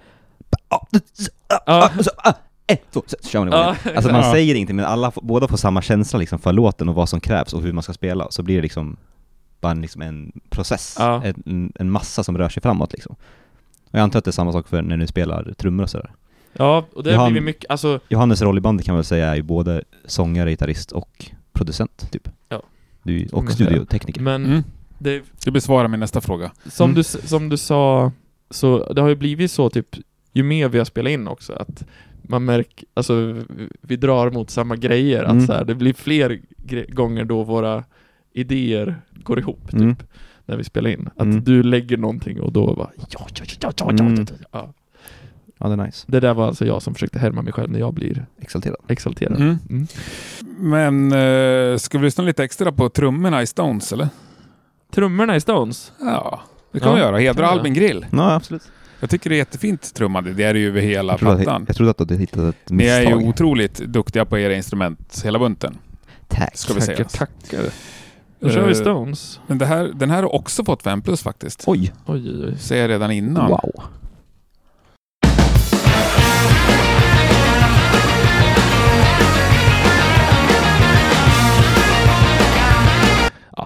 och 1.99 2.05
så, 2.05 2.11
ah, 2.17 2.33
ett, 2.67 2.83
två, 2.93 3.03
så 3.07 3.17
kör 3.29 3.39
man 3.39 3.49
igång 3.49 3.61
igen. 3.61 3.77
Alltså 3.97 4.13
man 4.13 4.33
säger 4.33 4.55
inte 4.55 4.73
men 4.73 4.85
alla, 4.85 5.13
båda 5.23 5.49
får 5.49 5.57
samma 5.57 5.83
känsla 5.83 6.19
liksom 6.19 6.39
för 6.39 6.53
låten 6.53 6.89
och 6.89 6.95
vad 6.95 7.09
som 7.09 7.21
krävs 7.21 7.53
och 7.53 7.63
hur 7.63 7.73
man 7.73 7.83
ska 7.83 7.93
spela, 7.93 8.27
så 8.31 8.43
blir 8.43 8.57
det 8.57 8.63
liksom 8.63 8.97
bara 9.61 9.73
en, 9.73 9.81
liksom 9.81 10.03
en 10.03 10.33
process, 10.51 10.97
en, 11.47 11.73
en 11.75 11.91
massa 11.91 12.25
som 12.25 12.39
rör 12.39 12.49
sig 12.49 12.63
framåt 12.63 12.93
liksom. 12.93 13.17
Och 13.91 13.99
jag 13.99 14.01
antar 14.01 14.19
att 14.19 14.25
det 14.25 14.31
är 14.31 14.33
samma 14.33 14.53
sak 14.53 14.69
för 14.69 14.83
när 14.83 14.97
ni 14.97 15.07
spelar 15.07 15.53
trummor 15.59 15.83
och 15.83 15.91
sådär. 15.91 16.11
Ja, 16.59 16.87
och 16.93 17.03
det 17.03 17.15
har- 17.15 17.27
blivit 17.31 17.43
mycket, 17.45 17.71
alltså 17.71 18.01
Johannes 18.09 18.43
roll 18.43 18.59
i 18.59 18.61
bandet 18.61 18.87
kan 18.87 18.93
man 18.93 18.99
väl 18.99 19.05
säga 19.05 19.27
är 19.27 19.35
ju 19.37 19.43
både 19.43 19.83
sångare, 20.05 20.51
gitarrist 20.51 20.93
och 20.93 21.31
producent 21.53 22.09
typ. 22.13 22.29
Ja. 22.49 22.63
Du, 23.03 23.27
och 23.33 23.45
säga. 23.45 23.55
studiotekniker. 23.55 24.21
men 24.21 24.45
Mm. 24.45 24.63
det, 24.99 25.23
Det 25.45 25.51
besvarar 25.51 25.89
min 25.89 26.01
nästa 26.01 26.21
fråga. 26.21 26.53
Som, 26.67 26.85
Mm. 26.91 26.95
du, 26.95 27.05
som 27.05 27.49
du 27.49 27.57
sa, 27.57 28.13
så 28.51 28.93
det 28.93 29.01
har 29.01 29.09
ju 29.09 29.15
blivit 29.17 29.51
så 29.51 29.71
typ, 29.71 29.97
ju 30.33 30.43
mer 30.43 30.69
vi 30.69 30.79
har 30.79 30.85
spelat 30.85 31.11
in 31.11 31.29
också, 31.29 31.53
att 31.53 31.85
man 32.23 32.45
märker, 32.45 32.87
alltså 32.95 33.43
vi- 33.81 33.97
drar 33.97 34.31
mot 34.31 34.51
samma 34.51 34.77
grejer, 34.77 35.25
Mm. 35.25 35.39
att 35.39 35.47
så 35.47 35.53
här, 35.53 35.65
det 35.65 35.75
blir 35.75 35.93
fler 35.95 36.41
gånger 36.95 37.25
då 37.25 37.43
våra 37.43 37.85
idéer 38.33 39.01
går 39.13 39.39
ihop, 39.39 39.71
typ, 39.71 39.81
Mm. 39.81 39.97
när 40.47 40.57
vi 40.57 40.65
spelar 40.65 40.91
in. 40.91 41.09
Att 41.17 41.23
Mm. 41.23 41.45
du 41.45 41.63
lägger 41.63 41.97
någonting 41.97 42.41
och 42.41 42.53
då 42.53 42.75
bara 42.75 42.91
ja, 42.97 43.07
ja, 43.11 43.27
ja, 43.35 43.45
ja, 43.61 43.73
ja, 43.79 43.93
ja, 43.99 44.05
Mm. 44.05 44.27
ja. 44.53 44.73
Ja, 45.59 45.67
det 45.69 45.73
är 45.83 45.87
nice. 45.87 46.05
Det 46.09 46.21
där 46.21 46.35
var 46.35 46.47
alltså 46.47 46.67
jag 46.67 46.83
som 46.83 46.95
försökte 46.95 47.19
härma 47.19 47.43
mig 47.43 47.53
själv 47.53 47.71
när 47.71 47.79
jag 47.79 47.95
blir 47.95 48.27
Exalterad. 48.41 48.77
exalterad. 48.89 49.37
Mm. 49.41 49.59
Mm. 49.71 49.87
Men 50.59 51.13
eh, 51.73 51.77
ska 51.79 51.99
vi 51.99 52.05
lyssna 52.05 52.25
lite 52.25 52.45
extra 52.45 52.73
på 52.73 52.89
trummorna 52.89 53.43
i 53.43 53.47
Stones 53.47 53.93
eller? 53.93 54.09
Trummorna 54.95 55.37
i 55.37 55.41
Stones. 55.41 55.93
Ja, 56.01 56.41
det 56.73 56.81
kan 56.81 56.89
Ja, 56.89 56.95
vi 56.95 57.01
göra. 57.01 57.19
Hedra 57.19 57.47
Albin 57.49 57.75
Grill. 57.75 58.07
Ja, 58.13 58.35
absolut. 58.35 58.63
Jag 59.01 59.11
tycker 59.11 59.31
det 59.31 59.37
är 59.37 59.39
jättefint 59.39 59.95
trummade. 59.95 60.33
Det 60.33 60.45
är 60.45 60.55
det 60.55 60.61
ju 60.61 60.69
över 60.69 60.81
hela 60.81 61.13
Jag 61.13 61.19
plattan. 61.21 61.63
att, 61.63 61.69
jag 61.69 61.77
trodde 61.77 61.91
att 61.91 61.99
du 61.99 62.05
hade 62.05 62.17
hittat 62.17 62.39
ett 62.55 62.71
Ni 62.71 62.85
är 62.87 63.01
misstag. 63.01 63.23
ju 63.23 63.29
otroligt 63.29 63.75
duktiga 63.79 64.25
på 64.25 64.39
era 64.39 64.55
instrument, 64.55 65.21
hela 65.25 65.39
bunten. 65.39 65.79
Tack. 66.29 66.57
Ska 66.57 66.75
vi 66.75 66.81
säga. 66.81 66.97
Tackar, 67.05 67.27
tackar. 67.49 67.71
Då 68.41 68.51
kör 68.51 68.63
vi 68.67 68.71
Eh, 68.73 68.75
Stones. 68.81 69.41
Men 69.47 69.59
det 69.59 69.67
här, 69.67 69.91
den 69.95 70.11
här 70.11 70.23
har 70.23 70.35
också 70.35 70.65
fått 70.65 70.83
5 70.83 71.03
plus 71.03 71.23
faktiskt. 71.23 71.65
Oj, 71.67 71.93
Oj, 72.07 72.31
oj, 72.31 72.45
oj. 72.49 72.59
Ser 72.59 72.77
jag 72.81 72.89
redan 72.91 73.11
innan. 73.11 73.51
wow. 73.51 73.83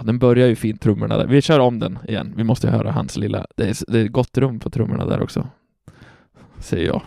Den 0.08 0.18
börjar 0.18 0.48
ju 0.48 0.56
fint, 0.56 0.80
trummorna 0.80 1.16
där. 1.16 1.26
Vi 1.26 1.42
kör 1.42 1.60
om 1.60 1.78
den 1.78 1.98
igen. 2.08 2.34
Vi 2.36 2.44
måste 2.44 2.70
höra 2.70 2.92
hans 2.92 3.16
lilla... 3.16 3.46
Det 3.56 3.68
är, 3.68 3.92
det 3.92 4.00
är 4.00 4.08
gott 4.08 4.38
rum 4.38 4.60
på 4.60 4.70
trummorna 4.70 5.06
där 5.06 5.22
också. 5.22 5.48
Säger 6.58 6.86
jag. 6.86 7.02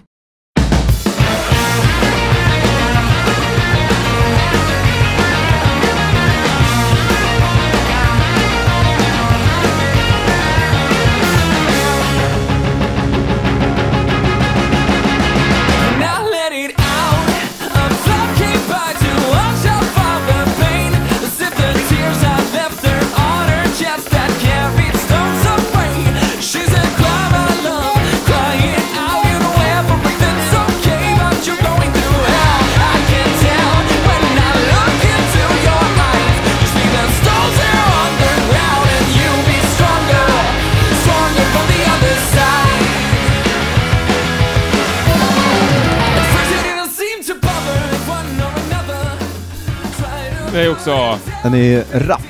Det 50.52 50.62
är 50.62 50.72
också 50.72 51.20
Den 51.44 51.54
är 51.54 51.84
rapp. 52.08 52.22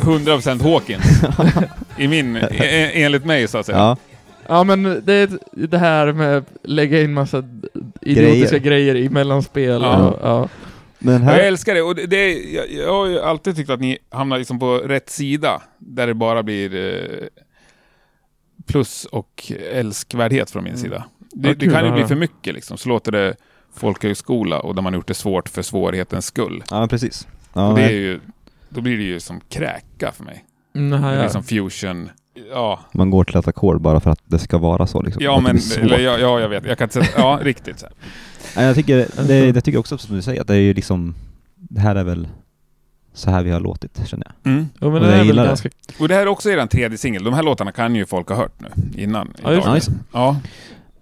100% 0.00 0.62
Hawkins. 0.62 1.04
I 1.98 2.08
min, 2.08 2.36
e- 2.36 2.48
e- 2.50 3.02
enligt 3.04 3.24
mig 3.24 3.48
så 3.48 3.58
att 3.58 3.66
säga. 3.66 3.78
Ja. 3.78 3.96
Ja, 4.48 4.64
men 4.64 4.82
det 5.04 5.12
är 5.14 5.28
det 5.52 5.78
här 5.78 6.12
med 6.12 6.44
lägga 6.62 7.02
in 7.02 7.12
massa 7.12 7.44
idiotiska 8.00 8.58
grejer, 8.58 8.94
i 8.94 9.08
mellanspel. 9.08 9.82
Ja. 9.82 10.08
Och, 10.08 10.18
ja. 10.22 10.48
Men 10.98 11.14
Jag 11.14 11.20
här, 11.20 11.38
älskar 11.38 11.74
det 11.74 11.82
och 11.82 11.94
det, 11.94 12.06
det 12.06 12.32
jag, 12.32 12.72
jag 12.72 12.92
har 12.92 13.06
ju 13.06 13.20
alltid 13.20 13.56
tyckt 13.56 13.70
att 13.70 13.80
ni 13.80 13.98
hamnar 14.10 14.38
liksom 14.38 14.58
på 14.58 14.74
rätt 14.78 15.10
sida. 15.10 15.62
Där 15.78 16.06
det 16.06 16.14
bara 16.14 16.42
blir 16.42 16.74
eh, 16.94 17.26
plus 18.66 19.04
och 19.04 19.52
älskvärdhet 19.72 20.50
från 20.50 20.64
min 20.64 20.72
Mm. 20.72 20.82
sida. 20.82 21.04
Det, 21.18 21.48
Ja, 21.48 21.54
det 21.54 21.60
kul 21.64 21.72
kan 21.74 21.82
ju 21.84 21.88
att 21.90 21.94
bli 21.96 22.04
för 22.06 22.14
mycket 22.14 22.54
liksom. 22.54 22.76
Så 22.78 22.88
låter 22.88 23.12
det 23.12 23.34
folkhögskola 23.76 24.60
och 24.60 24.74
där 24.74 24.82
man 24.82 24.94
gjort 24.94 25.08
det 25.08 25.14
svårt 25.14 25.48
för 25.48 25.62
svårighetens 25.62 26.26
skull. 26.26 26.64
ja 26.70 26.86
precis. 26.88 27.26
Ja, 27.52 27.68
och 27.68 27.74
det 27.76 27.82
är 27.82 27.90
ju, 27.90 28.20
då 28.68 28.80
blir 28.80 28.96
det 28.96 29.02
ju 29.04 29.20
som 29.20 29.40
kräka 29.48 30.12
för 30.12 30.24
mig. 30.24 30.44
Mm, 30.74 30.90
Det 31.00 31.06
ja, 31.06 31.12
är 31.12 31.16
ja. 31.16 31.22
liksom 31.22 31.42
fusion. 31.42 32.10
Ja, 32.50 32.80
Man 32.92 33.10
går 33.10 33.24
till 33.24 33.36
ett 33.36 33.48
ackord 33.48 33.80
bara 33.80 34.00
för 34.00 34.10
att 34.10 34.20
det 34.24 34.38
ska 34.38 34.58
vara 34.58 34.86
så 34.86 35.02
liksom. 35.02 35.22
ja 35.24 35.36
Att 35.36 35.42
men, 35.42 35.58
eller, 35.80 35.98
ja, 35.98 36.18
ja, 36.18 36.40
jag 36.40 36.48
vet. 36.48 36.64
Jag 36.66 36.78
kan 36.78 36.84
inte 36.84 36.94
säga, 36.94 37.08
ja, 37.16 37.38
riktigt 37.42 37.78
så 37.78 37.86
här. 38.54 38.64
Jag 38.66 38.74
tycker, 38.76 39.00
Alltså- 39.00 39.22
det, 39.22 39.52
det 39.52 39.60
tycker 39.60 39.76
jag 39.76 39.80
också 39.80 39.98
som 39.98 40.16
du 40.16 40.22
säger, 40.22 40.40
att 40.40 40.46
det 40.46 40.54
är 40.54 40.58
ju 40.60 40.74
liksom, 40.74 41.14
det 41.54 41.80
här 41.80 41.96
är 41.96 42.04
väl 42.04 42.28
så 43.14 43.30
här 43.30 43.42
vi 43.42 43.50
har 43.50 43.60
låtit 43.60 44.08
känner 44.08 44.26
jag. 44.42 44.52
Mm. 44.52 44.66
Jo, 44.80 44.90
men 44.90 44.94
Och 44.94 45.00
det 45.00 45.06
jag 45.06 45.14
är 45.14 45.18
väl 45.18 45.26
gillar 45.26 45.42
det. 45.42 45.48
ganska... 45.48 45.68
Och 45.98 46.08
det 46.08 46.14
här 46.14 46.22
är 46.22 46.26
också 46.28 46.50
er 46.50 46.66
tredje 46.66 46.98
singel. 46.98 47.24
De 47.24 47.34
här 47.34 47.42
låtarna 47.42 47.72
kan 47.72 47.94
ju 47.94 48.06
folk 48.06 48.28
ha 48.28 48.36
hört 48.36 48.60
nu, 48.60 48.68
innan. 49.02 49.32
Ja, 49.42 49.52
just. 49.52 49.68
Nice. 49.68 49.92
Ja, 50.12 50.36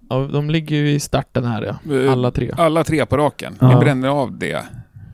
Ja, 0.09 0.29
de 0.33 0.49
ligger 0.49 0.75
ju 0.75 0.89
i 0.91 0.99
starten 0.99 1.43
här 1.45 1.61
ja. 1.87 1.95
Eh, 1.95 2.11
Alla 2.11 2.31
tre. 2.31 2.51
alla 2.57 2.83
tre 2.83 3.05
på 3.05 3.17
raken. 3.17 3.55
Ja. 3.59 3.69
Ni 3.69 3.75
bränner 3.75 4.07
av 4.09 4.37
det. 4.37 4.63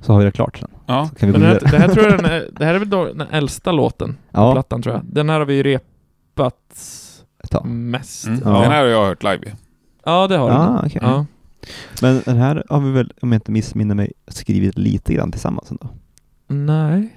Så 0.07 0.13
har 0.13 0.19
vi 0.19 0.25
det 0.25 0.31
klart 0.31 0.57
sen. 0.57 0.69
Ja. 0.85 1.09
Så 1.09 1.15
kan 1.15 1.31
vi 1.31 1.39
Men 1.39 1.41
det, 1.41 1.47
här, 1.47 1.59
det 1.71 1.77
här 1.77 1.87
tror 1.87 2.05
jag 2.05 2.17
den 2.17 2.25
är, 2.31 2.49
det 2.59 2.65
här 2.65 2.73
är 2.73 2.79
väl 2.79 2.89
då 2.89 3.05
den 3.05 3.27
äldsta 3.31 3.71
låten 3.71 4.13
på 4.13 4.17
Ja, 4.41 4.53
plattan 4.53 4.81
tror 4.81 4.95
jag. 4.95 5.03
Den 5.05 5.29
här 5.29 5.39
har 5.39 5.45
vi 5.45 5.53
ju 5.53 5.63
repat 5.63 6.55
mest. 7.63 8.27
Mm. 8.27 8.41
Ja. 8.45 8.61
Den 8.61 8.71
här 8.71 8.79
har 8.79 8.85
jag 8.85 9.05
hört 9.05 9.23
live. 9.23 9.51
Ja, 10.05 10.27
det 10.27 10.37
har. 10.37 10.49
Ah, 10.49 10.81
okej. 10.85 11.01
Ja. 11.01 11.25
Men 12.01 12.21
den 12.25 12.37
här 12.37 12.63
har 12.69 12.79
vi 12.79 12.91
väl, 12.91 13.13
om 13.21 13.31
jag 13.31 13.37
inte 13.37 13.51
missminner 13.51 13.95
mig, 13.95 14.13
skrivit 14.27 14.77
lite 14.77 15.13
grann 15.13 15.31
tillsammans 15.31 15.71
ändå. 15.71 15.89
Nej. 16.47 17.15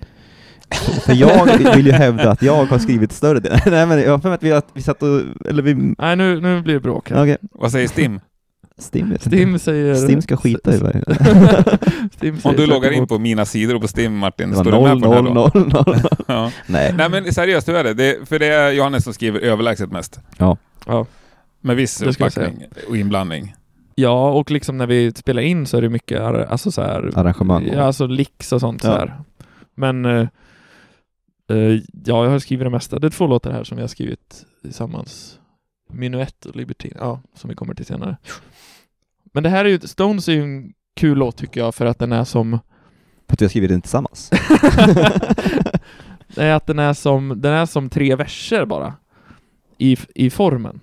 För 1.04 1.14
jag 1.14 1.58
vill 1.76 1.86
ju 1.86 1.92
hävda 1.92 2.30
att 2.30 2.42
jag 2.42 2.64
har 2.64 2.78
skrivit 2.78 3.12
större 3.12 3.40
delen. 3.40 3.60
Nej 3.66 3.86
men 3.86 4.00
jag 4.00 4.10
har 4.10 4.18
för 4.18 4.28
mig 4.28 4.34
att 4.34 4.42
vi, 4.42 4.52
att 4.52 4.68
vi 4.72 4.82
satt 4.82 5.02
och, 5.02 5.20
eller 5.48 5.62
vi... 5.62 5.94
Nej, 5.98 6.16
nu, 6.16 6.40
nu 6.40 6.62
blir 6.62 6.74
det 6.74 6.80
bråk 6.80 7.10
här. 7.10 7.22
Okej, 7.22 7.36
Vad 7.40 7.72
säger 7.72 7.88
Stim? 7.88 8.20
Stim 8.80 9.18
Stim 9.20 9.58
säger... 9.58 9.94
Stim 9.94 10.22
ska 10.22 10.36
skita 10.36 10.74
i. 10.74 10.78
Stim 12.16 12.38
Om 12.44 12.56
du 12.56 12.66
loggar 12.66 12.90
in 12.90 13.06
på 13.06 13.18
mina 13.18 13.44
sidor 13.44 13.74
och 13.74 13.80
på 13.80 13.88
Stim 13.88 14.18
Martin, 14.18 14.54
står 14.54 14.64
du 14.64 14.70
med 14.70 14.80
noll, 14.82 15.00
på 15.02 15.14
den 15.14 15.26
här 15.26 15.34
noll, 15.34 15.52
då? 15.52 15.60
noll, 15.60 15.84
noll. 15.86 15.96
Ja. 16.26 16.52
Nej. 16.66 16.94
Nej 16.96 17.08
men 17.10 17.32
seriöst, 17.34 17.68
hur 17.68 17.74
är 17.74 17.84
det? 17.84 17.94
det? 17.94 18.28
För 18.28 18.38
det 18.38 18.46
är 18.46 18.70
Johannes 18.72 19.04
som 19.04 19.14
skriver 19.14 19.40
överlägset 19.40 19.92
mest. 19.92 20.20
Ja. 20.38 20.56
Med 21.60 21.76
viss 21.76 22.02
uppbackning 22.02 22.64
och 22.88 22.96
inblandning. 22.96 23.54
ja, 23.94 24.30
och 24.30 24.50
liksom 24.50 24.78
när 24.78 24.86
vi 24.86 25.12
spelar 25.12 25.42
in 25.42 25.66
så 25.66 25.76
är 25.76 25.82
det 25.82 25.88
mycket 25.88 26.20
alltså 26.20 26.72
så 26.72 26.82
här, 26.82 27.10
Arrangemang. 27.18 27.66
Ja, 27.72 27.82
alltså 27.82 28.06
licks 28.06 28.52
och 28.52 28.60
sånt 28.60 28.84
Ja. 28.84 28.90
så 28.90 28.96
här. 28.98 29.20
Men 29.74 30.04
eh, 30.04 30.26
ja, 32.04 32.24
jag 32.24 32.30
har 32.30 32.38
skrivit 32.38 32.66
det 32.66 32.70
mesta. 32.70 32.98
Det 32.98 33.06
är 33.06 33.10
två 33.10 33.26
låtar 33.26 33.52
här 33.52 33.64
som 33.64 33.76
vi 33.76 33.82
har 33.82 33.88
skrivit 33.88 34.44
tillsammans. 34.62 35.36
Minuet 35.92 36.44
och 36.46 36.56
Libertine, 36.56 36.96
ja, 36.98 37.20
som 37.34 37.50
vi 37.50 37.56
kommer 37.56 37.74
till 37.74 37.86
senare. 37.86 38.16
Men 39.32 39.42
det 39.42 39.48
här 39.48 39.64
är 39.64 39.68
ju, 39.68 39.80
Stones 39.80 40.28
är 40.28 40.32
ju 40.32 40.42
en 40.42 40.72
kul 40.96 41.18
låt 41.18 41.36
tycker 41.36 41.60
jag 41.60 41.74
för 41.74 41.86
att 41.86 41.98
den 41.98 42.12
är 42.12 42.24
som 42.24 42.58
För 43.28 43.34
att 43.34 43.42
vi 43.42 43.44
har 43.44 43.50
skrivit 43.50 43.70
den 43.70 43.82
tillsammans. 43.82 44.30
det 46.34 46.44
är 46.44 46.54
att 46.54 46.66
den 46.66 46.78
är 46.78 46.92
som, 46.92 47.40
den 47.40 47.52
är 47.52 47.66
som 47.66 47.90
tre 47.90 48.16
verser 48.16 48.64
bara. 48.64 48.94
I, 49.78 49.96
i 50.14 50.30
formen. 50.30 50.80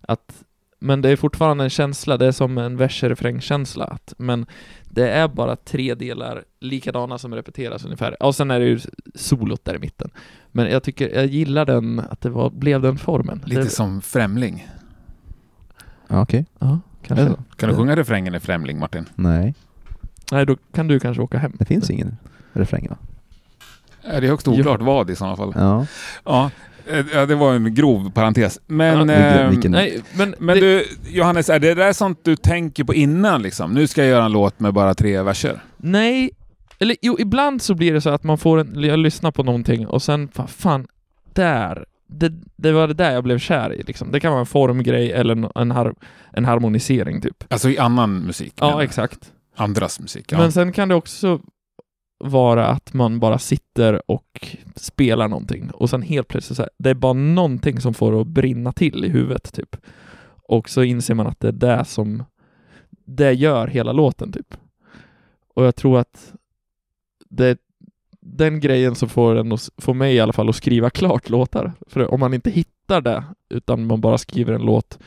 Att, 0.00 0.44
men 0.78 1.02
det 1.02 1.10
är 1.10 1.16
fortfarande 1.16 1.64
en 1.64 1.70
känsla, 1.70 2.16
det 2.16 2.26
är 2.26 2.32
som 2.32 2.58
en 2.58 2.76
vers-refrängkänsla. 2.76 3.84
Att, 3.84 4.14
men 4.18 4.46
det 4.84 5.10
är 5.10 5.28
bara 5.28 5.56
tre 5.56 5.94
delar 5.94 6.44
likadana 6.60 7.18
som 7.18 7.34
repeteras 7.34 7.84
ungefär. 7.84 8.22
Och 8.22 8.34
sen 8.34 8.50
är 8.50 8.60
det 8.60 8.66
ju 8.66 8.80
solot 9.14 9.64
där 9.64 9.76
i 9.76 9.78
mitten. 9.78 10.10
Men 10.52 10.70
jag 10.70 10.82
tycker, 10.82 11.14
jag 11.14 11.26
gillar 11.26 11.64
den, 11.64 12.02
att 12.10 12.20
det 12.20 12.30
var, 12.30 12.50
blev 12.50 12.82
den 12.82 12.98
formen. 12.98 13.42
Lite 13.46 13.60
det, 13.60 13.68
som 13.68 14.02
Främling. 14.02 14.68
Ja, 16.08 16.22
Okej. 16.22 16.46
Ja, 16.58 16.80
kanske. 17.06 17.24
Ja. 17.26 17.36
Kan 17.56 17.68
du 17.68 17.76
sjunga 17.76 17.96
refrängen 17.96 18.34
i 18.34 18.40
Främling 18.40 18.78
Martin? 18.78 19.08
Nej, 19.14 19.54
Nej, 20.32 20.46
då 20.46 20.56
kan 20.74 20.88
du 20.88 21.00
kanske 21.00 21.22
åka 21.22 21.38
hem. 21.38 21.52
det 21.58 21.64
finns 21.64 21.90
ingen 21.90 22.16
refräng 22.52 22.86
va? 22.90 22.96
Det 24.02 24.16
är 24.16 24.22
högst 24.22 24.48
oklart 24.48 24.80
vad 24.82 25.10
i 25.10 25.16
sådana 25.16 25.36
fall. 25.36 25.52
Ja. 25.56 25.86
Ja, 26.24 26.50
eh, 26.90 27.04
ja, 27.14 27.26
det 27.26 27.34
var 27.34 27.54
en 27.54 27.74
grov 27.74 28.10
parentes. 28.10 28.58
Men, 28.66 28.86
Ja, 28.86 29.04
vilken- 29.04 29.22
ehm, 29.22 29.50
vilken- 29.50 29.72
Nej, 29.72 30.02
men, 30.16 30.34
men 30.38 30.54
det, 30.56 30.60
du, 30.60 30.84
Johannes, 31.10 31.48
är 31.50 31.58
det 31.58 31.74
där 31.74 31.92
sånt 31.92 32.18
du 32.22 32.36
tänker 32.36 32.84
på 32.84 32.94
innan 32.94 33.42
liksom? 33.42 33.72
Nu 33.74 33.86
ska 33.86 34.00
jag 34.00 34.10
göra 34.10 34.24
en 34.24 34.32
låt 34.32 34.60
med 34.60 34.74
bara 34.74 34.94
tre 34.94 35.22
verser. 35.22 35.60
Nej, 35.76 36.30
eller 36.78 36.96
jo, 37.02 37.16
ibland 37.18 37.62
så 37.62 37.74
blir 37.74 37.92
det 37.92 38.00
så 38.00 38.10
att 38.10 38.24
man 38.24 38.38
får 38.38 38.58
en, 38.58 38.82
jag 38.82 38.98
lyssnar 38.98 39.30
på 39.30 39.42
någonting 39.42 39.86
och 39.86 40.02
sen, 40.02 40.28
fa- 40.28 40.46
fan, 40.46 40.86
där, 41.32 41.84
det, 42.06 42.32
det 42.56 42.72
var 42.72 42.88
det 42.88 42.94
där 42.94 43.12
jag 43.12 43.24
blev 43.24 43.38
kär 43.38 43.72
i 43.72 43.82
liksom. 43.82 44.10
Det 44.10 44.20
kan 44.20 44.30
vara 44.30 44.40
en 44.40 44.46
formgrej 44.46 45.12
eller 45.12 45.36
en, 45.36 45.48
en, 45.54 45.70
har, 45.70 45.94
en 46.32 46.44
harmonisering 46.44 47.20
typ. 47.20 47.44
Alltså 47.48 47.70
i 47.70 47.78
annan 47.78 48.18
musik. 48.18 48.54
Ja, 48.56 48.82
exakt. 48.82 49.32
Andras 49.56 50.00
musik. 50.00 50.32
Ja. 50.32 50.38
Men 50.38 50.52
sen 50.52 50.72
kan 50.72 50.88
det 50.88 50.94
också 50.94 51.40
vara 52.18 52.66
att 52.66 52.92
man 52.92 53.20
bara 53.20 53.38
sitter 53.38 54.10
och 54.10 54.48
spelar 54.76 55.28
någonting 55.28 55.70
och 55.70 55.90
sen 55.90 56.02
helt 56.02 56.28
plötsligt 56.28 56.56
så 56.56 56.62
här, 56.62 56.70
det 56.78 56.90
är 56.90 56.94
bara 56.94 57.12
någonting 57.12 57.80
som 57.80 57.94
får 57.94 58.12
det 58.12 58.20
att 58.20 58.26
brinna 58.26 58.72
till 58.72 59.04
i 59.04 59.08
huvudet 59.08 59.52
typ. 59.52 59.76
Och 60.48 60.68
så 60.68 60.82
inser 60.82 61.14
man 61.14 61.26
att 61.26 61.40
det 61.40 61.48
är 61.48 61.52
det 61.52 61.84
som 61.84 62.24
det 63.06 63.32
gör 63.32 63.66
hela 63.66 63.92
låten 63.92 64.32
typ. 64.32 64.54
Och 65.54 65.64
jag 65.64 65.76
tror 65.76 65.98
att 65.98 66.32
det 67.28 67.58
den 68.32 68.60
grejen 68.60 68.94
som 68.94 69.08
får, 69.08 69.34
den 69.34 69.52
att, 69.52 69.68
får 69.78 69.94
mig 69.94 70.14
i 70.14 70.20
alla 70.20 70.32
fall 70.32 70.48
att 70.48 70.56
skriva 70.56 70.90
klart 70.90 71.28
låtar. 71.30 71.72
För 71.86 72.14
om 72.14 72.20
man 72.20 72.34
inte 72.34 72.50
hittar 72.50 73.00
det, 73.00 73.24
utan 73.50 73.86
man 73.86 74.00
bara 74.00 74.18
skriver 74.18 74.52
en 74.52 74.62
låt, 74.62 74.98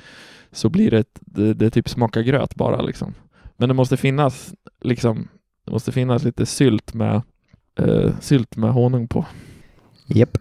så 0.52 0.70
blir 0.70 0.92
det, 0.92 1.00
ett, 1.00 1.20
det, 1.20 1.54
det 1.54 1.70
typ 1.70 1.90
smakar 1.90 2.22
gröt 2.22 2.56
bara 2.56 2.82
liksom. 2.82 3.14
Men 3.58 3.70
det 3.70 3.76
måste 3.76 3.98
finnas 3.98 4.54
liksom, 4.82 5.28
det 5.66 5.72
måste 5.72 5.92
finnas 5.92 6.24
lite 6.24 6.46
sylt 6.46 6.94
med 6.94 7.22
eh, 7.80 8.12
sylt 8.20 8.56
med 8.56 8.72
honung 8.72 9.08
på. 9.08 9.26
Japp. 10.06 10.38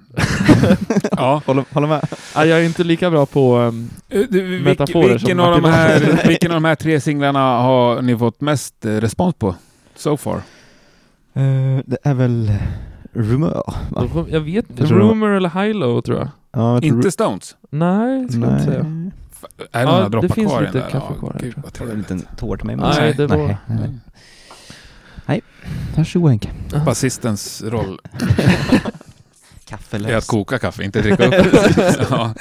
ja. 1.11 1.43
Håller, 1.47 1.65
håller 1.73 1.89
med. 1.89 2.09
Ah, 2.35 2.45
jag 2.45 2.61
är 2.61 2.65
inte 2.65 2.85
lika 2.85 3.11
bra 3.11 3.27
på 3.27 3.73
Eh, 4.09 4.23
du, 4.31 4.61
Metaforer 4.61 5.09
vilken, 5.09 5.37
som 5.37 5.41
av 5.41 5.63
de 5.63 5.69
här, 5.69 6.29
vilken 6.29 6.51
av 6.51 6.55
de 6.55 6.65
här 6.65 6.75
tre 6.75 7.01
singlarna 7.01 7.59
har 7.59 8.03
ni 8.03 8.19
fått 8.19 8.41
mest 8.41 8.85
eh, 8.85 8.91
respons 8.91 9.35
på? 9.35 9.55
So 9.97 10.17
far? 10.17 10.43
Eh, 11.39 11.81
det 11.87 11.97
är 12.03 12.15
väl 12.15 12.53
Rumör? 13.13 13.63
Va? 13.91 14.27
Jag 14.31 14.41
vet 14.41 14.71
inte. 14.71 14.83
Det 14.83 14.89
Rumor 14.95 15.29
eller 15.31 15.49
High-Low 15.49 16.01
tror 16.03 16.19
jag. 16.19 16.29
Ja, 16.53 16.81
tror- 16.81 16.85
Inte 16.85 17.11
Stones? 17.11 17.57
Nej, 17.71 18.23
det 18.23 18.29
skulle 18.33 18.47
jag 18.47 18.55
inte 18.55 18.65
säga. 18.73 18.83
Nej. 18.83 19.11
Är 19.73 19.79
det 19.87 19.91
Ja, 19.91 19.93
några 19.93 20.05
det 20.05 20.09
droppar 20.11 20.29
finns 20.35 20.49
kvar 20.53 20.63
i 20.63 20.67
lite 20.67 20.79
den 20.79 20.83
där? 20.83 20.91
kaffe 21.01 21.15
kvar 21.19 21.33
här, 21.33 21.41
Gud 21.41 21.53
tror 21.55 21.63
vad 21.63 21.73
Det 21.73 21.81
var 21.81 21.87
en 21.87 21.91
trevligt. 22.05 22.11
liten 22.11 22.37
tår 22.37 22.57
till 22.57 22.67
mig. 22.67 22.77
Nej, 22.77 23.15
det 23.17 23.27
var- 23.27 23.57
nej, 23.67 23.89
nej. 25.27 25.41
Varsågod 25.97 26.31
Henke. 26.31 26.49
Basistens 26.87 27.63
roll 27.63 27.99
Kaffe 29.65 29.97
är 29.97 30.17
att 30.17 30.27
koka 30.27 30.59
kaffe, 30.59 30.85
inte 30.85 31.01
dricka 31.03 31.25
upp 31.27 31.31
det. 31.53 32.07
ja. 32.11 32.35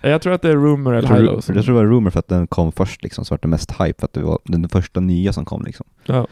Jag 0.00 0.22
tror 0.22 0.32
att 0.32 0.42
det 0.42 0.48
är 0.48 0.56
Rumor 0.56 0.94
Jag 0.94 1.04
eller 1.04 1.40
för 1.40 1.54
jag 1.54 1.64
tror 1.64 1.74
det 1.74 1.80
var 1.84 1.90
Rumor 1.90 2.10
för 2.10 2.18
att 2.18 2.28
den 2.28 2.46
kom 2.46 2.72
först 2.72 3.02
liksom, 3.02 3.24
så 3.24 3.32
var 3.34 3.38
det 3.42 3.48
mest 3.48 3.70
hype 3.72 3.94
för 4.00 4.04
att 4.04 4.12
det 4.12 4.20
var 4.20 4.38
den 4.44 4.68
första 4.68 5.00
nya 5.00 5.32
som 5.32 5.44
kom 5.44 5.64
liksom. 5.64 5.86
Ja. 6.04 6.26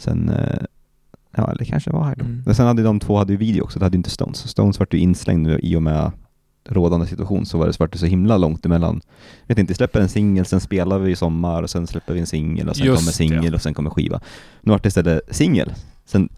Sen, 0.00 0.28
eh, 0.28 0.62
ja 1.36 1.52
eller 1.52 1.64
kanske 1.64 1.90
var 1.90 2.04
här 2.04 2.14
då. 2.16 2.24
Mm. 2.24 2.42
Men 2.46 2.54
sen 2.54 2.66
hade 2.66 2.82
de 2.82 3.00
två 3.00 3.16
hade 3.16 3.32
ju 3.32 3.36
video 3.36 3.62
också, 3.64 3.78
det 3.78 3.84
hade 3.84 3.94
ju 3.94 3.98
inte 3.98 4.10
Stones. 4.10 4.48
Stones 4.48 4.78
vart 4.78 4.94
ju 4.94 4.98
inslängd 4.98 5.48
i 5.62 5.76
och 5.76 5.82
med 5.82 6.12
rådande 6.68 7.06
situation 7.06 7.46
så 7.46 7.58
var 7.58 7.66
det, 7.66 7.72
så 7.72 7.82
vart 7.82 7.92
det 7.92 7.98
så 7.98 8.06
himla 8.06 8.36
långt 8.36 8.66
emellan. 8.66 9.00
Jag 9.46 9.54
vet 9.54 9.58
inte, 9.58 9.74
släpper 9.74 10.00
en 10.00 10.08
singel, 10.08 10.46
sen 10.46 10.60
spelar 10.60 10.98
vi 10.98 11.10
i 11.10 11.16
sommar 11.16 11.62
och 11.62 11.70
sen 11.70 11.86
släpper 11.86 12.14
vi 12.14 12.20
en 12.20 12.26
singel 12.26 12.68
och 12.68 12.76
sen 12.76 12.86
Just 12.86 12.98
kommer 13.00 13.12
singel 13.12 13.54
och 13.54 13.62
sen 13.62 13.74
kommer 13.74 13.90
skiva. 13.90 14.20
Nu 14.60 14.72
vart 14.72 14.82
det 14.82 14.86
istället 14.86 15.22
singel, 15.30 15.72
sen 16.04 16.28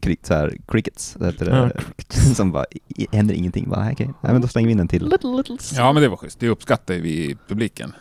kri- 0.00 0.16
så 0.22 0.34
här, 0.34 0.56
crickets, 0.68 1.16
det 1.20 1.26
heter 1.26 1.46
det, 1.46 1.80
som 2.34 2.52
bara, 2.52 2.64
händer 3.12 3.34
ingenting. 3.34 3.68
Bara, 3.68 3.92
okej, 3.92 4.06
nej, 4.06 4.32
men 4.32 4.40
då 4.40 4.48
slänger 4.48 4.66
vi 4.66 4.72
in 4.72 4.80
en 4.80 4.88
till. 4.88 5.08
Little, 5.08 5.36
little 5.36 5.56
ja, 5.76 5.92
men 5.92 6.02
det 6.02 6.08
var 6.08 6.16
schysst. 6.16 6.40
Det 6.40 6.48
uppskattar 6.48 6.94
vi 6.94 7.30
i 7.30 7.36
publiken. 7.48 7.92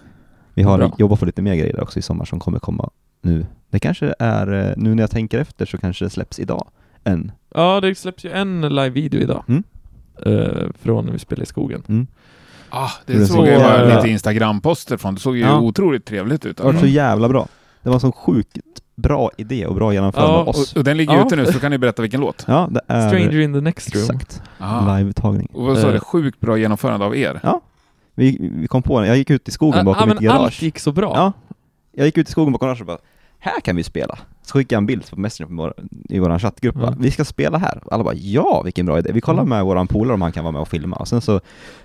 Vi 0.53 0.63
har 0.63 0.91
jobbat 0.97 1.19
på 1.19 1.25
lite 1.25 1.41
mer 1.41 1.55
grejer 1.55 1.79
också 1.79 1.99
i 1.99 2.01
sommar 2.01 2.25
som 2.25 2.39
kommer 2.39 2.59
komma 2.59 2.89
nu. 3.21 3.45
Det 3.69 3.79
kanske 3.79 4.13
är, 4.19 4.53
eh, 4.69 4.73
nu 4.77 4.95
när 4.95 5.03
jag 5.03 5.11
tänker 5.11 5.39
efter 5.39 5.65
så 5.65 5.77
kanske 5.77 6.05
det 6.05 6.09
släpps 6.09 6.39
idag. 6.39 6.67
En. 7.03 7.31
Ja, 7.55 7.81
det 7.81 7.95
släpps 7.95 8.25
ju 8.25 8.31
en 8.31 8.61
live-video 8.61 9.19
idag. 9.21 9.43
Mm. 9.47 9.63
Eh, 10.25 10.63
från 10.81 11.05
när 11.05 11.11
vi 11.13 11.19
spelade 11.19 11.43
i 11.43 11.45
skogen. 11.45 11.83
Mm. 11.87 12.07
Ah, 12.69 12.89
Det 13.05 13.13
det 13.13 13.25
såg 13.27 13.37
så 13.37 13.45
jag 13.51 13.61
bara 13.61 13.77
jävla- 13.77 13.95
lite 13.95 14.09
Instagram-poster 14.09 14.97
från. 14.97 15.15
Det 15.15 15.21
såg 15.21 15.35
ju 15.37 15.41
Ja. 15.43 15.59
otroligt 15.59 16.05
trevligt 16.05 16.45
ut. 16.45 16.57
Det 16.57 16.63
var 16.63 16.73
så 16.73 16.85
jävla 16.87 17.29
bra. 17.29 17.47
Det 17.83 17.89
var 17.89 17.93
en 17.95 17.99
sån 17.99 18.11
sjukt 18.11 18.57
bra 18.95 19.31
idé 19.37 19.65
och 19.65 19.75
bra 19.75 19.93
genomförande 19.93 20.33
Ja, 20.33 20.39
av 20.39 20.47
oss. 20.49 20.71
Och, 20.73 20.77
och 20.77 20.83
den 20.83 20.97
ligger 20.97 21.13
Ja. 21.13 21.25
ute 21.25 21.35
nu, 21.35 21.45
så 21.45 21.59
kan 21.59 21.71
ni 21.71 21.77
berätta 21.77 22.01
vilken 22.01 22.21
låt. 22.21 22.45
Ja, 22.47 22.67
det 22.71 22.81
är 22.87 23.07
Stranger 23.09 23.39
in 23.39 23.53
the 23.53 23.61
next 23.61 23.95
room. 23.95 24.03
exakt 24.03 24.41
Ah. 24.59 24.97
live-tagning. 24.97 25.47
Och 25.53 25.65
vad 25.65 25.77
sa 25.77 25.87
Eh. 25.87 25.93
det? 25.93 25.99
Sjukt 25.99 26.39
bra 26.39 26.57
genomförande 26.57 27.05
av 27.05 27.15
er. 27.17 27.39
Vi, 28.15 28.49
vi 28.55 28.67
kom 28.67 28.81
på 28.83 28.99
den, 28.99 29.07
jag 29.09 29.17
gick 29.17 29.29
ut 29.29 29.47
i 29.47 29.51
skogen 29.51 29.77
Ja, 29.77 29.83
bakom 29.83 30.09
ja, 30.09 30.13
mitt 30.15 30.21
men 30.21 30.31
allt 30.31 30.39
garage. 30.41 30.63
gick 30.63 30.79
så 30.79 30.91
bra. 30.91 31.11
Ja, 31.15 31.33
jag 31.91 32.05
gick 32.05 32.17
ut 32.17 32.27
i 32.29 32.31
skogen 32.31 32.53
bakom 32.53 32.65
garaget 32.67 32.81
och 32.81 32.87
bara 32.87 32.97
här 33.39 33.61
kan 33.61 33.75
vi 33.75 33.83
spela. 33.83 34.17
Så 34.41 34.53
skickade 34.57 34.75
jag 34.75 34.81
en 34.81 34.85
bild 34.85 35.09
på 35.09 35.19
Messenger 35.19 35.47
på 35.49 35.55
vår, 35.55 35.73
i 36.09 36.19
vår 36.19 36.39
chattgrupp. 36.39 36.75
Ja. 36.79 36.93
Vi 36.99 37.11
ska 37.11 37.25
spela 37.25 37.57
här. 37.57 37.81
Alla 37.91 38.03
bara 38.03 38.13
ja, 38.13 38.61
vilken 38.65 38.85
bra 38.85 38.99
idé. 38.99 39.09
Vi 39.13 39.21
kollar 39.21 39.43
Mm. 39.43 39.49
med 39.49 39.65
våran 39.65 39.87
polare 39.87 40.13
om 40.13 40.21
han 40.21 40.31
kan 40.31 40.43
vara 40.43 40.51
med 40.51 40.61
och 40.61 40.67
filma. 40.67 40.95
Och 40.95 41.07
sen 41.07 41.21
så 41.21 41.39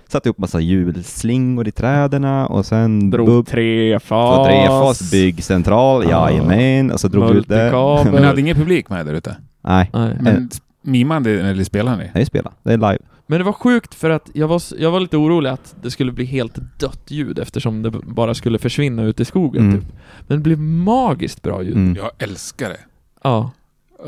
satte 0.07 0.27
jag 0.29 0.31
upp 0.33 0.37
massa 0.37 0.59
julslingor 0.59 1.67
i 1.67 1.71
träden 1.71 2.23
och 2.25 2.65
sen 2.65 3.09
Drog 3.09 3.47
trefas. 3.47 4.47
Trefas, 4.47 5.11
byggcentral, 5.11 6.03
Ja. 6.09 6.31
jajamän. 6.31 6.91
Och 6.91 6.99
så 6.99 7.07
drog 7.07 7.31
vi 7.31 7.39
ut 7.39 7.47
det. 7.49 7.71
Men 8.05 8.13
ni 8.21 8.27
hade 8.27 8.41
ingen 8.41 8.55
publik 8.55 8.89
med 8.89 9.05
där 9.05 9.13
ute? 9.13 9.35
Nej, 9.61 9.89
Nej. 9.93 10.17
Men 10.21 10.49
mimade 10.81 11.29
ni 11.43 11.49
eller 11.49 11.63
spelade 11.63 11.97
ni? 11.97 12.11
nej 12.13 12.25
spela. 12.25 12.51
Det 12.63 12.73
är 12.73 12.77
live. 12.77 12.97
Men 13.27 13.37
det 13.39 13.43
var 13.43 13.53
sjukt 13.53 13.95
för 13.95 14.09
att 14.09 14.29
jag 14.33 14.47
var, 14.47 14.61
jag 14.77 14.91
var 14.91 14.99
lite 14.99 15.17
orolig 15.17 15.49
att 15.49 15.75
det 15.81 15.91
skulle 15.91 16.11
bli 16.11 16.25
helt 16.25 16.55
dött 16.79 17.03
ljud 17.11 17.39
eftersom 17.39 17.81
det 17.81 17.89
bara 17.91 18.33
skulle 18.33 18.59
försvinna 18.59 19.03
ut 19.03 19.19
i 19.19 19.25
skogen 19.25 19.61
Mm. 19.69 19.81
typ. 19.81 19.91
Men 20.27 20.37
det 20.37 20.43
blev 20.43 20.59
magiskt 20.59 21.41
bra 21.41 21.63
ljud. 21.63 21.75
Mm. 21.75 21.95
Jag 21.95 22.11
älskar 22.19 22.69
det. 22.69 22.79
Ja. 23.23 23.51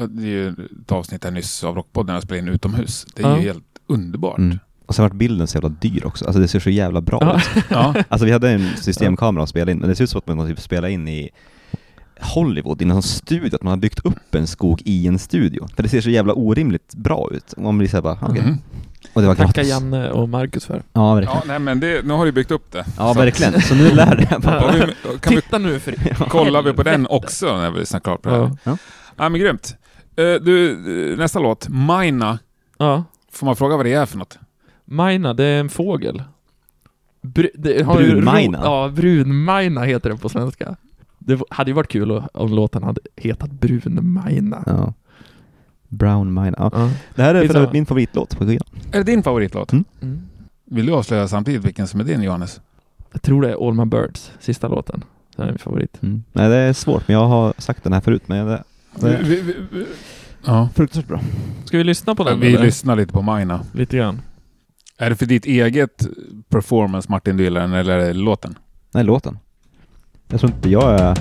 Det 0.09 0.23
är 0.23 0.27
ju 0.27 0.47
ett 0.49 0.91
avsnitt 0.91 1.23
här 1.23 1.31
nyss 1.31 1.63
av 1.63 1.75
Rockpodden 1.75 2.13
jag 2.13 2.23
spelade 2.23 2.47
in 2.47 2.53
utomhus. 2.53 3.05
Det 3.15 3.23
är 3.23 3.29
Ja. 3.29 3.37
ju 3.37 3.41
helt 3.43 3.63
underbart. 3.87 4.37
Mm. 4.37 4.57
Och 4.85 4.95
sen 4.95 5.03
vart 5.03 5.13
bilden 5.13 5.47
så 5.47 5.55
jävla 5.57 5.69
dyr 5.69 6.05
också. 6.05 6.25
Alltså 6.25 6.41
det 6.41 6.47
ser 6.47 6.59
så 6.59 6.69
jävla 6.69 7.01
bra 7.01 7.19
Ja. 7.21 7.37
ut. 7.59 7.65
Ja. 7.69 7.93
Alltså 8.09 8.25
vi 8.25 8.31
hade 8.31 8.49
en 8.49 8.77
systemkamera 8.77 9.43
att 9.43 9.49
spela 9.49 9.71
in, 9.71 9.77
men 9.79 9.89
det 9.89 9.95
ser 9.95 10.03
ut 10.03 10.09
som 10.09 10.17
att 10.25 10.27
man 10.37 10.47
typ 10.47 10.59
spelar 10.59 10.87
in 10.87 11.07
i 11.07 11.29
Hollywood, 12.19 12.81
i 12.81 12.85
någon 12.85 13.03
studio, 13.03 13.55
att 13.55 13.63
man 13.63 13.71
har 13.71 13.77
byggt 13.77 14.05
upp 14.05 14.35
en 14.35 14.47
skog 14.47 14.81
i 14.85 15.07
en 15.07 15.19
studio. 15.19 15.67
För 15.75 15.83
det 15.83 15.89
ser 15.89 16.01
så 16.01 16.09
jävla 16.09 16.33
orimligt 16.33 16.95
bra 16.95 17.29
ut. 17.31 17.53
Och 17.53 17.63
man 17.63 17.77
blir 17.77 17.87
såhär 17.87 18.01
bara, 18.01 18.17
okej. 18.21 18.41
Mhm. 18.41 18.57
Och 19.13 19.21
det 19.21 19.27
var 19.27 19.35
Tacka 19.35 19.51
gratis. 19.51 19.69
Janne 19.69 20.09
och 20.11 20.29
Marcus 20.29 20.65
för. 20.65 20.83
Ja, 20.93 21.13
verkligen. 21.13 21.37
ja, 21.37 21.43
nej 21.47 21.59
men 21.59 21.79
det, 21.79 22.05
nu 22.05 22.13
har 22.13 22.25
du 22.25 22.31
byggt 22.31 22.51
upp 22.51 22.71
det. 22.71 22.85
Ja, 22.97 23.13
Så 23.13 23.19
verkligen. 23.19 23.61
Så 23.61 23.75
nu 23.75 23.91
lär 23.91 24.25
har 24.29 24.39
bara. 24.39 24.71
vi, 24.71 24.79
vi, 24.79 25.19
Titta 25.19 25.57
nu 25.57 25.79
för 25.79 26.25
kollar 26.29 26.61
vi 26.61 26.73
på 26.73 26.83
den 26.83 27.07
också 27.07 27.57
när 27.57 27.71
vi 27.71 27.85
snackar 27.85 28.03
klart 28.03 28.21
på 28.21 28.29
det 28.29 28.35
här. 28.37 28.57
Ja. 28.63 28.77
Ja, 29.17 29.29
men 29.29 29.41
grymt. 29.41 29.75
Eh, 30.17 30.23
du, 30.41 31.15
nästa 31.17 31.39
låt. 31.39 31.67
Mina. 31.69 32.39
ja. 32.77 33.03
Får 33.31 33.45
man 33.45 33.55
fråga 33.55 33.75
vad 33.77 33.85
det 33.85 33.93
är 33.93 34.05
för 34.05 34.17
något? 34.17 34.37
Majna, 34.85 35.33
det 35.33 35.43
är 35.45 35.59
en 35.59 35.69
fågel. 35.69 36.23
Br 37.21 37.45
det 37.55 37.83
har 37.85 37.95
Brunmajna? 37.97 38.59
Ja, 38.63 38.91
brunmajna 38.95 39.83
heter 39.83 40.09
det 40.09 40.17
på 40.17 40.29
svenska. 40.29 40.75
Det 41.25 41.41
hade 41.49 41.69
ju 41.71 41.75
varit 41.75 41.91
kul 41.91 42.23
om 42.33 42.53
låten 42.53 42.83
hade 42.83 43.01
hetat 43.15 43.51
Brunmajna. 43.51 44.63
Ja. 44.65 44.93
Brown 45.87 46.33
Mine. 46.33 46.55
Ja. 46.57 46.71
Ja. 46.73 46.91
Det 47.15 47.21
här 47.21 47.35
är 47.35 47.47
för 47.47 47.55
övrigt 47.55 47.73
min 47.73 47.85
favoritlåt 47.85 48.37
på 48.37 48.45
skivan. 48.45 48.67
Är 48.91 48.97
det 48.97 49.03
din 49.03 49.23
favoritlåt? 49.23 49.71
Mm. 49.71 49.85
Mm. 50.01 50.21
Vill 50.65 50.85
du 50.85 50.93
avslöja 50.93 51.27
samtidigt 51.27 51.65
vilken 51.65 51.87
som 51.87 51.99
är 51.99 52.03
din, 52.03 52.21
Johannes? 52.21 52.61
Jag 53.11 53.21
tror 53.21 53.41
det 53.41 53.51
är 53.51 53.67
All 53.67 53.73
My 53.73 53.85
Birds, 53.85 54.31
sista 54.39 54.67
låten. 54.67 55.03
Den 55.35 55.45
är 55.47 55.51
min 55.51 55.59
favorit. 55.59 56.03
Mm. 56.03 56.23
Nej, 56.33 56.49
det 56.49 56.55
är 56.55 56.73
svårt, 56.73 57.07
men 57.07 57.17
jag 57.17 57.27
har 57.27 57.53
sagt 57.57 57.83
den 57.83 57.93
här 57.93 58.01
förut, 58.01 58.23
men 58.25 58.47
det 58.47 58.63
det 58.99 59.17
Vi, 59.23 59.41
vi, 59.41 59.55
vi, 59.71 59.85
ja. 60.45 60.69
fruktansvärt 60.75 61.07
bra. 61.07 61.19
Ska 61.65 61.77
vi 61.77 61.83
lyssna 61.83 62.15
på 62.15 62.23
den? 62.23 62.39
vi 62.39 62.47
eller? 62.47 62.65
lyssnar 62.65 62.95
lite 62.95 63.13
på 63.13 63.21
Mina. 63.21 63.61
Lite 63.71 63.97
grann. 63.97 64.21
Är 64.97 65.09
det 65.09 65.15
för 65.15 65.25
ditt 65.25 65.45
eget 65.45 66.07
performance, 66.49 67.11
Martin, 67.11 67.37
du 67.37 67.43
gillar 67.43 67.61
den, 67.61 67.73
eller 67.73 67.99
är 67.99 68.07
det 68.07 68.13
låten? 68.13 68.55
Nej, 68.93 69.03
låten. 69.03 69.39
Jag 70.35 70.39
tror 70.39 70.51
inte 70.51 70.69
jag 70.69 70.99
är... 70.99 71.15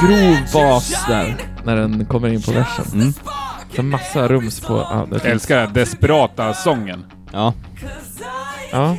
Grov 0.00 0.36
bas 0.52 1.04
där, 1.08 1.36
när 1.64 1.76
den 1.76 2.04
kommer 2.06 2.28
in 2.28 2.42
på 2.42 2.50
versen. 2.52 2.84
Mm. 2.94 3.12
Så 3.76 3.82
massa 3.82 4.28
rums 4.28 4.60
på... 4.60 4.86
Ja, 4.90 5.06
det 5.10 5.14
Jag 5.14 5.22
finns- 5.22 5.32
älskar 5.32 5.56
den 5.56 5.66
här 5.66 5.74
desperata 5.74 6.54
sången. 6.54 7.04
Ja. 7.32 7.54
Ja. 8.72 8.96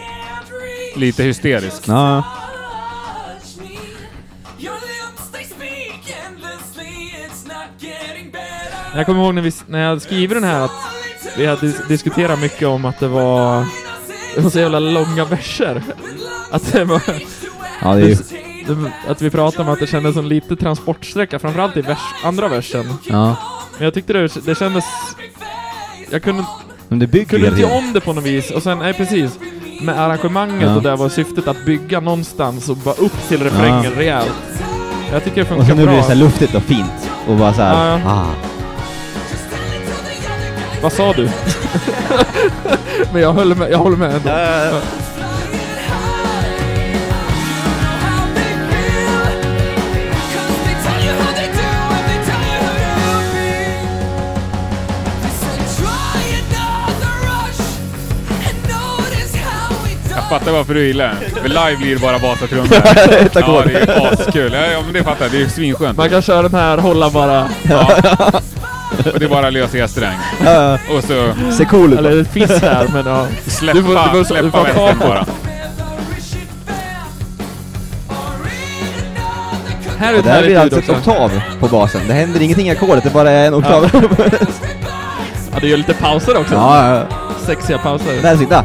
Lite 0.95 1.23
hysterisk. 1.23 1.83
Ja. 1.87 2.23
Jag 8.95 9.05
kommer 9.05 9.23
ihåg 9.23 9.33
när, 9.35 9.41
vi, 9.41 9.51
när 9.67 9.79
jag 9.79 10.01
skrev 10.01 10.29
den 10.29 10.43
här 10.43 10.61
att 10.61 10.71
vi 11.37 11.45
hade 11.45 11.61
dis- 11.67 11.87
diskuterat 11.87 12.39
mycket 12.39 12.67
om 12.67 12.85
att 12.85 12.99
det 12.99 13.07
var, 13.07 13.65
det 14.35 14.41
var 14.41 14.49
så 14.49 14.59
jävla 14.59 14.79
långa 14.79 15.25
verser. 15.25 15.83
Att 16.51 16.71
det 16.71 16.85
var, 16.85 17.01
Ja, 17.81 17.93
det 17.95 18.01
är 18.01 18.07
ju... 18.07 18.15
det, 18.67 18.91
att 19.11 19.21
vi 19.21 19.29
pratade 19.29 19.63
om 19.63 19.69
att 19.73 19.79
det 19.79 19.87
kändes 19.87 20.13
som 20.15 20.25
lite 20.25 20.55
transportsträcka, 20.55 21.39
framförallt 21.39 21.77
i 21.77 21.81
vers, 21.81 21.99
andra 22.23 22.47
versen. 22.47 22.85
Ja. 23.03 23.35
Men 23.77 23.85
jag 23.85 23.93
tyckte 23.93 24.13
det, 24.13 24.45
det 24.45 24.55
kändes... 24.55 24.85
Jag 26.09 26.23
kunde, 26.23 26.43
Men 26.87 26.99
det 26.99 27.07
bygger 27.07 27.25
kunde 27.25 27.47
inte 27.47 27.65
om 27.65 27.93
det 27.93 28.01
på 28.01 28.13
något 28.13 28.23
vis. 28.23 28.51
Och 28.51 28.63
sen, 28.63 28.79
nej 28.79 28.93
precis. 28.93 29.39
Med 29.81 29.99
arrangemanget 29.99 30.61
Ja. 30.69 30.75
och 30.75 30.81
där 30.81 30.97
var 30.97 31.09
syftet 31.09 31.47
att 31.47 31.65
bygga 31.65 31.99
någonstans 31.99 32.69
och 32.69 32.77
bara 32.77 32.95
upp 32.95 33.27
till 33.27 33.43
refrängen 33.43 33.83
Ja. 33.83 33.99
rejält. 33.99 34.31
Jag 35.11 35.23
tycker 35.23 35.35
det 35.35 35.41
Och 35.41 35.47
funkar 35.47 35.65
sen 35.65 35.77
nu 35.77 35.83
blir 35.83 35.93
bra. 35.93 36.01
det 36.01 36.07
så 36.07 36.13
luftigt 36.15 36.55
och 36.55 36.63
fint. 36.63 37.09
Och 37.27 37.35
bara 37.35 37.53
så 37.53 37.61
här, 37.61 37.91
Ja, 37.91 37.99
ja. 38.05 38.11
ah. 38.11 38.25
Vad 40.85 40.93
sa 40.93 41.13
du? 41.13 41.29
Men 43.13 43.21
jag 43.21 43.33
håller 43.33 43.55
med, 43.55 43.71
jag 43.71 43.77
håller 43.77 43.97
med 43.97 44.15
ändå. 44.15 44.29
Ja. 44.29 44.81
Jag 60.09 60.29
fattar 60.29 60.51
varför 60.51 60.73
du 60.73 60.87
gillar 60.87 61.07
den. 61.07 61.31
För 61.41 61.47
live 61.47 61.75
blir 61.77 61.95
det 61.95 62.01
bara 62.01 62.19
basatrummor. 62.19 62.65
Ett 62.65 63.31
ja, 63.35 63.41
ackord. 63.41 63.67
det 63.67 63.79
är 63.79 64.13
askul. 64.13 64.53
Ja, 64.53 64.65
ja, 64.71 64.81
men 64.81 64.93
det 64.93 65.03
fattar 65.03 65.25
jag. 65.25 65.31
Det 65.31 65.41
är 65.41 65.47
svinskönt. 65.47 65.97
Man 65.97 66.09
kan 66.09 66.21
köra 66.21 66.41
den 66.41 66.59
här, 66.59 66.77
hålla 66.77 67.09
bara... 67.09 67.49
Ja. 67.69 68.01
Och 69.13 69.19
det 69.19 69.25
är 69.25 69.29
bara 69.29 69.49
lös 69.49 69.75
E-sträng. 69.75 70.17
Ja, 70.45 70.73
Och 70.73 71.03
så 71.03 71.33
Ser 71.57 71.65
cool 71.65 71.93
ut. 71.93 71.99
Eller 71.99 72.15
det 72.15 72.25
finns 72.25 72.61
här, 72.61 72.87
men 72.93 73.05
ja. 73.05 73.27
släppa, 73.47 73.77
Du 73.77 73.83
får- 73.83 73.93
du 73.93 73.99
får- 74.09 74.17
du 74.17 74.25
släppa 74.25 74.51
får 74.51 74.57
ha 74.57 74.63
väskan 74.63 74.95
kvar 74.97 75.07
bara. 75.07 75.25
Här 79.97 80.13
är 80.13 80.21
Det 80.21 80.29
härligt 80.29 80.45
blir 80.47 80.59
alltså 80.59 80.79
ett 80.79 80.89
oktav 80.89 81.41
på 81.59 81.67
basen. 81.67 82.01
Det 82.07 82.13
händer 82.13 82.41
ingenting 82.41 82.67
i 82.67 82.71
ackordet, 82.71 83.03
det 83.03 83.09
bara 83.13 83.31
är 83.31 83.47
en 83.47 83.53
oktav. 83.53 83.89
Ja, 85.53 85.61
det 85.61 85.67
gör 85.67 85.77
lite 85.77 85.93
pauser 85.93 86.37
också. 86.37 86.53
Ja, 86.53 86.87
ja, 86.87 86.95
ja. 86.95 87.05
Sexiga 87.45 87.77
pauser. 87.77 88.21
Där, 88.21 88.37
sitta! 88.37 88.63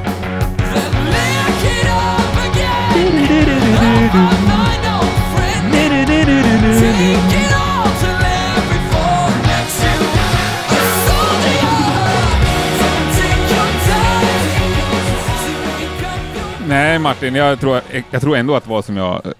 Nej 16.71 16.99
Martin, 16.99 17.35
jag 17.35 17.61
tror, 17.61 17.81
jag 18.11 18.21
tror 18.23 18.37
ändå 18.37 18.55
att 18.57 18.65
det 18.65 18.71
var 18.71 18.83
som 18.83 18.97
jag 18.97 19.27
eh, 19.27 19.33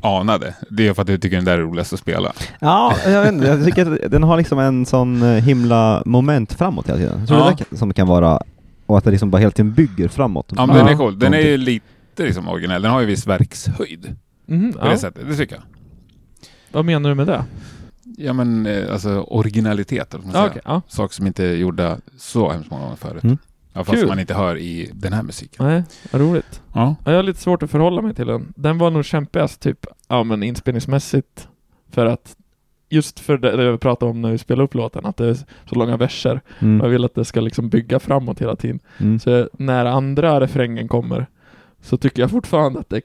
anade. 0.00 0.54
Det 0.70 0.88
är 0.88 0.94
för 0.94 1.02
att 1.02 1.06
du 1.08 1.18
tycker 1.18 1.36
den 1.36 1.44
där 1.44 1.58
är 1.58 1.62
roligast 1.62 1.92
att 1.92 1.98
spela. 2.00 2.32
Ja, 2.58 2.94
jag 3.06 3.22
vet 3.22 3.32
inte. 3.32 3.46
Jag 3.46 3.64
tycker 3.64 4.04
att 4.04 4.10
den 4.10 4.22
har 4.22 4.36
liksom 4.36 4.58
en 4.58 4.86
sån 4.86 5.22
eh, 5.22 5.28
himla 5.44 6.02
moment 6.06 6.52
framåt 6.52 6.88
hela 6.88 6.98
tiden. 6.98 7.18
Jag 7.18 7.28
tror 7.28 7.40
Ja. 7.40 7.56
det 7.70 7.76
som 7.76 7.94
kan 7.94 8.06
vara, 8.08 8.40
och 8.86 8.98
att 8.98 9.04
det 9.04 9.10
liksom 9.10 9.30
bara 9.30 9.38
hela 9.38 9.50
tiden 9.50 9.72
bygger 9.72 10.08
framåt. 10.08 10.52
Ja, 10.56 10.66
men 10.66 10.76
den 10.76 10.88
är 10.88 10.96
cool. 10.96 11.18
Den 11.18 11.34
är 11.34 11.40
ju 11.40 11.56
lite 11.56 11.86
liksom 12.16 12.48
originell. 12.48 12.82
Den 12.82 12.90
har 12.90 13.00
ju 13.00 13.06
viss 13.06 13.26
verkshöjd 13.26 14.16
Mhm, 14.46 14.72
på 14.72 14.78
ja. 14.82 14.88
det 14.90 14.98
sättet. 14.98 15.22
Det 15.28 15.36
tycker 15.36 15.54
jag. 15.54 15.62
Vad 16.72 16.84
menar 16.84 17.08
du 17.08 17.14
med 17.14 17.26
det? 17.26 17.44
Ja 18.18 18.32
men 18.32 18.66
eh, 18.66 18.92
alltså 18.92 19.20
originalitet, 19.20 20.12
man 20.12 20.22
Ja, 20.26 20.32
säger. 20.32 20.46
okej. 20.48 20.62
Ja. 20.64 20.82
Saker 20.88 21.14
som 21.14 21.26
inte 21.26 21.44
är 21.44 21.54
gjorda 21.54 21.96
så 22.18 22.50
hemskt 22.50 22.70
många 22.70 22.82
gånger 22.82 22.96
förut. 22.96 23.24
Mm. 23.24 23.38
Ja, 23.72 23.84
fast 23.84 23.98
Kul. 23.98 24.08
man 24.08 24.18
inte 24.18 24.34
hör 24.34 24.56
i 24.56 24.90
den 24.94 25.12
här 25.12 25.22
musiken. 25.22 25.66
Nej, 25.66 25.82
vad 26.12 26.22
roligt. 26.22 26.62
Ja. 26.74 26.96
Ja, 27.04 27.10
jag 27.10 27.18
har 27.18 27.22
lite 27.22 27.40
svårt 27.40 27.62
att 27.62 27.70
förhålla 27.70 28.02
mig 28.02 28.14
till 28.14 28.26
den. 28.26 28.52
Den 28.56 28.78
var 28.78 28.90
nog 28.90 29.04
kämpigast 29.04 29.60
typ, 29.60 29.86
ja 30.08 30.24
men 30.24 30.42
inspelningsmässigt. 30.42 31.48
För 31.90 32.06
att, 32.06 32.36
just 32.88 33.20
för 33.20 33.38
det, 33.38 33.56
det 33.56 33.72
vi 33.72 33.78
pratade 33.78 34.10
om 34.10 34.22
när 34.22 34.30
vi 34.30 34.38
spelade 34.38 34.64
upp 34.64 34.74
låten, 34.74 35.06
att 35.06 35.16
det 35.16 35.26
är 35.28 35.34
så 35.68 35.74
långa 35.74 35.96
verser. 35.96 36.34
Och 36.46 36.62
jag 36.62 36.68
Mm. 36.68 36.90
vill 36.90 37.04
att 37.04 37.14
det 37.14 37.24
ska 37.24 37.40
liksom 37.40 37.68
bygga 37.68 37.98
framåt 38.00 38.40
hela 38.40 38.56
tiden. 38.56 38.80
Mm. 38.98 39.18
Så 39.18 39.48
när 39.52 39.84
andra 39.86 40.40
refrängen 40.40 40.88
kommer, 40.88 41.26
så 41.82 41.96
tycker 41.96 42.22
jag 42.22 42.30
fortfarande 42.30 42.80
att 42.80 42.88
det 42.90 43.00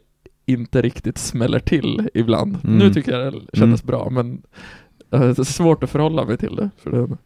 inte 0.45 0.82
riktigt 0.82 1.17
smäller 1.17 1.60
till 1.60 2.10
ibland. 2.13 2.58
Mm. 2.63 2.78
Nu 2.78 2.93
tycker 2.93 3.19
jag 3.19 3.34
det 3.34 3.58
kändes 3.58 3.84
bra, 3.84 4.10
men 4.10 4.41
det 5.10 5.17
är 5.17 5.43
svårt 5.43 5.84
att 5.84 5.89
förhålla 5.89 6.25
mig 6.25 6.38
till 6.38 6.56
det. 6.56 6.69
För 6.78 6.91
det 6.91 7.17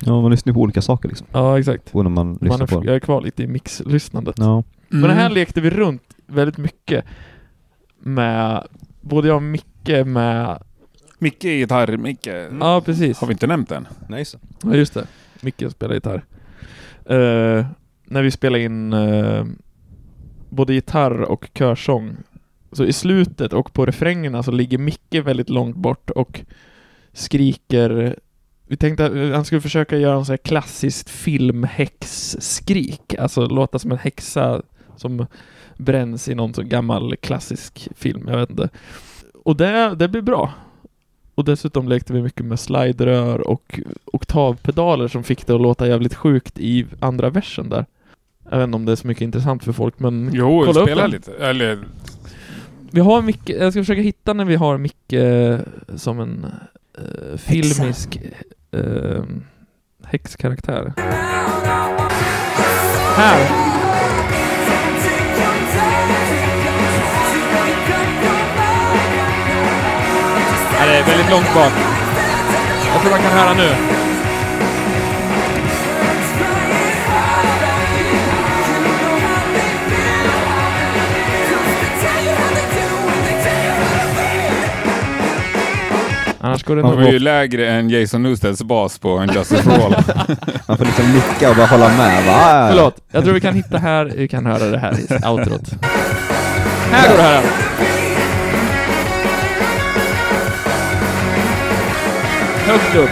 Ja, 0.00 0.20
man 0.22 0.30
lyssnar 0.30 0.52
på 0.54 0.60
olika 0.60 0.82
saker 0.82 1.08
liksom. 1.08 1.26
ja, 1.32 1.58
exakt. 1.58 1.94
Och 1.94 2.02
när 2.04 2.10
man 2.10 2.32
lyssnar 2.32 2.48
Man 2.48 2.60
är, 2.60 2.66
på 2.66 2.84
jag 2.86 2.94
är 2.94 3.00
kvar 3.00 3.20
lite 3.22 3.42
i 3.42 3.46
mixlyssnandet. 3.46 4.34
Ja. 4.38 4.62
Men 4.88 5.02
det 5.02 5.12
här 5.14 5.20
Mm. 5.26 5.34
lekte 5.34 5.60
vi 5.60 5.70
runt 5.70 6.02
väldigt 6.26 6.58
mycket 6.58 7.04
med, 8.00 8.66
både 9.00 9.28
jag 9.28 9.36
och 9.36 9.42
Micke 9.42 10.06
med, 10.06 10.62
Micke 11.18 11.44
i 11.44 11.48
gitarr, 11.58 11.96
Micke. 11.96 12.26
ja 12.60 12.82
precis. 12.84 13.18
Har 13.18 13.26
vi 13.26 13.32
inte 13.32 13.46
nämnt 13.46 13.68
den? 13.68 13.88
Nice. 14.08 14.38
Ja 14.62 14.74
just 14.74 14.94
det, 14.94 15.06
Micke 15.40 15.70
spelar 15.70 15.94
gitarr. 15.94 16.24
Eh, 17.04 17.66
när 18.04 18.22
vi 18.22 18.30
spelade 18.30 18.64
in 18.64 18.92
eh, 18.92 19.44
både 20.48 20.74
gitarr 20.74 21.20
och 21.20 21.48
körsång, 21.54 22.16
så 22.72 22.84
i 22.84 22.92
slutet 22.92 23.52
och 23.52 23.72
på 23.72 23.86
refrängerna 23.86 24.42
så 24.42 24.50
ligger 24.50 24.78
Micke 24.78 25.14
väldigt 25.24 25.50
långt 25.50 25.76
bort 25.76 26.10
och 26.10 26.40
skriker 27.12 28.16
vi 28.68 28.76
tänkte 28.76 29.06
att 29.06 29.34
han 29.34 29.44
skulle 29.44 29.60
försöka 29.60 29.98
göra 29.98 30.16
en 30.16 30.24
sån 30.24 30.32
här 30.32 30.36
klassiskt 30.36 31.10
filmhäxskrik, 31.10 33.14
alltså 33.18 33.46
låta 33.46 33.78
som 33.78 33.92
en 33.92 33.98
häxa 33.98 34.62
som 34.96 35.26
bränns 35.76 36.28
i 36.28 36.34
någon 36.34 36.54
så 36.54 36.62
gammal 36.62 37.16
klassisk 37.16 37.88
film, 37.96 38.24
jag 38.28 38.38
vet 38.38 38.50
inte. 38.50 38.68
Och 39.44 39.56
det, 39.56 39.94
det 39.94 40.08
blir 40.08 40.22
bra. 40.22 40.52
Och 41.34 41.44
dessutom 41.44 41.88
lekte 41.88 42.12
vi 42.12 42.22
mycket 42.22 42.44
med 42.46 42.60
sliderör 42.60 43.48
och 43.48 43.80
oktavpedaler 44.04 45.08
som 45.08 45.24
fick 45.24 45.46
det 45.46 45.54
att 45.54 45.60
låta 45.60 45.88
jävligt 45.88 46.14
sjukt 46.14 46.58
i 46.58 46.86
andra 47.00 47.30
versen 47.30 47.68
där. 47.68 47.86
Jag 48.50 48.58
vet 48.58 48.64
inte 48.64 48.76
om 48.76 48.84
det 48.84 48.92
är 48.92 48.96
så 48.96 49.06
mycket 49.06 49.22
intressant 49.22 49.64
för 49.64 49.72
folk, 49.72 49.98
men 49.98 50.30
Jo, 50.32 50.62
Kolla 50.66 50.80
upp 50.80 50.86
spela 50.86 51.02
den. 51.02 51.10
lite. 51.10 51.32
Eller, 51.32 51.78
vi 52.90 53.00
har 53.00 53.22
Micke, 53.22 53.50
jag 53.50 53.72
ska 53.72 53.82
försöka 53.82 54.02
hitta 54.02 54.32
när 54.32 54.44
vi 54.44 54.56
har 54.56 54.78
Micke 54.78 55.12
eh, 55.12 55.58
som 55.96 56.20
en 56.20 56.46
eh, 56.98 57.36
filmisk 57.36 58.18
eh, 58.72 59.22
häxkaraktär. 60.04 60.92
Här! 63.16 63.38
Ja, 70.80 70.86
det 70.86 70.92
är 70.92 71.04
väldigt 71.04 71.30
långt 71.30 71.54
bak. 71.54 71.72
Jag 72.92 73.00
tror 73.00 73.10
man 73.10 73.20
kan 73.20 73.32
höra 73.32 73.54
nu. 73.54 73.98
Annars 86.40 86.62
går 86.64 86.76
det 86.76 86.82
nog 86.82 86.94
var 86.94 87.10
ju 87.10 87.18
lägre 87.18 87.70
än 87.70 87.90
Jason 87.90 88.22
Newsteds 88.22 88.62
bas 88.62 88.98
på 88.98 89.08
en 89.18 89.32
Justice 89.34 89.62
for 89.62 89.72
All. 89.72 89.94
Man 90.66 90.78
får 90.78 90.84
liksom 90.84 91.12
nicka 91.12 91.50
och 91.50 91.56
bara 91.56 91.66
hålla 91.66 91.88
med. 91.88 92.26
Va? 92.26 92.68
Förlåt, 92.70 92.94
jag 93.10 93.24
tror 93.24 93.34
vi 93.34 93.40
kan 93.40 93.54
hitta 93.54 93.78
här, 93.78 94.12
vi 94.16 94.28
kan 94.28 94.46
höra 94.46 94.64
det 94.70 94.78
här 94.78 94.92
i 95.00 95.26
outrot. 95.28 95.70
Här 96.92 97.08
går 97.08 97.16
det 97.16 97.22
här. 97.22 97.42
Högt 102.66 102.94
upp. 102.96 103.10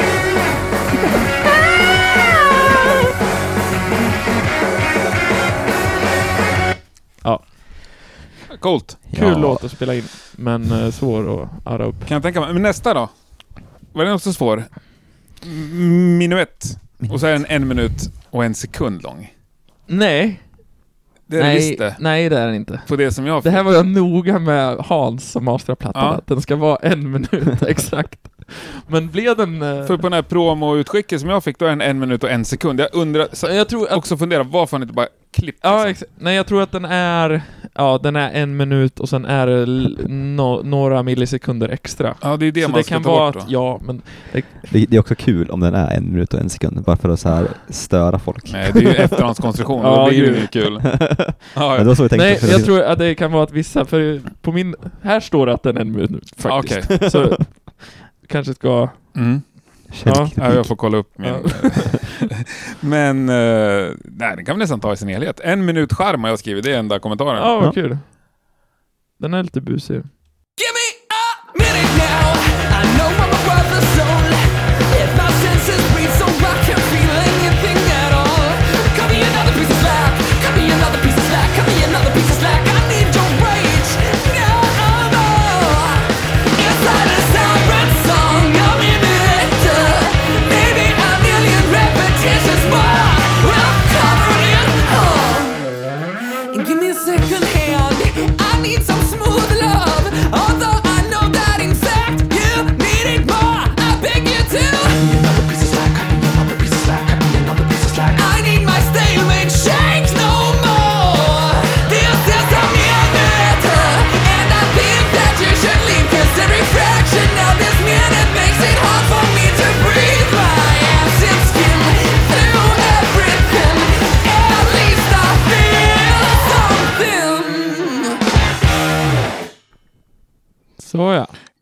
Coolt. 8.60 8.96
Kul 9.14 9.28
Ja. 9.28 9.38
låt 9.38 9.64
att 9.64 9.70
spela 9.70 9.94
in, 9.94 10.04
men 10.36 10.72
eh, 10.72 10.90
svår 10.90 11.42
att 11.42 11.48
arra 11.64 11.84
upp. 11.84 12.06
Kan 12.06 12.14
jag 12.14 12.22
tänka 12.22 12.40
mig. 12.40 12.52
Men 12.52 12.62
nästa 12.62 12.94
då? 12.94 13.08
Var 13.92 14.04
den 14.04 14.14
också 14.14 14.32
svår? 14.32 14.64
Minuett. 16.18 16.64
Och 17.10 17.20
så 17.20 17.26
är 17.26 17.32
den 17.32 17.46
en 17.48 17.68
minut 17.68 18.10
och 18.30 18.44
en 18.44 18.54
sekund 18.54 19.02
lång. 19.02 19.32
Nej, 19.86 20.40
Det 21.26 21.36
är 21.38 21.42
nej, 21.42 21.56
visst 21.56 21.78
det. 21.78 21.96
nej 21.98 22.28
det 22.28 22.38
är 22.38 22.46
den 22.46 22.54
inte. 22.54 22.80
På 22.88 22.96
det 22.96 23.12
som 23.12 23.26
jag 23.26 23.42
Det 23.42 23.50
här 23.50 23.62
var 23.62 23.72
jag 23.72 23.86
noga 23.86 24.38
med 24.38 24.76
Hans 24.76 25.30
som 25.30 25.44
masterade 25.44 25.76
plattan, 25.80 26.04
Ja. 26.04 26.14
att 26.14 26.26
den 26.26 26.40
ska 26.42 26.56
vara 26.56 26.76
en 26.76 27.10
minut 27.10 27.62
exakt. 27.66 28.18
Men 28.86 29.08
blev 29.10 29.36
den... 29.36 29.62
eh, 29.62 29.86
För 29.86 29.96
på 29.96 30.02
den 30.02 30.12
här 30.12 30.22
promo-utskicket 30.22 31.20
som 31.20 31.30
jag 31.30 31.44
fick, 31.44 31.58
då 31.58 31.64
är 31.64 31.68
den 31.70 31.80
en 31.80 31.98
minut 31.98 32.24
och 32.24 32.30
en 32.30 32.44
sekund. 32.44 32.80
Jag 32.80 32.88
undrar, 32.92 33.28
så 33.32 33.46
jag 33.46 33.68
tror 33.68 33.88
att 33.88 33.96
också 33.96 34.16
fundera, 34.16 34.42
varför 34.42 34.76
har 34.76 34.82
inte 34.82 34.94
bara 34.94 35.06
klippt 35.32 35.58
Ja, 35.62 35.84
liksom? 35.84 36.06
nej 36.18 36.36
jag 36.36 36.46
tror 36.46 36.62
att 36.62 36.72
den 36.72 36.84
är, 36.84 37.42
ja 37.74 37.98
den 38.02 38.16
är 38.16 38.30
en 38.30 38.56
minut 38.56 39.00
och 39.00 39.08
sen 39.08 39.24
är 39.24 39.46
det 39.46 39.66
no, 40.08 40.62
några 40.64 41.02
millisekunder 41.02 41.68
extra. 41.68 42.14
Ja, 42.22 42.36
det 42.36 42.46
är 42.46 42.52
det 42.52 42.62
så 42.62 42.68
man 42.70 42.78
det 42.78 42.84
ska 42.84 42.94
kan 42.94 43.02
ta 43.02 43.10
vara 43.10 43.26
bort 43.32 43.36
att, 43.36 43.46
då. 43.48 43.52
ja 43.52 43.80
men, 43.86 44.02
det, 44.32 44.44
Det, 44.70 44.86
det 44.86 44.96
är 44.96 45.00
också 45.00 45.14
kul 45.14 45.50
om 45.50 45.60
den 45.60 45.74
är 45.74 45.90
en 45.96 46.12
minut 46.12 46.34
och 46.34 46.40
en 46.40 46.48
sekund, 46.50 46.82
bara 46.82 46.96
för 46.96 47.08
att 47.08 47.20
så 47.20 47.28
här 47.28 47.46
störa 47.68 48.18
folk. 48.18 48.52
Nej, 48.52 48.70
det 48.74 48.78
är 48.78 48.82
ju 48.82 48.88
efterhandskonstruktion. 48.94 49.80
Ja, 49.84 49.96
då 50.04 50.08
blir 50.08 50.22
det 50.32 50.38
inget 50.38 50.50
kul. 50.50 50.80
Men 50.82 50.98
Ja, 51.54 51.78
ja. 51.78 51.94
tänkte. 51.94 52.16
nej 52.16 52.38
jag 52.50 52.64
tror 52.64 52.82
att 52.82 52.98
det 52.98 53.14
kan 53.14 53.32
vara 53.32 53.42
att 53.42 53.52
vissa, 53.52 53.84
för 53.84 54.20
på 54.42 54.52
min, 54.52 54.74
här 55.02 55.20
står 55.20 55.46
det 55.46 55.52
att 55.54 55.62
den 55.62 55.76
är 55.76 55.80
en 55.80 55.92
minut 55.92 56.32
faktiskt. 56.36 56.90
Okej. 56.90 57.10
Så 57.10 57.36
kanske 58.26 58.54
ska, 58.54 58.88
Mm. 59.16 59.42
Ja, 60.04 60.30
jag 60.36 60.66
får 60.66 60.76
kolla 60.76 60.96
upp 60.98 61.18
min... 61.18 61.28
Ja. 61.28 61.40
Men, 62.80 63.28
eh, 63.28 63.90
nej, 64.04 64.36
den 64.36 64.44
kan 64.44 64.56
vi 64.56 64.60
nästan 64.60 64.80
ta 64.80 64.92
i 64.92 64.96
sin 64.96 65.08
helhet. 65.08 65.40
En 65.40 65.64
minut 65.64 65.92
charm 65.92 66.22
har 66.24 66.30
jag 66.30 66.38
skrivit, 66.38 66.64
det 66.64 66.74
är 66.74 66.78
enda 66.78 66.98
kommentaren. 66.98 67.36
ja 67.42 67.60
vad 67.60 67.74
kul. 67.74 67.98
Den 69.18 69.34
är 69.34 69.42
lite 69.42 69.60
busig. 69.60 69.94
Give 69.96 70.02
me 70.78 70.86
a 71.10 71.52
minute 71.54 71.92
now. 71.98 72.32
I 72.80 72.96
know 72.98 73.10
I'm 73.10 73.32
a 73.34 73.40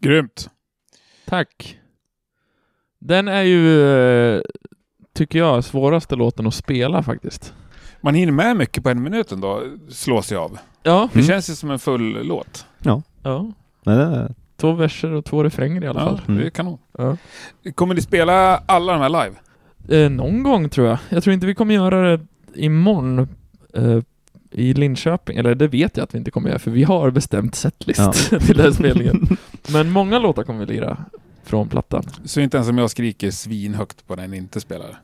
Grymt. 0.01 0.51
Tack. 1.27 1.79
Den 2.99 3.29
är 3.29 3.43
ju, 3.43 3.91
eh, 4.37 4.41
tycker 5.15 5.39
jag, 5.39 5.65
svåraste 5.65 6.17
låten 6.17 6.47
att 6.47 6.55
spela 6.55 7.03
faktiskt. 7.03 7.55
Man 8.01 8.15
hinner 8.15 8.33
med 8.33 8.57
mycket 8.57 8.83
på 8.85 8.91
en 8.91 9.03
minut 9.03 9.33
ändå, 9.33 9.63
slås 9.89 10.33
jag 10.33 10.43
av. 10.43 10.59
Ja. 10.83 11.09
Det 11.13 11.19
Mm. 11.19 11.27
känns 11.29 11.51
ju 11.51 11.55
som 11.55 11.71
en 11.71 11.79
full 11.79 12.27
låt. 12.27 12.67
ja. 12.83 13.03
Men 13.85 13.99
det 13.99 14.05
är, 14.05 14.35
Två 14.57 14.73
verser 14.73 15.11
och 15.13 15.25
två 15.25 15.45
refränger 15.45 15.85
i 15.85 15.87
alla 15.89 16.01
Ja, 16.01 16.07
fall. 16.07 16.21
det 16.27 16.33
är 16.33 16.37
Mm. 16.37 16.51
kanon. 16.51 16.79
Ja. 16.99 17.17
Kommer 17.75 17.95
ni 17.95 18.01
spela 18.01 18.57
alla 18.67 18.93
de 18.93 19.01
här 19.03 19.09
live? 19.09 19.37
Eh, 20.05 20.11
någon 20.11 20.43
gång 20.43 20.69
tror 20.69 20.87
jag. 20.89 20.99
Jag 21.09 21.23
tror 21.25 21.35
inte 21.35 21.47
vi 21.47 21.55
kommer 21.55 21.75
göra 21.75 22.17
det 22.17 22.27
imorgon 22.55 23.19
eh, 23.75 23.99
i 24.55 24.75
Linköping. 24.75 25.37
Eller 25.37 25.55
det 25.55 25.69
vet 25.69 25.97
jag 25.97 26.05
att 26.05 26.15
vi 26.15 26.19
inte 26.19 26.31
kommer 26.31 26.49
göra, 26.49 26.59
för 26.59 26.71
vi 26.71 26.83
har 26.85 27.11
bestämt 27.11 27.55
setlist 27.55 28.01
Ja. 28.31 28.39
till 28.39 28.57
den 28.57 28.65
här 28.67 28.73
spelningen. 28.73 29.37
Men 29.73 29.91
många 29.91 30.19
låtar 30.19 30.43
kommer 30.43 30.67
vi 30.67 30.73
lira 30.75 30.97
från 31.45 31.69
plattan. 31.69 32.03
Så 32.25 32.41
inte 32.41 32.57
ens 32.57 32.69
om 32.71 32.79
jag 32.79 32.91
skriker 32.91 33.31
svinhögt 33.31 34.07
på 34.07 34.17
den 34.17 34.35
inte 34.35 34.61
spelar. 34.61 35.01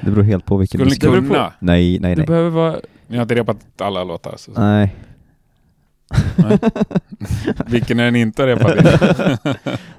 det 0.00 0.10
beror 0.10 0.22
helt 0.22 0.44
på 0.46 0.56
vilken 0.56 0.90
Skulle 0.90 1.20
ni 1.20 1.28
på. 1.28 1.34
kunna? 1.34 1.52
Nej, 1.58 1.98
nej, 1.98 2.14
Du 2.14 2.18
nej. 2.20 2.26
behöver 2.26 2.50
vara... 2.50 2.76
Ni 3.06 3.16
har 3.16 3.22
inte 3.22 3.34
repat 3.34 3.56
alla 3.78 4.04
låtar. 4.04 4.34
Så. 4.36 4.52
Nej. 4.52 4.94
Vilken 7.66 8.00
är 8.00 8.04
den 8.04 8.16
inte 8.16 8.42
har 8.42 8.48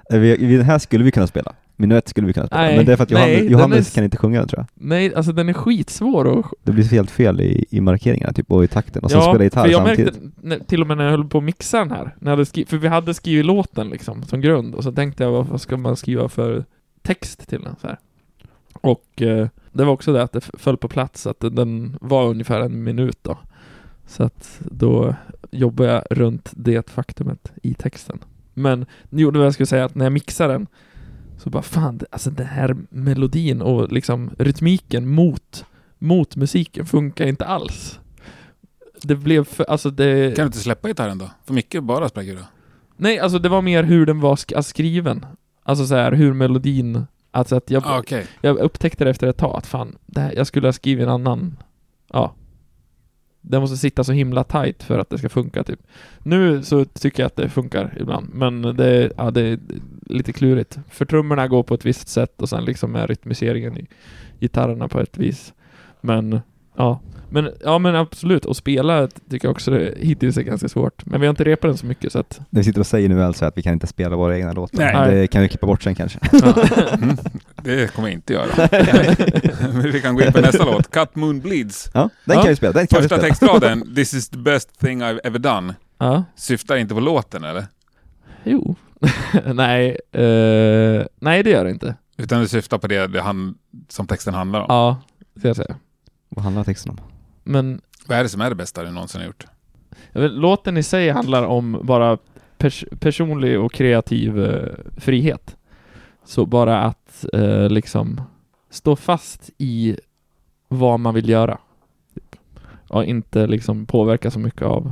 vi, 0.20 0.58
den 0.58 0.66
här 0.66 0.80
skulle 0.80 1.04
vi 1.04 1.12
kunna 1.12 1.28
spela. 1.28 1.54
Minuett 1.76 2.10
skulle 2.10 2.28
vi 2.28 2.34
kunna 2.34 2.48
spela. 2.48 2.62
Nej, 2.62 2.78
men 2.78 2.86
det 2.86 2.92
är 2.92 2.98
för 2.98 3.04
att 3.04 3.10
nej, 3.10 3.30
Johannes, 3.30 3.44
den 3.44 3.52
Johannes 3.52 3.92
är- 3.92 3.96
kan 3.96 4.04
inte 4.04 4.18
sjunga 4.18 4.40
den 4.40 4.48
tror 4.48 4.60
jag. 4.60 4.68
Nej, 4.88 5.16
alltså 5.16 5.32
den 5.32 5.50
är 5.50 5.54
skitsvår 5.54 6.26
och... 6.26 6.46
Det 6.64 6.72
blir 6.72 6.84
helt 6.84 7.12
fel 7.12 7.42
i, 7.42 7.66
i 7.70 7.82
markeringarna 7.82 8.34
typ, 8.34 8.52
och 8.52 8.64
i 8.64 8.68
takten. 8.68 9.04
Och 9.04 9.12
så 9.12 9.22
spela 9.22 9.44
gitarr 9.44 9.64
för 9.64 9.72
jag 9.72 9.88
samtidigt. 9.88 10.22
märkte, 10.22 10.32
när, 10.42 10.60
till 10.60 10.82
och 10.82 10.88
med 10.88 10.98
när 10.98 11.04
jag 11.04 11.12
höll 11.12 11.28
på 11.30 11.38
att 11.38 11.44
mixa 11.44 11.80
den 11.80 11.92
här, 11.92 12.16
när 12.20 12.32
jag 12.32 12.38
hade 12.38 12.46
skri- 12.46 12.66
för 12.66 12.78
vi 12.78 12.88
hade 12.88 13.14
skrivit 13.14 13.46
låten 13.46 13.90
liksom 13.90 14.24
som 14.24 14.42
grund, 14.42 14.76
och 14.76 14.84
så 14.84 14.92
tänkte 14.92 15.24
jag 15.24 15.32
vad, 15.44 15.62
ska 15.62 15.78
man 15.78 15.96
skriva 15.96 16.30
för 16.30 16.66
text 17.02 17.48
till 17.50 17.62
den 17.62 17.76
så 17.82 17.88
här. 17.88 17.98
Och 18.74 19.22
eh, 19.22 19.48
det 19.72 19.84
var 19.86 19.94
också 19.94 20.14
det 20.14 20.24
att 20.24 20.32
det 20.32 20.42
föll 20.58 20.78
på 20.78 20.88
plats, 20.88 21.28
att 21.28 21.40
den 21.40 21.98
var 22.02 22.26
ungefär 22.28 22.60
en 22.62 22.84
minut 22.84 23.18
då. 23.22 23.38
Så 24.08 24.24
att 24.24 24.60
då 24.60 25.16
jobbade 25.52 25.90
jag 25.92 26.04
runt 26.12 26.50
det 26.56 26.90
faktumet 26.90 27.52
i 27.64 27.74
texten. 27.74 28.20
Men 28.54 28.86
jo, 29.10 29.32
det 29.32 29.40
var 29.40 29.46
jag 29.46 29.54
skulle 29.54 29.68
säga 29.68 29.86
att 29.86 29.96
när 29.96 30.06
jag 30.06 30.12
mixade 30.14 30.54
den 30.54 30.68
så 31.38 31.50
bara 31.50 31.64
fan, 31.64 32.00
alltså 32.12 32.30
den 32.32 32.48
här 32.48 32.76
melodin 32.90 33.62
och 33.62 33.92
liksom 33.92 34.32
rytmiken 34.38 35.08
mot, 35.08 35.66
mot 36.00 36.36
musiken 36.36 36.86
funkar 36.86 37.26
inte 37.28 37.46
alls. 37.46 38.00
Det 39.02 39.16
blev 39.16 39.44
för, 39.46 39.64
alltså 39.70 39.90
det... 39.90 40.36
Kan 40.36 40.44
du 40.44 40.48
inte 40.48 40.58
släppa 40.58 40.88
gitarren 40.88 41.18
då? 41.18 41.30
För 41.46 41.54
mycket 41.54 41.84
bara 41.84 42.10
spräcker 42.10 42.36
du. 42.36 42.42
Nej, 42.98 43.20
alltså 43.20 43.40
det 43.40 43.50
var 43.50 43.62
mer 43.62 43.84
hur 43.84 44.06
den 44.06 44.20
var 44.20 44.36
sk- 44.36 44.56
alltså, 44.56 44.70
skriven. 44.70 45.26
Alltså 45.64 45.86
så 45.88 45.96
här, 45.96 46.12
hur 46.12 46.34
melodin... 46.34 47.06
Alltså 47.32 47.56
att 47.56 47.70
jag, 47.70 47.84
Ah, 47.86 48.00
Okej. 48.00 48.26
jag 48.42 48.58
upptäckte 48.58 49.04
det 49.04 49.10
efter 49.10 49.28
ett 49.28 49.38
tag 49.38 49.58
att 49.58 49.68
fan, 49.68 49.96
det 50.06 50.22
här, 50.22 50.34
jag 50.36 50.48
skulle 50.48 50.68
ha 50.68 50.74
skrivit 50.74 51.04
en 51.04 51.10
annan... 51.10 51.58
Ja. 52.14 52.34
Den 53.42 53.62
måste 53.62 53.78
sitta 53.78 54.04
så 54.04 54.12
himla 54.12 54.44
tight 54.44 54.84
för 54.84 55.00
att 55.00 55.10
det 55.10 55.18
ska 55.18 55.30
funka 55.30 55.64
typ. 55.64 55.80
Nu 56.20 56.64
så 56.64 56.86
tycker 56.86 57.24
jag 57.24 57.28
att 57.28 57.36
det 57.36 57.50
funkar 57.50 57.98
ibland, 58.00 58.30
men 58.34 58.62
det, 58.62 59.12
ja, 59.18 59.32
det 59.32 59.42
är 59.42 59.60
lite 60.06 60.34
klurigt. 60.34 60.80
För 60.90 61.06
trummorna 61.06 61.48
går 61.48 61.64
på 61.64 61.74
ett 61.74 61.86
visst 61.86 62.08
sätt 62.08 62.42
och 62.42 62.50
sen 62.50 62.66
liksom 62.66 62.96
är 62.96 63.08
rytmiseringen 63.08 63.78
i 63.78 63.88
gitarrerna 64.40 64.88
på 64.88 65.00
ett 65.00 65.18
vis. 65.18 65.54
Men, 66.02 66.40
ja. 66.76 67.00
Men, 67.34 67.50
ja 67.64 67.80
men 67.80 67.96
absolut, 67.96 68.46
och 68.46 68.58
spela 68.58 69.08
tycker 69.30 69.48
jag 69.48 69.52
också 69.52 69.72
det 69.72 69.94
hittills 69.98 70.38
är 70.38 70.42
ganska 70.42 70.70
svårt. 70.70 71.06
Men 71.06 71.22
vi 71.22 71.28
har 71.28 71.30
inte 71.30 71.44
repat 71.44 71.70
den 71.70 71.78
så 71.78 71.86
mycket 71.86 72.12
så 72.12 72.20
att... 72.20 72.30
Det 72.50 72.60
vi 72.60 72.64
sitter 72.64 72.80
och 72.80 72.88
säger 72.88 73.10
nu 73.10 73.24
alltså 73.24 73.46
är 73.46 73.50
att 73.50 73.58
vi 73.58 73.62
kan 73.62 73.74
inte 73.74 73.88
spela 73.88 74.16
våra 74.16 74.38
egna 74.38 74.54
låtar. 74.54 74.78
Nej. 74.94 75.16
Det 75.16 75.28
kan 75.28 75.42
vi 75.42 75.50
klippa 75.50 75.68
bort 75.68 75.84
sen 75.84 75.96
kanske. 75.96 76.20
Mm. 76.94 77.18
Det 77.64 77.94
kommer 77.96 78.08
jag 78.08 78.14
inte 78.14 78.34
göra. 78.34 78.70
Men 79.74 79.82
vi 79.92 80.02
kan 80.02 80.16
gå 80.16 80.22
in 80.22 80.34
på 80.34 80.42
nästa 80.42 80.66
låt. 80.66 80.92
Cut 80.92 81.16
Moon 81.16 81.40
Bleeds. 81.40 81.90
Ja, 81.94 82.10
den 82.26 82.36
Ja. 82.38 82.42
kan 82.42 82.50
vi 82.50 82.56
spela. 82.56 82.74
Den 82.74 82.88
kan 82.88 83.02
Första 83.02 83.16
vi 83.16 83.20
spela. 83.22 83.30
textraden, 83.56 83.96
This 83.96 84.14
is 84.14 84.30
the 84.30 84.38
best 84.38 84.80
thing 84.80 85.04
I've 85.04 85.20
ever 85.24 85.40
done, 85.40 85.76
Ja. 85.98 86.24
syftar 86.36 86.76
inte 86.78 86.94
på 86.94 87.00
låten 87.00 87.44
eller? 87.44 87.66
Jo. 88.44 88.76
nej, 89.54 89.98
eh, 90.12 91.06
nej 91.20 91.44
det 91.44 91.50
gör 91.50 91.64
det 91.66 91.72
inte. 91.72 91.96
Utan 92.18 92.42
det 92.42 92.48
syftar 92.48 92.78
på 92.78 92.88
det, 92.88 93.08
det 93.08 93.22
han, 93.22 93.56
som 93.90 94.08
texten 94.08 94.34
handlar 94.34 94.60
om. 94.60 94.66
Ja, 94.70 95.02
ska 95.40 95.48
jag 95.48 95.56
säga. 95.58 95.76
Vad 96.30 96.44
handlar 96.44 96.64
texten 96.64 96.92
om? 96.92 96.98
Men 97.44 97.82
Vad 98.08 98.18
är 98.18 98.24
det 98.24 98.30
som 98.30 98.42
är 98.42 98.50
det 98.50 98.56
bästa 98.56 98.84
du 98.84 98.92
någonsin 98.92 99.22
har 99.22 99.26
gjort? 99.28 99.46
låten 100.14 100.78
i 100.78 100.84
sig 100.84 101.10
handlar 101.10 101.44
om 101.44 101.80
bara 101.84 102.18
pers- 102.58 102.98
personlig 103.00 103.60
och 103.60 103.74
kreativ 103.74 104.44
eh, 104.46 104.74
frihet. 104.98 105.58
Så 106.24 106.46
bara 106.46 106.82
att 106.84 107.26
eh, 107.34 107.70
liksom 107.70 108.22
stå 108.70 108.96
fast 108.96 109.50
i 109.58 109.98
vad 110.68 111.00
man 111.00 111.14
vill 111.14 111.30
göra. 111.30 111.58
Typ. 112.16 112.36
Och 112.88 113.06
inte 113.06 113.48
liksom 113.48 113.86
påverka 113.86 114.32
så 114.32 114.40
mycket 114.40 114.62
av 114.62 114.92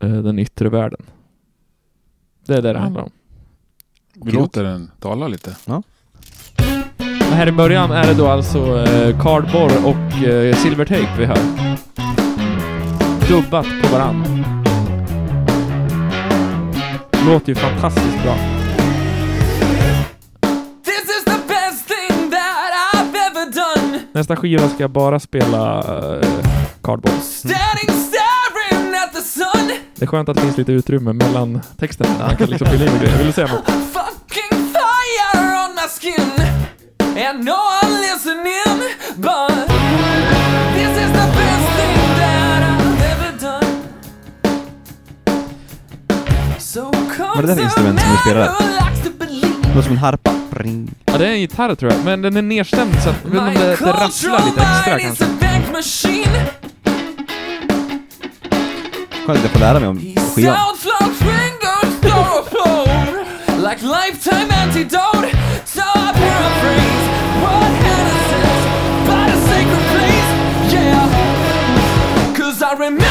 eh, 0.00 0.22
den 0.22 0.38
yttre 0.38 0.68
världen. 0.68 1.02
Det 2.46 2.52
är 2.54 2.62
det 2.62 2.68
det 2.72 2.78
Ja. 2.78 2.82
handlar 2.82 3.02
om. 3.02 3.10
Vi 4.14 4.32
låter 4.32 4.64
den 4.64 4.90
tala 5.00 5.28
lite. 5.28 5.56
Och 5.66 5.82
här 7.34 7.48
i 7.48 7.52
början 7.52 7.90
är 7.90 8.06
det 8.06 8.14
då 8.14 8.28
alltså 8.28 8.58
eh, 8.58 9.20
Cardboard 9.22 9.72
och 9.84 10.24
eh, 10.26 10.56
Silvertape 10.56 11.08
vi 11.18 11.24
hör. 11.24 11.38
Dubbat 13.28 13.66
på 13.82 13.88
varann. 13.92 14.44
Låter 17.26 17.48
ju 17.48 17.54
fantastiskt 17.54 18.22
bra. 18.22 18.34
This 20.84 21.04
is 21.18 21.24
the 21.24 21.40
best 21.48 21.88
thing 21.88 22.30
that 22.30 22.72
I've 22.94 23.16
ever 23.30 23.52
done. 23.52 23.98
Nästa 24.12 24.36
skiva 24.36 24.68
ska 24.68 24.82
jag 24.82 24.90
bara 24.90 25.20
spela 25.20 25.78
eh, 25.78 26.28
Cardboard. 26.82 27.14
The 29.12 29.20
sun. 29.20 29.70
Det 29.94 30.04
är 30.04 30.06
skönt 30.06 30.28
att 30.28 30.36
det 30.36 30.42
finns 30.42 30.56
lite 30.56 30.72
utrymme 30.72 31.12
mellan 31.12 31.60
texterna. 31.76 32.10
Man 32.18 32.36
kan 32.36 32.48
liksom 32.48 32.66
fylla 32.66 32.84
in 32.84 32.92
med 32.92 33.00
grejer. 33.00 33.16
Vill 33.16 33.26
du 33.26 33.32
säga 33.32 33.46
något? 33.46 33.91
And 37.16 37.44
no 37.44 37.56
one 37.82 38.00
listening. 38.00 38.78
But 39.16 39.68
this 40.74 40.92
is 40.96 41.10
the 41.12 41.26
best 41.36 41.68
thing 41.76 41.98
that 42.18 42.62
I've 42.62 43.02
ever 43.12 43.32
done. 43.40 43.72
So 46.58 46.92
är 47.38 47.42
det 47.42 47.54
för 47.54 47.62
instrument 47.62 48.00
som 48.00 48.08
där? 48.24 48.34
Det 48.34 48.48
låter 49.68 49.82
som 49.82 49.92
en 49.92 49.98
harpa. 49.98 50.30
Ring. 50.56 50.94
Ja, 51.04 51.18
det 51.18 51.26
är 51.26 51.30
en 51.30 51.40
gitarr 51.40 51.74
tror 51.74 51.92
jag. 51.92 52.04
Men 52.04 52.22
den 52.22 52.36
är 52.36 52.42
nedstämd 52.42 53.02
så 53.02 53.10
att, 53.10 53.24
vet 53.24 53.40
om 53.40 53.54
det, 53.54 53.76
det 53.76 53.92
rasslar 53.92 54.44
lite 54.44 54.60
extra 54.60 54.98
kanske. 54.98 55.24
Skönt 59.26 59.38
att 59.38 59.42
jag 59.42 59.50
får 59.52 59.60
lära 59.60 59.80
mig 59.80 59.88
om 59.88 59.98
skivan. 60.34 60.56
Like 63.56 63.82
lifetime 63.86 64.54
antidote 64.62 65.11
I 72.72 72.74
remember 72.74 73.01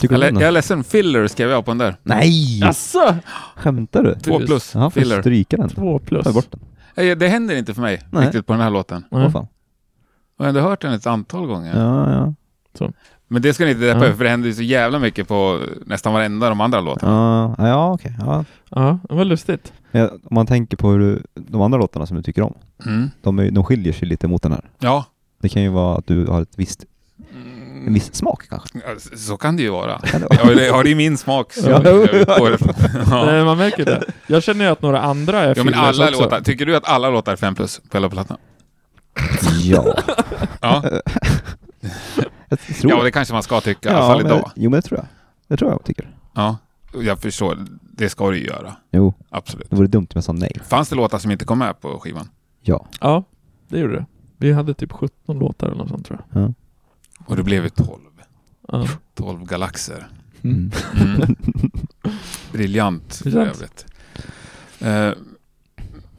Tycker 0.00 0.18
Jag, 0.18 0.32
jag 0.34 0.42
är 0.42 0.50
ledsen, 0.50 0.84
filler 0.84 1.26
skrev 1.26 1.50
jag 1.50 1.64
på 1.64 1.70
den 1.70 1.78
där. 1.78 1.96
Nej! 2.02 2.58
Jaså? 2.60 3.16
Skämtar 3.56 4.02
du? 4.02 4.14
Två 4.14 4.38
plus, 4.38 4.74
Ja, 4.74 4.90
får 4.90 5.00
filler. 5.00 5.20
stryka 5.22 5.56
den. 5.56 5.68
Två 5.68 5.98
plus. 5.98 6.24
Ta 6.24 6.32
bort 6.32 6.46
den. 6.50 7.08
Eh, 7.08 7.16
Det 7.18 7.28
händer 7.28 7.56
inte 7.56 7.74
för 7.74 7.80
mig 7.82 8.02
Nej. 8.10 8.24
riktigt 8.24 8.46
på 8.46 8.52
den 8.52 8.62
här 8.62 8.70
låten. 8.70 9.04
Nej. 9.10 9.24
Åh 9.24 9.30
fan. 9.30 9.46
Jag 10.38 10.44
har 10.44 10.48
ändå 10.48 10.60
hört 10.60 10.80
den 10.82 10.92
ett 10.92 11.06
antal 11.06 11.46
gånger. 11.46 11.80
Ja, 11.80 12.12
ja. 12.78 12.90
Men 13.30 13.42
det 13.42 13.54
ska 13.54 13.64
ni 13.64 13.70
inte 13.70 13.86
deppa 13.86 13.98
Ja. 13.98 14.04
över, 14.04 14.16
för 14.16 14.24
det 14.24 14.30
händer 14.30 14.48
ju 14.48 14.54
så 14.54 14.62
jävla 14.62 14.98
mycket 14.98 15.28
på 15.28 15.60
nästan 15.86 16.12
varenda 16.12 16.48
de 16.48 16.60
andra 16.60 16.80
låtarna. 16.80 17.54
Ja, 17.58 17.68
ja 17.68 17.92
okej. 17.92 18.14
Ja. 18.20 18.44
Ja, 18.70 18.98
det 19.08 19.14
var 19.14 19.24
lustigt. 19.24 19.72
Ja, 19.90 20.08
Om 20.08 20.34
man 20.34 20.46
tänker 20.46 20.76
på 20.76 20.90
hur 20.90 20.98
du, 20.98 21.22
de 21.34 21.60
andra 21.62 21.78
låtarna 21.78 22.06
som 22.06 22.16
du 22.16 22.22
tycker 22.22 22.42
om, 22.42 22.54
Mm. 22.86 23.10
de, 23.22 23.38
är, 23.38 23.50
de 23.50 23.64
skiljer 23.64 23.92
sig 23.92 24.08
lite 24.08 24.28
mot 24.28 24.42
den 24.42 24.52
här. 24.52 24.70
Ja. 24.78 25.04
Det 25.40 25.48
kan 25.48 25.62
ju 25.62 25.68
vara 25.68 25.98
att 25.98 26.06
du 26.06 26.26
har 26.26 26.42
ett 26.42 26.52
visst... 26.56 26.84
En 27.88 27.94
viss 27.94 28.14
smak 28.14 28.48
kanske? 28.48 28.78
Ja, 28.86 29.16
Så 29.16 29.36
kan 29.36 29.56
det 29.56 29.62
ju 29.62 29.70
vara. 29.70 29.98
Kan 29.98 30.20
det 30.20 30.26
vara? 30.30 30.50
Ja, 30.50 30.54
det, 30.54 30.66
ja, 30.66 30.82
det 30.82 30.90
är 30.90 30.94
min 30.94 31.16
smak. 31.18 31.52
Så 31.52 31.70
Ja. 31.70 31.82
ja. 31.84 33.24
Nej, 33.26 33.44
man 33.44 33.58
märker 33.58 33.84
det. 33.84 34.04
Jag 34.26 34.42
känner 34.42 34.64
ju 34.64 34.70
att 34.70 34.82
några 34.82 35.00
andra 35.00 35.40
är 35.40 35.54
ja, 35.56 35.64
men 35.64 35.74
alla 35.74 36.08
också. 36.08 36.22
låtar. 36.22 36.40
Tycker 36.40 36.66
du 36.66 36.76
att 36.76 36.88
alla 36.88 37.10
låtar 37.10 37.32
är 37.32 37.36
5 37.36 37.54
plus 37.54 37.80
på 37.90 37.96
hela 37.96 38.10
plattan? 38.10 38.36
Ja. 39.62 39.94
Ja. 40.60 40.84
Ja, 42.82 43.02
det 43.02 43.10
kanske 43.10 43.34
man 43.34 43.42
ska 43.42 43.60
tycka. 43.60 43.88
I 43.90 43.92
alla 43.92 44.06
fall 44.06 44.20
idag. 44.26 44.50
Jo, 44.54 44.70
men 44.70 44.80
det 44.80 44.82
tror 44.82 44.98
jag. 44.98 45.06
Det 45.48 45.56
tror 45.56 45.70
jag 45.70 45.84
tycker. 45.84 46.10
Ja, 46.34 46.56
jag 47.02 47.18
förstår. 47.18 47.58
Det 47.92 48.08
ska 48.08 48.30
du 48.30 48.38
ju 48.38 48.46
göra. 48.46 48.76
Jo, 48.92 49.14
Absolut. 49.30 49.70
det 49.70 49.76
vore 49.76 49.86
dumt 49.86 50.02
om 50.04 50.12
jag 50.14 50.24
sa 50.24 50.32
nej. 50.32 50.52
Fanns 50.68 50.88
det 50.88 50.96
låtar 50.96 51.18
som 51.18 51.30
inte 51.30 51.44
kom 51.44 51.58
med 51.58 51.80
på 51.80 51.98
skivan? 52.00 52.28
Ja. 52.62 52.86
Ja, 53.00 53.24
det 53.68 53.78
gjorde 53.78 53.96
det. 53.96 54.06
Vi 54.36 54.52
hade 54.52 54.74
typ 54.74 54.92
17 54.92 55.38
låtar 55.38 55.66
eller 55.66 55.76
något 55.76 55.88
sånt 55.88 56.06
tror 56.06 56.20
jag. 56.32 56.42
ja. 56.42 56.52
Och 57.28 57.36
det 57.36 57.42
blev 57.42 57.62
ju 57.64 57.68
12. 57.68 57.88
Ja. 58.68 58.86
12 59.14 59.44
galaxer. 59.44 60.06
Mm. 60.42 60.70
Mm. 61.00 61.36
Briljant 62.52 63.14
för 63.14 63.36
övrigt. 63.36 63.86
Eh, 64.80 65.10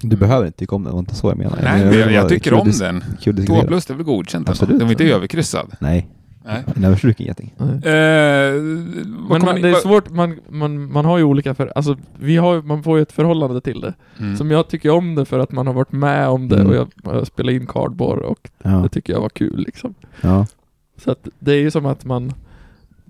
Du 0.01 0.15
behöver 0.17 0.45
inte 0.45 0.59
tycka 0.59 0.75
om 0.75 0.83
den, 0.83 0.89
det 0.91 0.93
var 0.93 0.99
inte 0.99 1.15
så 1.15 1.27
jag 1.29 1.37
menade. 1.37 1.61
nej, 1.63 1.85
men 1.85 1.99
jag, 1.99 2.11
jag 2.11 2.29
tycker 2.29 2.53
om 2.53 2.71
den. 2.79 3.03
Kul 3.21 3.35
2 3.35 3.41
diskutera. 3.41 3.67
plus 3.67 3.85
det 3.85 3.93
är 3.93 3.95
väl 3.95 4.05
godkänt? 4.05 4.49
Absolut. 4.49 4.77
Den 4.79 4.87
var 4.87 4.91
inte 4.91 5.03
överkryssad. 5.05 5.71
Nej, 5.79 6.07
Nej. 6.45 6.63
överstruken 6.85 7.25
geting. 7.25 7.53
Eh, 7.59 7.63
Men 7.83 9.41
man, 9.45 9.61
det 9.61 9.69
är 9.69 9.81
svårt, 9.81 10.09
man, 10.09 10.39
man, 10.49 10.91
man 10.91 11.05
har 11.05 11.17
ju 11.17 11.23
olika 11.23 11.55
för, 11.55 11.71
alltså 11.75 11.97
vi 12.19 12.37
har 12.37 12.61
man 12.61 12.83
får 12.83 12.97
ju 12.97 13.01
ett 13.01 13.11
förhållande 13.11 13.61
till 13.61 13.81
det. 13.81 13.93
Mm. 14.19 14.37
Som 14.37 14.51
jag 14.51 14.67
tycker 14.67 14.89
om 14.89 15.15
det 15.15 15.25
för 15.25 15.39
att 15.39 15.51
man 15.51 15.67
har 15.67 15.73
varit 15.73 15.91
med 15.91 16.27
om 16.29 16.47
det 16.49 16.55
Mm. 16.55 16.67
och 16.67 16.75
jag, 16.75 16.87
jag 17.03 17.27
spelar 17.27 17.53
in 17.53 17.67
cardboard 17.67 18.19
och 18.19 18.49
Ja. 18.63 18.69
det 18.69 18.89
tycker 18.89 19.13
jag 19.13 19.21
var 19.21 19.29
kul 19.29 19.57
liksom. 19.67 19.93
ja. 20.21 20.45
Så 20.99 21.11
att 21.11 21.27
det 21.39 21.51
är 21.51 21.57
ju 21.59 21.71
som 21.71 21.85
att 21.85 22.05
man, 22.05 22.33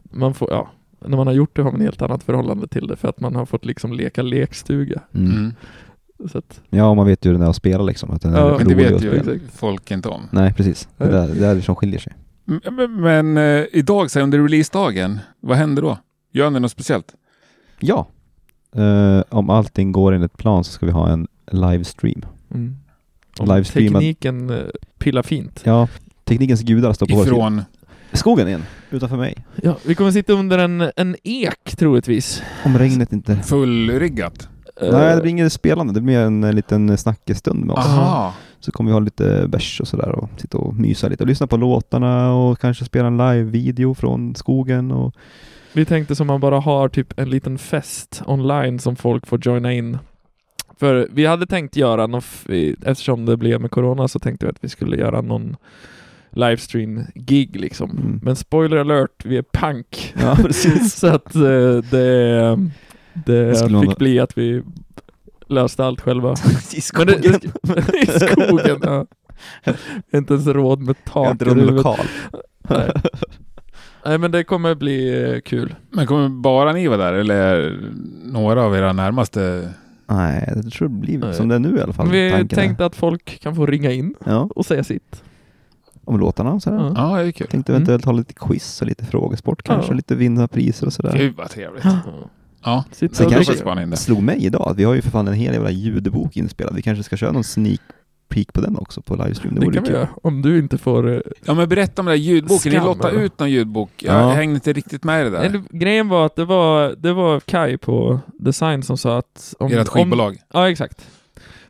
man 0.04 0.34
får, 0.34 0.50
ja, 0.52 0.70
när 1.06 1.18
man 1.18 1.28
har 1.28 1.34
gjort 1.34 1.56
det 1.56 1.62
har 1.62 1.72
man 1.72 1.82
ett 1.82 1.86
helt 1.86 2.02
annat 2.02 2.24
förhållande 2.24 2.68
till 2.68 2.88
det 2.88 2.96
för 2.96 3.08
att 3.08 3.20
man 3.20 3.36
har 3.36 3.46
fått 3.46 3.66
liksom 3.66 3.94
leka 3.94 4.22
lekstuga. 4.22 5.02
Mm. 5.16 5.32
Mm. 5.32 5.54
Så 6.32 6.38
att, 6.38 6.62
Ja, 6.70 6.94
man 6.94 7.06
vet 7.08 7.26
ju 7.26 7.30
hur 7.30 7.34
den 7.38 7.46
är 7.46 7.50
att 7.50 7.56
spela 7.56 7.84
liksom. 7.84 8.12
Att 8.12 8.22
den 8.22 8.34
är 8.34 8.40
Ja, 8.40 8.58
Men 8.58 8.68
det 8.68 8.76
vet 8.76 9.04
ju 9.04 9.40
folk 9.56 9.92
inte 9.92 10.10
om. 10.10 10.22
Nej, 10.32 10.54
precis. 10.54 10.88
Det 10.98 11.04
är 11.04 11.12
där, 11.12 11.28
det 11.36 11.48
är 11.48 11.62
som 11.62 11.76
skiljer 11.76 12.00
sig. 12.00 12.14
Men, 12.46 13.02
men 13.02 13.38
eh, 13.38 13.66
idag, 13.72 14.12
så 14.12 14.20
under 14.20 14.40
releasedagen, 14.40 15.20
vad 15.40 15.58
händer 15.58 15.82
då? 15.82 15.98
Gör 16.32 16.50
ni 16.50 16.60
något 16.60 16.72
speciellt? 16.72 17.16
Ja. 17.80 18.08
Eh, 18.76 19.24
om 19.30 19.50
allting 19.50 19.92
går 19.92 20.12
enligt 20.14 20.38
plan 20.38 20.64
så 20.64 20.72
ska 20.72 20.86
vi 20.86 20.92
ha 20.92 21.10
en 21.10 21.28
livestream. 21.52 22.22
mm. 22.54 22.76
Om 23.40 23.48
Livestreamad- 23.48 23.94
tekniken 23.94 24.50
eh, 24.50 24.58
pillar 24.98 25.22
fint. 25.24 25.62
Ja, 25.66 25.88
teknikens 26.24 26.62
gudar 26.62 26.94
står 26.94 27.06
på 27.08 27.16
vår 27.16 27.24
sida. 27.24 27.36
Ifrån... 27.36 27.62
Skogen 28.14 28.48
igen, 28.48 28.64
utanför 28.90 29.18
mig. 29.18 29.36
Ja, 29.64 29.76
vi 29.86 29.96
kommer 29.96 30.12
sitta 30.12 30.34
under 30.34 30.58
en, 30.58 30.92
en 30.96 31.16
ek 31.24 31.76
troligtvis. 31.78 32.44
Om 32.66 32.78
regnet 32.78 33.14
inte... 33.14 33.36
Fullriggat? 33.36 34.50
Eh, 34.82 34.92
Nej, 34.92 35.16
det 35.16 35.22
blir 35.22 35.32
inget 35.32 35.54
spelande. 35.54 35.94
Det 35.94 36.02
blir 36.02 36.18
en 36.20 36.42
liten 36.56 36.98
snackestund 36.98 37.66
med 37.66 37.76
oss. 37.76 37.86
Aha. 37.86 38.34
Så 38.60 38.72
kommer 38.72 38.90
vi 38.90 38.94
ha 38.94 39.00
lite 39.00 39.46
bärs 39.48 39.82
och 39.82 39.88
sådär 39.88 40.10
och 40.10 40.30
sitta 40.38 40.58
och 40.58 40.76
mysa 40.76 41.08
lite 41.08 41.24
och 41.24 41.28
lyssna 41.28 41.48
på 41.48 41.58
låtarna 41.58 42.34
och 42.34 42.60
kanske 42.60 42.86
spela 42.86 43.08
en 43.08 43.18
live-video 43.18 43.94
från 43.96 44.36
skogen 44.36 44.92
och 44.92 45.16
Vi 45.74 45.86
tänkte 45.86 46.16
som 46.16 46.28
man 46.28 46.40
bara 46.40 46.60
har 46.60 46.90
typ 46.90 47.20
en 47.20 47.30
liten 47.30 47.58
fest 47.58 48.22
online 48.26 48.80
som 48.80 48.96
folk 48.96 49.28
får 49.28 49.40
joina 49.48 49.74
in. 49.74 49.98
För 50.80 51.08
vi 51.12 51.26
hade 51.26 51.46
tänkt 51.46 51.76
göra 51.76 52.08
någon, 52.08 52.20
f- 52.20 52.76
eftersom 52.82 53.26
det 53.26 53.38
blev 53.38 53.62
med 53.62 53.72
corona 53.72 54.08
så 54.08 54.20
tänkte 54.20 54.46
vi 54.46 54.50
att 54.50 54.58
vi 54.64 54.70
skulle 54.70 54.98
göra 54.98 55.22
någon 55.22 55.56
livestream-gig 56.32 57.56
liksom. 57.60 57.92
Mm. 57.92 58.20
Men 58.24 58.36
spoiler 58.36 58.78
alert, 58.78 59.26
vi 59.26 59.38
är 59.38 59.44
punk. 59.54 60.14
Ja, 60.22 60.36
precis. 60.36 60.94
så 61.00 61.08
att 61.08 61.36
eh, 61.36 61.42
det, 61.42 61.82
det 63.14 63.36
Det 63.46 63.60
fick 63.60 63.72
man- 63.72 63.96
bli 63.98 64.20
att 64.20 64.38
vi 64.38 64.64
löste 65.48 65.86
allt 65.86 66.02
själva. 66.02 66.36
I 66.74 66.82
skogen. 66.82 67.22
det, 67.22 67.98
I 68.04 68.06
skogen, 68.06 68.80
ja. 68.84 69.06
Inte 70.14 70.34
ens 70.34 70.48
råd 70.48 70.80
med 70.82 70.96
Jag 71.06 71.14
tak 71.14 71.32
inte 71.32 71.46
huvudet. 71.46 71.72
lokal. 71.76 72.00
Nej. 72.70 72.92
Nej 74.06 74.18
men 74.18 74.32
det 74.32 74.44
kommer 74.44 74.76
bli 74.76 75.24
eh, 75.34 75.40
kul. 75.42 75.76
Men 75.92 76.08
kommer 76.08 76.30
bara 76.30 76.74
ni 76.74 76.88
vara 76.88 76.98
där 76.98 77.14
eller 77.14 77.78
några 78.26 78.64
av 78.64 78.76
era 78.76 78.94
närmaste? 78.94 79.70
Nej, 80.08 80.54
jag 80.56 80.72
tror 80.74 80.88
det 80.88 80.94
blir 80.96 81.18
Nej. 81.18 81.34
som 81.34 81.48
det 81.48 81.56
är 81.56 81.60
nu 81.60 81.78
i 81.78 81.82
alla 81.82 81.94
fall. 81.94 82.10
Vi 82.10 82.48
tänkte 82.50 82.86
att 82.86 82.96
folk 82.96 83.40
kan 83.42 83.56
få 83.56 83.66
ringa 83.66 83.92
in 83.92 84.16
Ja, 84.26 84.50
och 84.56 84.66
säga 84.66 84.84
sitt. 84.84 85.24
Om 86.10 86.20
låtarna 86.20 86.52
och 86.54 86.62
sådär. 86.64 86.78
Ja. 86.78 86.94
Ja, 87.18 87.22
det 87.24 87.28
är 87.28 87.32
kul. 87.32 87.48
Tänkte 87.48 87.72
Mm. 87.72 87.78
eventuellt 87.78 88.06
ha 88.06 88.12
lite 88.12 88.34
quiz 88.34 88.82
och 88.82 88.88
lite 88.88 89.06
frågesport 89.06 89.64
kanske, 89.64 89.92
Ja. 89.92 89.96
lite 89.96 90.16
vinna 90.16 90.48
priser 90.48 90.88
och 90.88 90.94
sådär. 90.94 91.18
Gud 91.18 91.36
vad 91.36 91.50
trevligt. 91.50 91.84
Ja, 92.64 92.84
Sitta 92.92 93.16
Sen 93.16 93.26
och 93.26 93.32
kanske- 93.34 93.82
in 93.84 93.90
det. 93.90 93.98
slog 93.98 94.24
mig 94.24 94.46
idag 94.46 94.68
att 94.72 94.78
vi 94.78 94.84
har 94.84 94.94
ju 94.94 95.02
för 95.02 95.10
fan 95.12 95.28
en 95.28 95.34
hel 95.34 95.54
jävla 95.54 95.72
ljudbok 95.72 96.38
inspelad. 96.38 96.76
Vi 96.76 96.82
kanske 96.82 97.04
ska 97.04 97.18
köra 97.18 97.32
någon 97.32 97.44
sneak 97.44 97.80
peek 98.30 98.54
på 98.54 98.62
den 98.62 98.78
också 98.78 99.02
på 99.02 99.16
livestream. 99.16 99.56
Det, 99.56 99.66
Det 99.66 99.72
kan 99.74 99.84
vi 99.84 99.90
göra. 99.92 100.08
Om 100.24 100.42
du 100.42 100.60
inte 100.60 100.78
får... 100.78 101.14
eh, 101.16 101.20
Ja 101.46 101.54
men 101.54 101.70
berätta 101.70 102.02
om 102.02 102.06
den 102.06 102.16
där 102.16 102.24
ljudboken. 102.24 102.72
Ni 102.72 102.78
Skam, 102.78 102.86
lottade 102.88 103.14
eller? 103.14 103.22
ut 103.24 103.40
någon 103.40 103.52
ljudbok. 103.52 103.90
Jag 103.98 104.16
Ja. 104.22 104.30
hängde 104.30 104.56
inte 104.56 104.74
riktigt 104.74 105.04
med 105.04 105.22
i 105.22 105.30
det 105.30 105.40
Nej, 105.40 105.50
där. 105.50 105.62
det, 105.72 105.78
grejen 105.78 106.08
var 106.10 106.26
att 106.26 106.36
det 106.36 106.46
var, 106.46 106.96
det 106.98 107.14
var 107.14 107.40
Kai 107.40 107.78
på 107.78 108.20
Design 108.40 108.84
som 108.84 108.98
sa 108.98 109.18
att... 109.18 109.54
Om, 109.60 109.72
Ert 109.72 109.88
skivbolag. 109.88 110.30
Om, 110.32 110.38
ja, 110.54 110.70
exakt. 110.70 111.08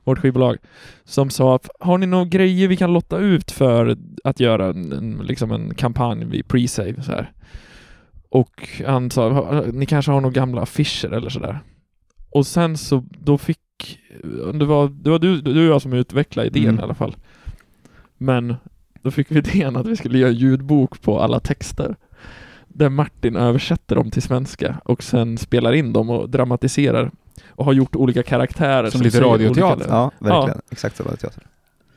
Vårt 0.03 0.19
skivbolag. 0.19 0.57
Som 1.05 1.29
sa 1.29 1.55
att 1.55 1.69
har 1.79 1.97
ni 1.97 2.05
några 2.05 2.25
grejer 2.25 2.67
vi 2.67 2.77
kan 2.77 2.93
lotta 2.93 3.17
ut 3.17 3.51
för 3.51 3.97
att 4.23 4.39
göra 4.39 4.65
en, 4.69 4.91
en, 4.91 5.17
liksom 5.23 5.51
en 5.51 5.73
kampanj 5.75 6.25
vid 6.25 6.45
pre-save 6.45 7.01
så 7.01 7.11
här. 7.11 7.31
Och 8.29 8.69
han 8.87 9.11
sa, 9.11 9.29
"Ha- 9.29 9.63
ni 9.73 9.85
kanske 9.85 10.11
har 10.11 10.21
några 10.21 10.33
gamla 10.33 10.61
affischer 10.61 11.11
eller 11.13 11.29
sådär. 11.29 11.59
Och 12.31 12.47
sen 12.47 12.77
så, 12.77 13.05
då 13.19 13.37
fick, 13.37 13.99
det 14.53 14.65
var, 14.65 14.87
det 14.89 15.09
var 15.09 15.19
du, 15.19 15.41
du 15.41 15.59
och 15.67 15.73
jag 15.75 15.81
som 15.81 15.93
utvecklade 15.93 16.47
idén 16.47 16.63
Mm. 16.63 16.79
i 16.79 16.83
alla 16.83 16.93
fall. 16.93 17.15
Men 18.17 18.55
då 19.01 19.11
fick 19.11 19.31
vi 19.31 19.37
idén 19.39 19.75
att 19.75 19.85
vi 19.87 19.95
skulle 19.95 20.17
göra 20.17 20.31
ljudbok 20.31 21.01
på 21.01 21.19
alla 21.21 21.39
texter. 21.39 21.95
Där 22.67 22.89
Martin 22.89 23.35
översätter 23.35 23.95
dem 23.95 24.11
till 24.11 24.21
svenska 24.21 24.81
och 24.85 25.03
sen 25.03 25.37
spelar 25.37 25.73
in 25.73 25.93
dem 25.93 26.09
och 26.09 26.29
dramatiserar. 26.29 27.11
Och 27.49 27.65
har 27.65 27.73
gjort 27.73 27.95
olika 27.95 28.23
karaktärer. 28.23 28.89
Som 28.89 29.01
lite 29.01 29.17
säger 29.17 29.31
radioteater. 29.31 29.75
olika- 29.75 29.89
Ja, 29.89 30.11
verkligen. 30.19 30.61
Exakt 30.71 30.97
så 30.97 31.03
var 31.03 31.11
det 31.11 31.17
teater. 31.17 31.43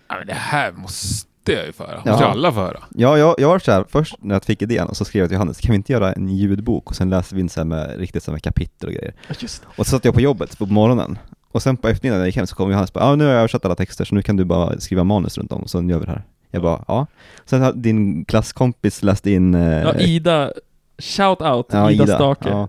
Ja, 0.08 0.14
men 0.18 0.26
det 0.26 0.34
här 0.34 0.72
måste 0.72 1.28
jag 1.50 1.66
ju 1.66 1.72
föra. 1.72 2.02
Ja. 2.04 2.10
Måste 2.10 2.24
ju 2.24 2.30
alla 2.30 2.52
föra. 2.52 2.78
Ja, 2.90 3.18
jag, 3.18 3.34
jag 3.38 3.48
var 3.48 3.58
så 3.58 3.72
här, 3.72 3.84
först 3.88 4.14
när 4.20 4.34
jag 4.34 4.44
fick 4.44 4.62
idén 4.62 4.88
och 4.88 4.96
så 4.96 5.04
skrev 5.04 5.20
jag 5.22 5.28
till 5.30 5.34
Johannes, 5.34 5.60
kan 5.60 5.70
vi 5.70 5.76
inte 5.76 5.92
göra 5.92 6.12
en 6.12 6.28
ljudbok? 6.28 6.90
Och 6.90 6.96
sen 6.96 7.10
läste 7.10 7.34
vi 7.34 7.40
in 7.40 7.48
så 7.48 7.60
här 7.60 7.64
med 7.64 7.98
riktigt 7.98 8.22
så 8.22 8.30
här 8.30 8.34
med 8.34 8.42
kapitel 8.42 8.88
och 8.88 8.94
grejer. 8.94 9.14
Ja, 9.28 9.34
Just. 9.38 9.62
Och 9.76 9.86
så 9.86 9.90
satt 9.90 10.04
jag 10.04 10.14
på 10.14 10.20
jobbet 10.20 10.58
på 10.58 10.66
morgonen. 10.66 11.18
Och 11.52 11.62
sen 11.62 11.76
på 11.76 11.88
eftermiddagen 11.88 12.18
när 12.18 12.24
jag 12.24 12.28
gick 12.28 12.36
hem 12.36 12.46
så 12.46 12.54
kom 12.56 12.70
Johannes 12.70 12.90
och 12.90 12.94
bara, 12.94 13.04
ja 13.04 13.16
nu 13.16 13.24
har 13.24 13.30
jag 13.30 13.38
översatt 13.38 13.64
alla 13.64 13.74
texter 13.74 14.04
så 14.04 14.14
nu 14.14 14.22
kan 14.22 14.36
du 14.36 14.44
bara 14.44 14.80
skriva 14.80 15.04
manus 15.04 15.38
runt 15.38 15.52
om 15.52 15.62
och 15.62 15.70
så 15.70 15.82
gör 15.82 15.98
vi 15.98 16.04
det 16.04 16.10
här. 16.12 16.22
Jag 16.50 16.62
bara, 16.62 16.84
ja. 16.88 17.06
Sen 17.44 17.62
har 17.62 17.72
din 17.72 18.24
klasskompis 18.24 19.02
läst 19.02 19.26
in... 19.26 19.54
Eh, 19.54 19.82
Ja, 19.82 19.94
Ida, 19.94 20.52
shout 20.98 21.40
out, 21.42 21.66
ja, 21.70 21.90
Ida, 21.90 22.06
Stake. 22.06 22.48
Ja, 22.48 22.68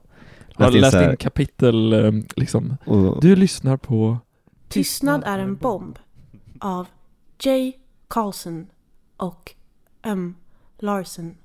har 0.55 0.71
läst 0.71 0.76
in 0.76 0.82
läst 0.82 1.11
in 1.11 1.17
kapitel, 1.17 1.93
eh, 1.93 2.11
liksom. 2.36 2.78
och, 2.86 3.21
Du 3.21 3.36
lyssnar 3.36 3.78
på... 3.78 4.17
Tystnad 4.69 5.24
är 5.26 5.39
en 5.39 5.55
bomb 5.55 5.99
av 6.59 6.88
J. 7.43 7.74
Carlson 8.14 8.68
och 9.18 9.51
M. 10.03 10.36
Larsen. 10.80 11.36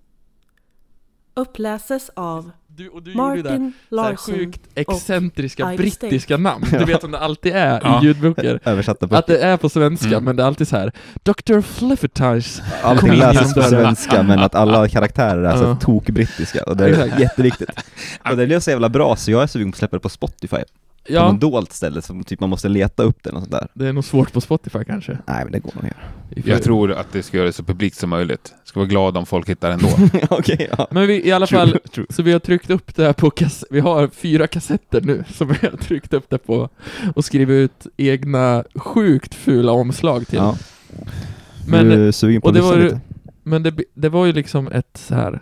Uppläses 1.35 2.11
av 2.14 2.51
Du, 2.66 2.89
och 2.89 3.03
du 3.03 3.12
gjorde 3.12 3.37
ju 3.37 3.43
det 3.43 3.49
Martin 3.51 3.62
här 3.62 3.97
Larsen. 3.97 4.35
sjukt 4.35 4.61
excentriska 4.75 5.66
brittiska 5.77 6.37
namn. 6.37 6.64
Du 6.71 6.85
vet 6.85 7.01
som 7.01 7.11
det 7.11 7.19
alltid 7.19 7.53
är 7.57 7.81
Ja. 7.85 8.03
i 8.03 8.05
ljudböcker. 8.07 8.61
översatta 8.64 9.09
på 9.09 9.16
Att 9.16 9.27
det 9.27 9.39
är 9.39 9.57
på 9.57 9.69
svenska, 9.69 10.09
Mm. 10.09 10.25
men 10.25 10.37
det 10.37 10.43
är 10.43 10.47
alltid 10.47 10.69
så 10.69 10.77
här 10.77 10.93
Dr. 11.23 11.61
Fliffertice. 11.61 12.62
Allting 12.83 13.12
läses 13.12 13.55
på 13.55 13.62
svenska 13.69 14.23
men 14.23 14.39
att 14.39 14.55
alla 14.55 14.89
karaktärer 14.89 15.43
är 15.45 15.57
så 15.57 15.75
tokbrittiska 15.81 16.62
och 16.64 16.77
det 16.77 16.85
är 16.89 17.21
jätteviktigt. 17.21 17.71
Och 18.31 18.37
det 18.37 18.47
blev 18.47 18.61
så 18.61 18.71
jävla 18.71 18.89
bra 18.89 19.16
så 19.16 19.31
jag 19.31 19.43
är 19.43 19.47
sugen 19.47 19.73
på 19.73 19.75
att 19.75 19.79
släppa 19.79 19.97
det 19.97 20.01
på 20.01 20.09
Spotify. 20.09 20.57
På 21.09 21.14
Ja, 21.14 21.32
något 21.32 21.40
dolt 21.40 21.72
ställe 21.72 22.02
som 22.02 22.24
typ 22.24 22.40
man 22.40 22.50
måste 22.50 22.68
leta 22.68 23.02
upp 23.02 23.22
den 23.22 23.34
och 23.34 23.40
sånt 23.42 23.52
där. 23.52 23.68
det 23.74 23.86
är 23.88 23.92
nog 23.92 24.04
svårt 24.04 24.32
på 24.32 24.40
Spotify 24.40 24.84
kanske. 24.84 25.18
Nej 25.26 25.44
men 25.44 25.52
det 25.52 25.59
går 25.59 25.72
nog 25.74 25.84
att 25.84 25.90
göra. 25.90 26.54
Jag 26.54 26.62
tror 26.62 26.92
att 26.92 27.12
det 27.12 27.22
ska 27.22 27.36
göra 27.36 27.46
det 27.46 27.52
så 27.52 27.62
publikt 27.62 27.96
som 27.96 28.11
möjligt. 28.11 28.54
Ska 28.64 28.80
vara 28.80 28.88
glad 28.88 29.16
om 29.16 29.26
folk 29.26 29.48
hittar 29.48 29.70
ändå. 29.70 29.88
Okej, 30.30 30.68
ja. 30.78 30.88
Men 30.90 31.06
vi, 31.06 31.26
i 31.28 31.32
alla 31.32 31.46
True, 31.46 31.59
fall, 31.61 31.78
true. 31.92 32.06
så 32.11 32.22
vi 32.22 32.32
har 32.32 32.38
tryckt 32.38 32.70
upp 32.70 32.94
det 32.94 33.04
här 33.04 33.12
på 33.12 33.30
kass- 33.30 33.64
vi 33.70 33.80
har 33.80 34.09
fyra 34.09 34.46
kassetter 34.46 35.00
nu 35.00 35.24
som 35.34 35.48
vi 35.48 35.66
har 35.66 35.76
tryckt 35.76 36.12
upp 36.14 36.30
det 36.30 36.38
på 36.38 36.68
och 37.14 37.24
skrivit 37.24 37.70
ut 37.70 37.86
egna 37.96 38.64
sjukt 38.74 39.34
fula 39.34 39.72
omslag 39.72 40.26
till. 40.28 40.38
Ja. 40.38 40.56
Men, 41.68 41.88
du 41.88 42.09
är 42.09 42.12
sugen 42.12 42.40
på 42.40 42.46
och 42.48 42.54
det 42.54 42.61
var 42.61 42.76
lite? 42.76 43.00
men 43.42 43.62
det, 43.62 43.74
det 43.94 44.09
var 44.09 44.26
ju 44.26 44.32
liksom 44.32 44.68
ett 44.68 44.96
så 45.09 45.14
här. 45.14 45.40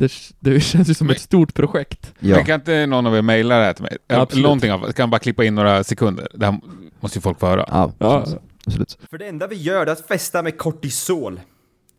Det, 0.00 0.12
det 0.38 0.60
känns 0.60 0.88
ju 0.90 0.94
som 0.94 1.10
ett 1.10 1.20
stort 1.20 1.54
projekt. 1.54 2.14
Ja. 2.18 2.36
Men 2.36 2.44
kan 2.44 2.54
inte 2.60 2.86
någon 2.86 3.06
av 3.06 3.16
er 3.16 3.22
mejla 3.22 3.58
det 3.58 3.64
här 3.64 3.72
till 3.72 3.82
mig? 3.82 3.96
Absolut. 4.08 4.42
Någonting 4.42 4.72
av, 4.72 4.92
kan 4.92 5.10
bara 5.10 5.18
klippa 5.18 5.44
in 5.44 5.54
några 5.54 5.84
sekunder. 5.84 6.28
Det 6.34 6.46
här 6.46 6.60
måste 7.00 7.18
ju 7.18 7.22
folk 7.22 7.40
få 7.40 7.46
höra. 7.46 7.64
Ja, 7.68 7.92
Ja. 7.98 8.24
absolut. 8.66 8.98
För 9.10 9.18
det 9.18 9.26
enda 9.28 9.46
vi 9.46 9.56
gör 9.56 9.86
är 9.86 9.92
att 9.92 10.06
festa 10.06 10.42
med 10.42 10.58
kortisol. 10.58 11.40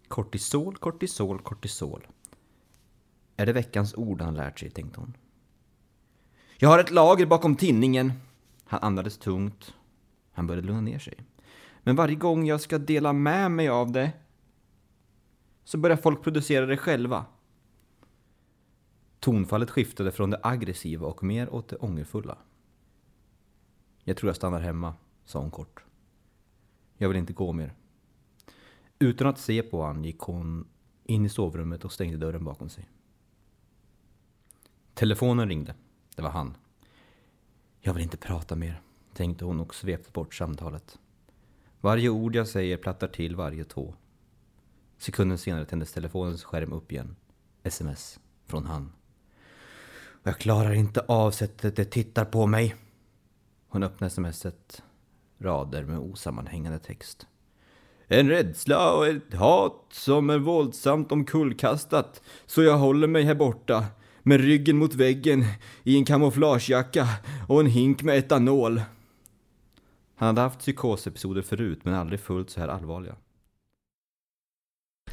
Kortisol, 0.07 0.75
kortisol, 0.77 1.39
kortisol. 1.39 2.07
Är 3.37 3.45
det 3.45 3.53
veckans 3.53 3.93
ord 3.95 4.21
han 4.21 4.33
lärt 4.35 4.59
sig, 4.59 4.69
tänkte 4.69 4.99
hon. 4.99 5.17
Jag 6.57 6.69
har 6.69 6.79
ett 6.79 6.91
lager 6.91 7.25
bakom 7.25 7.55
tinningen. 7.55 8.13
Han 8.65 8.79
andades 8.83 9.17
tungt. 9.17 9.73
Han 10.33 10.47
började 10.47 10.67
lugna 10.67 10.81
ner 10.81 10.99
sig. 10.99 11.13
Men 11.83 11.95
varje 11.95 12.15
gång 12.15 12.45
jag 12.47 12.61
ska 12.61 12.77
dela 12.77 13.13
med 13.13 13.51
mig 13.51 13.69
av 13.69 13.91
det 13.91 14.11
så 15.63 15.77
börjar 15.77 15.97
folk 15.97 16.23
producera 16.23 16.65
det 16.65 16.77
själva. 16.77 17.25
Tonfallet 19.21 19.69
skiftade 19.69 20.11
från 20.11 20.29
det 20.29 20.39
aggressiva 20.43 21.07
och 21.07 21.23
mer 21.23 21.53
åt 21.53 21.67
det 21.67 21.75
ångerfulla. 21.75 22.37
Jag 24.03 24.17
tror 24.17 24.29
jag 24.29 24.35
stannar 24.35 24.59
hemma, 24.59 24.95
sa 25.25 25.39
hon 25.39 25.51
kort. 25.51 25.83
Jag 26.97 27.07
vill 27.09 27.17
inte 27.17 27.33
gå 27.33 27.53
mer. 27.53 27.73
Utan 28.99 29.27
att 29.27 29.39
se 29.39 29.63
på 29.63 29.81
honom 29.81 30.05
gick 30.05 30.19
hon 30.19 30.67
in 31.03 31.25
i 31.25 31.29
sovrummet 31.29 31.85
och 31.85 31.91
stängde 31.91 32.17
dörren 32.17 32.43
bakom 32.43 32.69
sig. 32.69 32.89
Telefonen 34.93 35.49
ringde. 35.49 35.75
Det 36.15 36.21
var 36.21 36.29
han. 36.29 36.57
Jag 37.79 37.93
vill 37.93 38.03
inte 38.03 38.17
prata 38.17 38.55
mer, 38.55 38.81
tänkte 39.13 39.45
hon 39.45 39.59
och 39.59 39.75
svepte 39.75 40.11
bort 40.11 40.35
samtalet. 40.35 40.99
Varje 41.81 42.09
ord 42.09 42.35
jag 42.35 42.47
säger 42.47 42.77
plattar 42.77 43.07
till 43.07 43.35
varje 43.35 43.63
tå. 43.63 43.95
Sekunden 44.97 45.37
senare 45.37 45.65
tändes 45.65 45.93
telefonens 45.93 46.43
skärm 46.43 46.73
upp 46.73 46.91
igen. 46.91 47.15
Sms 47.63 48.19
från 48.45 48.65
han. 48.65 48.91
Jag 50.23 50.37
klarar 50.37 50.73
inte 50.73 50.99
av 51.07 51.31
sättet 51.31 51.75
det 51.75 51.85
tittar 51.85 52.25
på 52.25 52.47
mig. 52.47 52.75
Hon 53.67 53.83
öppnade 53.83 54.11
smset. 54.11 54.83
Rader 55.39 55.83
med 55.83 55.99
osammanhängande 55.99 56.79
text. 56.79 57.27
En 58.07 58.29
rädsla 58.29 58.93
och 58.93 59.07
ett 59.07 59.33
hat 59.33 59.85
som 59.91 60.29
är 60.29 60.37
våldsamt 60.37 61.11
omkullkastat. 61.11 62.21
Så 62.45 62.63
jag 62.63 62.77
håller 62.77 63.07
mig 63.07 63.23
här 63.23 63.35
borta. 63.35 63.85
Med 64.23 64.41
ryggen 64.41 64.77
mot 64.77 64.93
väggen 64.93 65.45
i 65.83 65.97
en 65.97 66.05
kamouflagejacka 66.05 67.07
och 67.47 67.59
en 67.59 67.65
hink 67.65 68.03
med 68.03 68.17
etanol. 68.17 68.81
Han 70.15 70.27
hade 70.27 70.41
haft 70.41 70.59
psykosepisoder 70.59 71.41
förut 71.41 71.79
men 71.83 71.93
aldrig 71.93 72.19
fullt 72.19 72.49
så 72.49 72.59
här 72.59 72.67
allvarliga. 72.67 73.15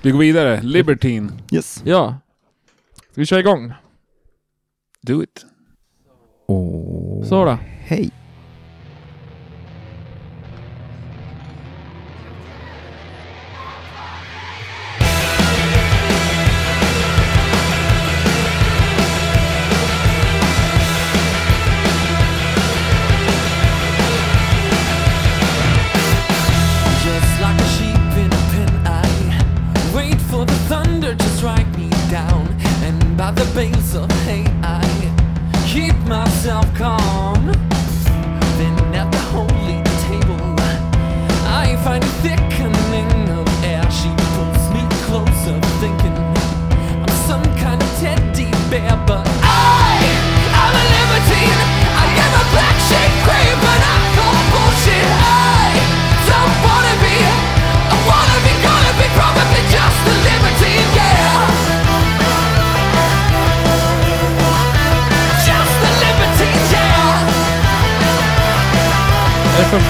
Vi 0.03 0.11
går 0.11 0.19
vidare. 0.19 0.63
Libertine. 0.63 1.33
Yes. 1.53 1.83
Ja. 1.87 2.19
Ska 2.97 3.21
vi 3.21 3.27
köra 3.27 3.41
igång? 3.41 3.73
Do 5.09 5.23
it. 5.23 5.47
Oh. 6.49 7.25
Så 7.25 7.45
då. 7.45 7.59
Hej. 7.81 8.11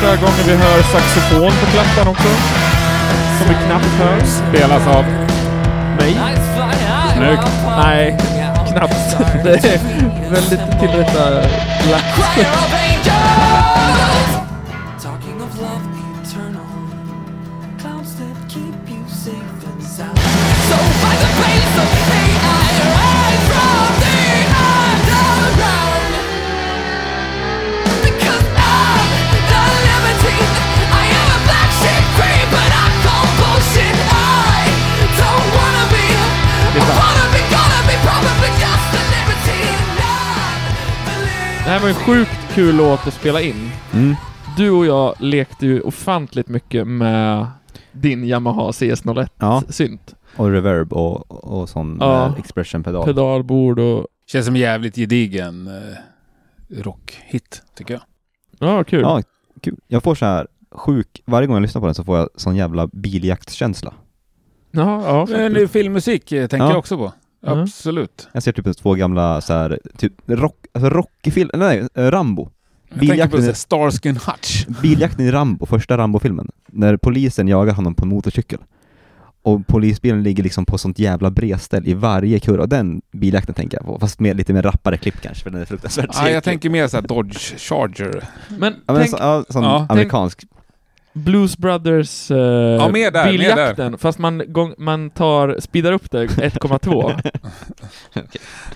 Första 0.08 0.26
gången 0.26 0.46
vi 0.46 0.56
hör 0.56 0.82
saxofon 0.82 1.50
på 1.50 1.66
plattan 1.72 2.08
också. 2.08 2.28
Som 3.38 3.48
vi 3.48 3.54
knappt 3.66 3.84
hör. 3.98 4.20
Spelas 4.24 4.86
av... 4.86 5.04
High. 6.00 6.20
Snyggt. 7.16 7.48
Nej, 7.76 8.18
knappt. 8.72 9.16
Det 9.44 9.64
är 9.64 9.80
väldigt 10.30 10.80
tillrättalagt. 10.80 11.48
Här 41.78 41.82
var 41.82 41.88
en 41.88 41.94
sjukt 41.94 42.54
kul 42.54 42.76
låt 42.76 43.06
att 43.06 43.14
spela 43.14 43.40
in. 43.40 43.70
Mm. 43.94 44.14
Du 44.56 44.70
och 44.70 44.86
jag 44.86 45.14
lekte 45.18 45.66
ju 45.66 45.80
ofantligt 45.80 46.48
mycket 46.48 46.86
med 46.86 47.46
din 47.92 48.24
Yamaha 48.24 48.70
CS01 48.70 49.28
Ja. 49.38 49.62
synt. 49.68 50.14
Och 50.36 50.50
reverb 50.50 50.92
och, 50.92 51.30
och 51.44 51.68
sån 51.68 51.96
Ja. 52.00 52.26
eh, 52.26 52.34
expression-pedal. 52.38 53.04
Pedalbord 53.04 53.78
och... 53.78 54.06
Känns 54.26 54.46
som 54.46 54.56
jävligt 54.56 54.94
gedigen 54.96 55.66
eh, 55.66 56.82
rockhit, 56.82 57.62
tycker 57.74 57.94
jag. 57.94 58.02
Ja, 58.58 58.84
kul. 58.84 59.00
Ja, 59.00 59.22
kul. 59.60 59.76
Jag 59.88 60.02
får 60.02 60.14
så 60.14 60.24
här 60.24 60.46
sjuk, 60.72 61.22
varje 61.26 61.46
gång 61.46 61.56
jag 61.56 61.62
lyssnar 61.62 61.80
på 61.80 61.86
den 61.86 61.94
så 61.94 62.04
får 62.04 62.18
jag 62.18 62.28
sån 62.36 62.56
jävla 62.56 62.86
biljaktskänsla. 62.86 63.94
Ja, 64.70 65.02
ja. 65.04 65.26
Men 65.38 65.68
filmmusik 65.68 66.32
eh, 66.32 66.46
tänker 66.46 66.64
Ja. 66.66 66.70
jag 66.70 66.78
också 66.78 66.96
på. 66.96 67.12
Mm. 67.46 67.58
Absolut. 67.58 68.28
Jag 68.32 68.42
ser 68.42 68.52
typ 68.52 68.76
två 68.76 68.94
gamla 68.94 69.40
så 69.40 69.52
här, 69.52 69.78
typ 69.96 70.12
rock, 70.26 70.56
alltså 70.72 70.90
Rocky-film, 70.90 71.50
nej, 71.54 71.86
eh, 71.94 72.04
Rambo. 72.10 72.48
Jag 72.88 72.98
tänker 72.98 73.06
på 73.06 73.10
Biljakten 73.12 73.44
är- 73.48 73.52
Starsky 73.52 74.08
and 74.08 74.18
Hutch. 74.18 74.66
Biljakten 74.82 75.26
i 75.26 75.30
Rambo, 75.30 75.66
första 75.66 75.98
Rambo-filmen. 75.98 76.48
När 76.66 76.96
polisen 76.96 77.48
jagar 77.48 77.74
honom 77.74 77.94
på 77.94 78.04
en 78.04 78.08
motorcykel. 78.08 78.58
Och 79.42 79.66
polisbilen 79.66 80.22
ligger 80.22 80.42
liksom 80.42 80.64
på 80.66 80.78
sånt 80.78 80.98
jävla 80.98 81.30
bredställ 81.30 81.88
i 81.88 81.94
varje 81.94 82.40
kurva. 82.40 82.62
Och 82.62 82.68
Den 82.68 83.02
biljakten 83.12 83.54
tänker 83.54 83.76
jag 83.78 83.86
på, 83.86 83.98
fast 83.98 84.20
med 84.20 84.36
lite 84.36 84.52
mer 84.52 84.62
rappare 84.62 84.96
klipp 84.96 85.20
kanske, 85.20 85.42
för 85.44 85.50
den 85.50 85.60
är 85.60 85.64
fruktansvärt 85.64 86.10
Ja, 86.14 86.30
jag 86.30 86.44
tänker 86.44 86.70
mer 86.70 86.88
så 86.88 86.96
här 86.96 87.02
Dodge 87.08 87.58
Charger. 87.58 88.24
Men 88.58 88.74
Ja, 88.86 88.92
men 88.92 88.96
tänk 88.96 89.10
så, 89.10 89.16
ja, 89.20 89.44
sån 89.48 89.62
Ja, 89.64 89.78
tänk- 89.78 89.90
amerikansk. 89.90 90.44
Blues 91.18 91.58
Brothers 91.58 92.30
eh, 92.30 92.36
Ja, 92.38 92.88
mer 92.88 93.10
där, 93.10 93.32
biljakten, 93.32 93.98
fast 93.98 94.18
man, 94.18 94.42
gång, 94.52 94.74
man 94.78 95.10
tar, 95.10 95.56
speedar 95.60 95.92
upp 95.92 96.10
det 96.10 96.26
1,2. 96.26 97.30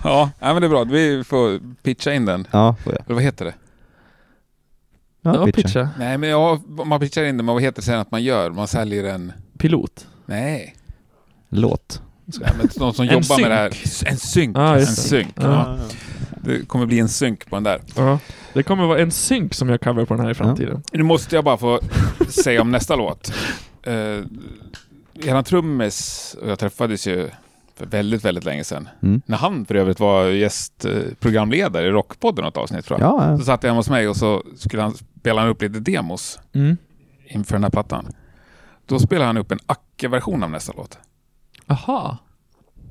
Ja, 0.05 0.31
ja, 0.41 0.53
men 0.53 0.63
det 0.63 0.67
är 0.67 0.69
bra. 0.69 0.85
Vi 0.85 1.25
får 1.25 1.61
pitcha 1.83 2.13
in 2.13 2.25
den. 2.27 2.47
Ja, 2.51 2.77
får 2.85 2.93
jag. 2.93 3.03
Eller 3.07 3.15
vad 3.15 3.23
heter 3.25 3.45
det? 3.45 3.55
ja, 5.23 5.45
pitcha. 5.47 5.63
pitcha. 5.63 5.89
Nej, 5.99 6.19
men 6.19 6.29
ja, 6.31 6.61
man 6.85 7.01
pitchar 7.01 7.23
in 7.25 7.37
den, 7.37 7.47
men 7.47 7.55
vad 7.55 7.63
heter 7.63 7.77
det 7.83 7.87
sen 7.87 7.99
att 8.01 8.11
man 8.11 8.23
gör? 8.23 8.51
Man 8.51 8.69
säljer 8.69 9.05
en... 9.05 9.33
Pilot. 9.59 10.07
Nej. 10.27 10.75
Låt. 11.49 12.03
Ja, 12.25 12.49
men 12.59 12.69
någon 12.77 12.95
som 12.95 13.09
En 13.09 13.13
jobbar 13.13 13.41
med 13.41 13.51
det 13.51 13.55
här. 13.55 13.71
synk. 13.71 14.11
En 14.11 14.17
synk. 14.17 14.57
Ja, 14.57 14.77
en 14.79 14.87
synk. 14.87 15.33
Ja. 15.35 15.79
Det 16.45 16.69
kommer 16.69 16.87
bli 16.87 16.99
en 16.99 17.09
synk 17.09 17.51
på 17.51 17.57
den 17.57 17.63
där. 17.63 17.81
Ja. 17.97 18.19
Det 18.53 18.63
kommer 18.63 18.87
vara 18.87 18.99
en 19.01 19.11
synk 19.11 19.55
som 19.55 19.69
jag 19.69 19.81
cover 19.81 20.05
på 20.05 20.15
den 20.15 20.25
här 20.25 20.31
i 20.31 20.35
framtiden. 20.35 20.83
Nu 20.93 21.03
måste 21.03 21.35
jag 21.35 21.45
bara 21.45 21.57
få 21.57 21.81
säga 22.29 22.61
om 22.61 22.71
nästa 22.71 22.97
låt. 22.97 23.33
Uh, 23.87 24.25
eran 25.15 25.45
trummis 25.45 26.37
och 26.43 26.51
jag 26.51 26.59
träffades 26.59 27.07
ju 27.07 27.29
för 27.77 27.87
väldigt, 27.87 28.25
väldigt 28.25 28.45
länge 28.45 28.65
sedan. 28.65 28.89
Mm. 29.03 29.23
När 29.27 29.37
han 29.37 29.65
för 29.65 29.75
övrigt 29.75 30.01
var 30.01 30.25
gästprogramledare 30.27 31.87
i 31.87 31.91
Rockpodden 31.91 32.45
något 32.45 32.57
avsnitt 32.57 32.85
tror 32.85 33.01
jag. 33.01 33.09
Ja, 33.09 33.39
Så 33.39 33.45
satt 33.45 33.63
jag 33.63 33.71
hemma 33.71 33.79
hos 33.79 33.89
mig 33.91 34.09
och 34.09 34.17
så 34.17 34.43
skulle 34.57 34.83
han 34.83 34.95
spela 35.21 35.47
upp 35.47 35.63
lite 35.63 35.81
demos 35.81 36.39
Mm. 36.53 36.77
inför 37.27 37.55
den 37.55 37.63
här 37.63 37.71
plattan. 37.71 38.07
Då 38.87 38.99
spelade 38.99 39.27
han 39.27 39.37
upp 39.37 39.53
en 39.53 39.59
Acke-version 39.67 40.43
av 40.43 40.51
nästa 40.51 40.73
låt. 40.77 40.99
Aha. 41.67 42.19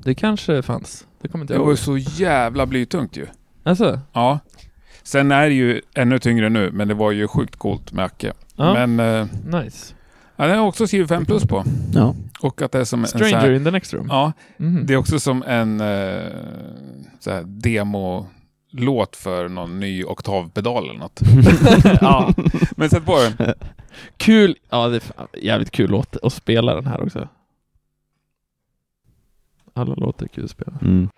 Det 0.03 0.15
kanske 0.15 0.61
fanns. 0.61 1.05
Det 1.21 1.27
kommer 1.27 1.43
inte 1.43 1.53
Det 1.53 1.57
jag 1.57 1.63
var 1.63 1.71
ju 1.71 1.77
så 1.77 1.97
jävla 1.97 2.65
blytungt 2.65 3.17
ju. 3.17 3.27
Alltså? 3.63 3.99
Ja. 4.13 4.39
Sen 5.03 5.31
är 5.31 5.47
det 5.49 5.53
ju 5.55 5.81
ännu 5.95 6.19
tyngre 6.19 6.49
nu, 6.49 6.71
men 6.71 6.87
det 6.87 6.93
var 6.93 7.11
ju 7.11 7.27
sjukt 7.27 7.55
coolt 7.55 7.91
med 7.91 8.05
Acke. 8.05 8.33
Ja. 8.55 8.73
Men 8.87 8.99
eh, 8.99 9.27
Nice. 9.61 9.93
ja, 10.35 10.47
den 10.47 10.57
har 10.59 10.65
också 10.67 10.87
skrivit 10.87 11.07
5 11.09 11.25
plus 11.25 11.43
på. 11.43 11.63
ja. 11.93 12.15
Och 12.41 12.61
att 12.61 12.71
det 12.71 12.79
är 12.79 12.83
som 12.83 13.05
Stranger 13.05 13.35
här, 13.37 13.51
in 13.51 13.63
the 13.63 13.71
next 13.71 13.93
room. 13.93 14.07
Ja, 14.09 14.31
Mhm. 14.57 14.85
det 14.85 14.93
är 14.93 14.97
också 14.97 15.19
som 15.19 15.43
en 15.43 15.81
eh, 15.81 16.23
så 17.19 17.31
här 17.31 17.43
demo-låt 17.43 19.15
för 19.15 19.49
någon 19.49 19.79
ny 19.79 20.03
oktavpedal 20.03 20.83
eller 20.89 20.99
något. 20.99 21.19
ja. 22.01 22.33
Men 22.75 22.89
sätt 22.89 23.05
på 23.05 23.17
den. 23.37 23.53
Kul! 24.17 24.55
Ja, 24.69 24.87
det 24.87 24.95
är 24.95 25.39
jävligt 25.41 25.71
kul 25.71 25.89
låt 25.89 26.17
att 26.23 26.33
spela 26.33 26.75
den 26.75 26.87
här 26.87 27.03
också. 27.03 27.27
Alla 29.73 29.93
låter 29.95 30.27
kul 30.27 30.43
att 30.43 30.51
spela. 30.51 30.73
Mm. 30.81 31.09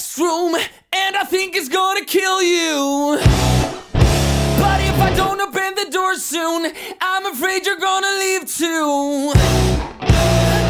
Next 0.00 0.18
room, 0.18 0.54
and 0.92 1.14
I 1.14 1.24
think 1.24 1.54
it's 1.54 1.68
gonna 1.68 2.06
kill 2.06 2.42
you. 2.42 3.18
But 4.62 4.80
if 4.80 4.98
I 4.98 5.12
don't 5.14 5.38
open 5.42 5.74
the 5.74 5.90
door 5.90 6.14
soon, 6.14 6.72
I'm 7.02 7.26
afraid 7.26 7.66
you're 7.66 7.82
gonna 7.90 8.14
leave 8.18 8.46
too. 8.46 9.32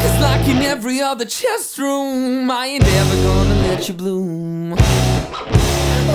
Cause 0.01 0.17
like 0.19 0.45
in 0.49 0.61
every 0.63 1.01
other 1.01 1.23
chest 1.23 1.77
room, 1.77 2.51
I 2.51 2.65
ain't 2.73 2.83
ever 2.83 3.15
gonna 3.23 3.55
let 3.67 3.87
you 3.87 3.93
bloom. 3.93 4.71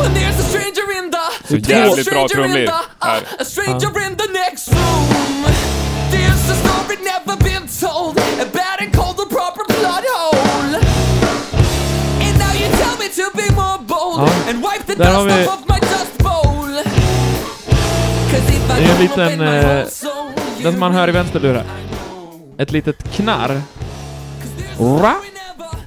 When 0.01 0.13
there's 0.13 0.39
a 0.39 0.43
stranger 0.53 0.87
in 0.99 1.11
the, 1.11 1.27
Så 1.49 1.57
there's 1.57 1.69
a 1.69 1.73
jävligt 1.73 2.11
bra 2.11 2.29
stranger 2.29 2.45
in 2.45 2.51
trumlir 2.51 2.67
the, 2.67 3.07
här. 3.07 3.23
a 3.39 3.45
stranger 3.45 3.93
in 4.07 4.17
the 4.17 4.29
next 4.33 4.69
room. 4.69 5.45
There's 6.11 6.51
a 6.51 6.55
story 6.55 6.97
never 7.03 7.37
been 7.37 7.67
told, 7.81 8.19
a 8.19 8.47
bad 8.53 8.81
and 8.81 8.93
cold, 8.93 9.19
a 9.21 9.27
proper 9.27 9.66
Ja. 14.19 14.29
and 14.51 14.59
wipe 14.59 14.87
the 14.87 14.95
Där 14.95 15.13
har 15.15 15.25
dust 15.25 15.37
vi- 15.39 15.47
Det 18.79 18.85
är 18.85 18.95
en 18.95 19.01
liten, 19.01 19.41
eh, 19.41 19.87
Den 20.63 20.73
som 20.73 20.81
man 20.81 20.93
hör 20.93 21.09
i 21.09 21.13
vänster 21.13 21.41
lura. 21.41 21.63
Ett 22.59 22.73
litet 22.73 23.13
knarr. 23.15 23.63
Ra. 24.79 25.15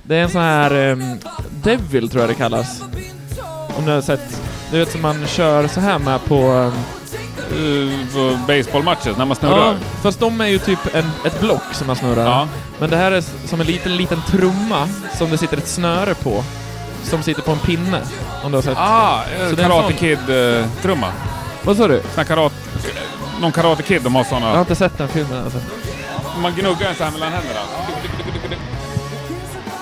Det 0.03 0.15
är 0.15 0.23
en 0.23 0.29
sån 0.29 0.41
här 0.41 0.71
ehm, 0.71 1.19
Devil 1.63 2.09
tror 2.09 2.21
jag 2.21 2.29
det 2.29 2.33
kallas. 2.35 2.81
Om 3.77 3.85
ni 3.85 3.91
har 3.91 4.01
sett. 4.01 4.41
Du 4.71 4.79
vet 4.79 4.91
som 4.91 5.01
man 5.01 5.27
kör 5.27 5.67
så 5.67 5.79
här 5.79 5.99
med 5.99 6.25
på... 6.25 6.71
Uh, 7.59 8.47
baseballmatcher, 8.47 9.13
när 9.17 9.25
man 9.25 9.35
snurrar. 9.35 9.67
Ja, 9.67 9.75
fast 10.01 10.19
de 10.19 10.41
är 10.41 10.47
ju 10.47 10.59
typ 10.59 10.95
en, 10.95 11.11
ett 11.25 11.39
block 11.41 11.63
som 11.73 11.87
man 11.87 11.95
snurrar. 11.95 12.25
Ja. 12.25 12.47
Men 12.79 12.89
det 12.89 12.97
här 12.97 13.11
är 13.11 13.23
som 13.47 13.61
en 13.61 13.67
liten, 13.67 13.97
liten 13.97 14.21
trumma 14.27 14.87
som 15.17 15.29
det 15.29 15.37
sitter 15.37 15.57
ett 15.57 15.67
snöre 15.67 16.13
på. 16.15 16.43
Som 17.03 17.23
sitter 17.23 17.41
på 17.41 17.51
en 17.51 17.59
pinne. 17.59 18.01
Om 18.43 18.51
du 18.51 18.57
har 18.57 18.61
sett. 18.61 18.77
Ah, 18.77 19.23
en 19.49 19.55
Karate 19.55 19.81
sån- 19.83 19.93
Kid-trumma. 19.93 21.07
Vad 21.63 21.77
sa 21.77 21.87
du? 21.87 22.01
Såna 22.13 22.25
karat... 22.25 22.53
Någon 23.41 23.51
Karate 23.51 23.83
Kid, 23.83 24.01
de 24.01 24.15
har 24.15 24.23
såna. 24.23 24.45
Jag 24.45 24.53
har 24.53 24.59
inte 24.59 24.75
sett 24.75 24.97
den 24.97 25.07
filmen 25.07 25.43
alltså. 25.43 25.59
Man 26.41 26.53
gnuggar 26.53 26.79
den 26.87 26.95
så 26.95 27.03
här 27.03 27.11
mellan 27.11 27.31
händerna. 27.31 27.59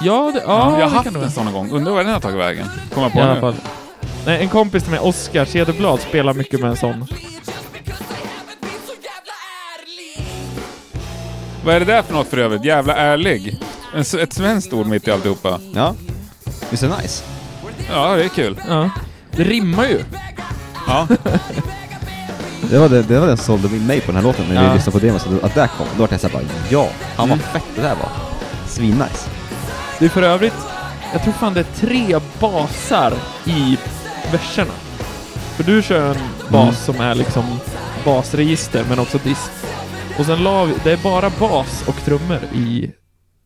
Ja, 0.02 0.32
det, 0.34 0.42
ja, 0.48 0.80
jag 0.80 0.88
har 0.88 0.96
haft 0.96 1.08
en 1.16 1.32
sån 1.32 1.46
någon 1.46 1.54
gång. 1.54 1.72
Undrar 1.72 1.92
var 1.94 2.04
den 2.04 2.14
har 2.14 2.20
tagit 2.20 2.40
vägen. 2.40 2.68
Kommer 2.94 3.08
jag 3.08 3.12
I 3.12 3.16
på 3.16 3.22
alla 3.22 3.34
nu. 3.34 3.42
fall. 3.42 3.56
Nej, 4.26 4.42
en 4.42 4.50
kompis 4.50 4.84
till 4.84 4.92
mig, 4.92 5.00
Oskar 5.00 5.46
Cederblad, 5.46 6.00
spelar 6.02 6.34
mycket 6.34 6.60
med 6.60 6.70
en 6.70 6.78
sån. 6.78 7.08
Vad 11.66 11.76
är 11.76 11.80
det 11.80 11.86
där 11.86 12.02
för 12.02 12.14
något 12.14 12.28
för 12.28 12.38
övrigt? 12.38 12.66
Jävla 12.66 12.96
ärlig. 12.96 13.58
En, 13.94 14.02
ett 14.02 14.34
svenskt 14.34 14.74
ord 14.74 14.88
mitt 14.88 15.08
i 15.08 15.12
alltihopa. 15.12 15.60
Ja. 15.74 15.94
Visst 16.70 16.84
är 16.84 16.88
det 16.90 16.98
nice? 17.02 17.24
Ja, 17.90 18.16
det 18.16 18.24
är 18.24 18.30
kul. 18.30 18.62
Ja. 18.68 18.90
Det 19.32 19.44
rimmar 19.44 19.86
ju. 19.88 20.04
Ja. 20.88 21.08
Det 22.70 22.78
var 22.80 22.90
det, 22.90 23.04
det 23.04 23.20
var 23.20 23.28
den 23.28 23.38
som 23.38 23.60
sålde 23.62 23.78
in 23.78 23.86
mig 23.88 24.02
på 24.02 24.06
den 24.08 24.16
här 24.16 24.24
låten 24.24 24.46
när 24.50 24.64
Ja. 24.64 24.70
vi 24.70 24.76
lyssnade 24.76 25.00
på 25.00 25.06
demon. 25.06 25.20
Så 25.20 25.46
att 25.46 25.54
det 25.56 25.70
kom, 25.78 25.88
då 25.98 26.02
var 26.02 26.08
jag 26.12 26.20
såhär 26.22 26.34
bara 26.34 26.44
ja, 26.70 26.90
han 27.16 27.26
Mm. 27.32 27.40
vad 27.40 27.62
fett 27.62 27.70
det 27.76 27.82
där 27.82 27.96
var. 27.96 28.10
Svinnice. 28.68 29.30
Det 30.00 30.06
är 30.06 30.10
för 30.10 30.22
övrigt, 30.22 30.54
jag 31.14 31.24
tror 31.24 31.34
fan 31.34 31.54
det 31.54 31.60
är 31.60 31.66
tre 31.88 32.20
basar 32.40 33.14
i 33.46 33.78
verserna. 34.32 34.74
För 35.56 35.64
du 35.64 35.82
kör 35.82 36.10
en 36.10 36.18
bas 36.50 36.86
som 36.86 37.00
är 37.02 37.16
liksom 37.16 37.60
basregister 38.06 38.86
men 38.90 39.00
också 39.00 39.18
dist. 39.24 39.52
Och 40.20 40.26
sen 40.26 40.44
la 40.44 40.66
vi, 40.66 40.74
det 40.84 40.92
är 40.92 40.98
bara 40.98 41.30
bas 41.30 41.84
och 41.88 41.96
trummor 42.06 42.40
i, 42.54 42.92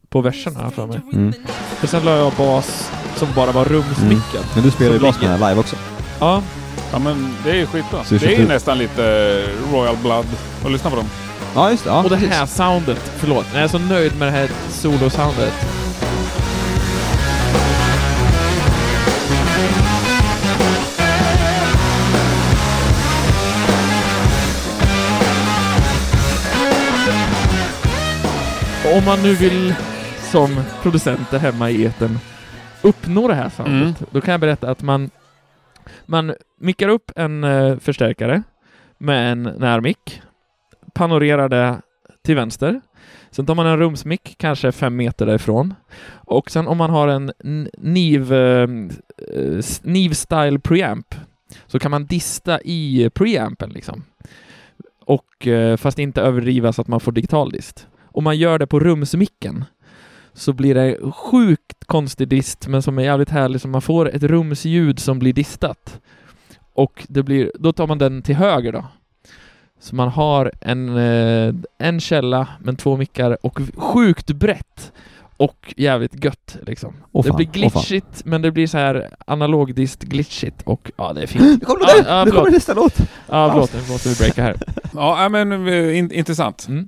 på 0.10 0.22
verserna 0.22 0.60
här 0.60 0.70
för 0.70 0.88
mig. 0.88 1.00
Mm. 1.14 1.34
För 1.80 1.88
sen 1.88 2.06
la 2.06 2.12
jag 2.18 2.34
bas 2.34 2.92
som 3.22 3.34
bara 3.36 3.52
var 3.52 3.66
rumsmickad. 3.66 4.46
Men 4.56 4.64
du 4.64 4.72
spelar 4.72 4.94
ju 4.94 5.00
bas 5.00 5.22
med 5.22 5.40
live 5.40 5.56
också. 5.56 5.76
Ja, 6.20 6.42
ja, 6.92 7.00
men 7.00 7.36
det 7.44 7.50
är 7.52 7.56
ju 7.56 7.66
skitbra. 7.66 8.04
Så 8.04 8.16
Det 8.16 8.26
är 8.36 8.40
ju 8.40 8.48
nästan 8.48 8.78
lite 8.78 9.02
Royal 9.72 9.98
Blood 9.98 10.26
att 10.66 10.72
lyssna 10.72 10.90
på 10.90 10.96
dem. 10.96 11.06
Ja, 11.56 11.72
just 11.72 11.84
det. 11.84 11.90
Ja, 11.90 12.04
och 12.04 12.10
det 12.10 12.16
precis. 12.18 12.34
här 12.34 12.46
soundet, 12.46 13.12
förlåt, 13.18 13.46
jag 13.54 13.64
är 13.64 13.68
så 13.68 13.78
nöjd 13.80 14.18
med 14.18 14.28
det 14.28 14.32
här 14.32 14.50
solo-soundet. 14.70 15.54
Och 28.86 28.98
Om 28.98 29.06
man 29.06 29.24
nu 29.24 29.34
vill 29.36 29.76
som 30.32 30.60
producenter 30.82 31.40
hemma 31.40 31.70
i 31.70 31.86
etern 31.86 32.20
uppnå 32.84 33.28
det 33.28 33.34
här 33.36 33.50
soundet, 33.50 33.82
Mm. 33.82 33.94
då 34.12 34.22
kan 34.22 34.32
jag 34.32 34.42
berätta 34.42 34.70
att 34.72 34.82
man, 34.82 35.10
man 36.06 36.34
mickar 36.60 36.88
upp 36.90 37.12
en 37.16 37.44
eh, 37.44 37.78
förstärkare 37.78 38.44
med 38.98 39.32
en 39.32 39.44
närmick, 39.44 40.22
panorerar 40.94 41.50
det 41.50 41.82
till 42.24 42.36
vänster. 42.36 42.82
Sen 43.32 43.46
tar 43.46 43.56
man 43.56 43.68
en 43.68 43.78
rumsmick, 43.78 44.36
kanske 44.38 44.72
fem 44.72 44.96
meter 44.96 45.26
därifrån. 45.26 45.74
Och 46.14 46.52
sen 46.52 46.68
om 46.68 46.78
man 46.78 46.90
har 46.90 47.08
en 47.08 47.32
Niv, 47.78 48.34
eh, 48.34 48.68
Niv-style 49.84 50.60
preamp 50.60 51.16
så 51.68 51.80
kan 51.80 51.92
man 51.92 52.06
dista 52.06 52.62
i 52.62 53.10
preampen 53.14 53.70
liksom. 53.70 54.04
Och 55.06 55.48
eh, 55.48 55.78
fast 55.78 56.00
inte 56.00 56.22
överdriva 56.22 56.74
så 56.74 56.82
att 56.82 56.88
man 56.88 57.00
får 57.00 57.12
digital 57.12 57.52
dist. 57.52 57.88
Om 58.04 58.24
man 58.24 58.38
gör 58.38 58.60
det 58.60 58.68
på 58.68 58.80
rumsmicken 58.80 59.66
så 60.34 60.54
blir 60.54 60.76
det 60.76 61.12
sjukt 61.12 61.86
konstig 61.86 62.28
dist 62.28 62.68
men 62.68 62.82
som 62.82 62.98
är 63.00 63.04
jävligt 63.04 63.30
härlig 63.30 63.62
så 63.62 63.68
man 63.68 63.82
får 63.82 64.16
ett 64.16 64.24
rumsljud 64.24 65.00
som 65.00 65.20
blir 65.20 65.34
distat. 65.34 66.00
Och 66.74 67.06
det 67.08 67.24
blir, 67.24 67.52
då 67.60 67.74
tar 67.74 67.88
man 67.88 67.98
den 67.98 68.22
till 68.22 68.36
höger 68.36 68.72
då. 68.72 68.86
Så 69.80 69.96
man 69.96 70.10
har 70.10 70.52
en, 70.62 70.98
eh, 70.98 71.54
en 71.78 72.00
källa 72.00 72.48
men 72.60 72.76
två 72.76 72.98
mickar 72.98 73.46
och 73.46 73.60
sjukt 73.76 74.32
brett 74.32 74.92
och 75.38 75.74
jävligt 75.78 76.26
gött 76.26 76.58
liksom. 76.68 76.94
Det 77.12 77.24
fan, 77.24 77.36
blir 77.36 77.48
åh, 77.48 77.54
fan. 77.54 77.62
glitchigt 77.62 78.26
men 78.26 78.42
det 78.42 78.52
blir 78.52 78.68
så 78.68 78.78
här 78.78 79.10
analogdist 79.26 80.04
glitchigt 80.04 80.62
och 80.64 80.92
ja, 80.98 81.14
det 81.14 81.22
är 81.22 81.28
fint. 81.28 81.44
Nu 81.44 81.66
kommer 81.66 81.86
det! 81.86 82.10
ja, 82.10 82.26
nu 82.26 82.32
kommer 82.32 82.52
nästa 82.52 82.74
låt! 82.74 82.98
Ja, 83.30 83.50
förlåt, 83.52 83.74
nu 83.74 83.94
måste 83.94 84.10
vi 84.10 84.16
breaka 84.16 84.44
här. 84.44 84.56
Ja, 84.94 85.30
men 85.30 85.68
eh, 85.68 85.98
in, 85.98 86.12
intressant. 86.12 86.68
Mm. 86.68 86.88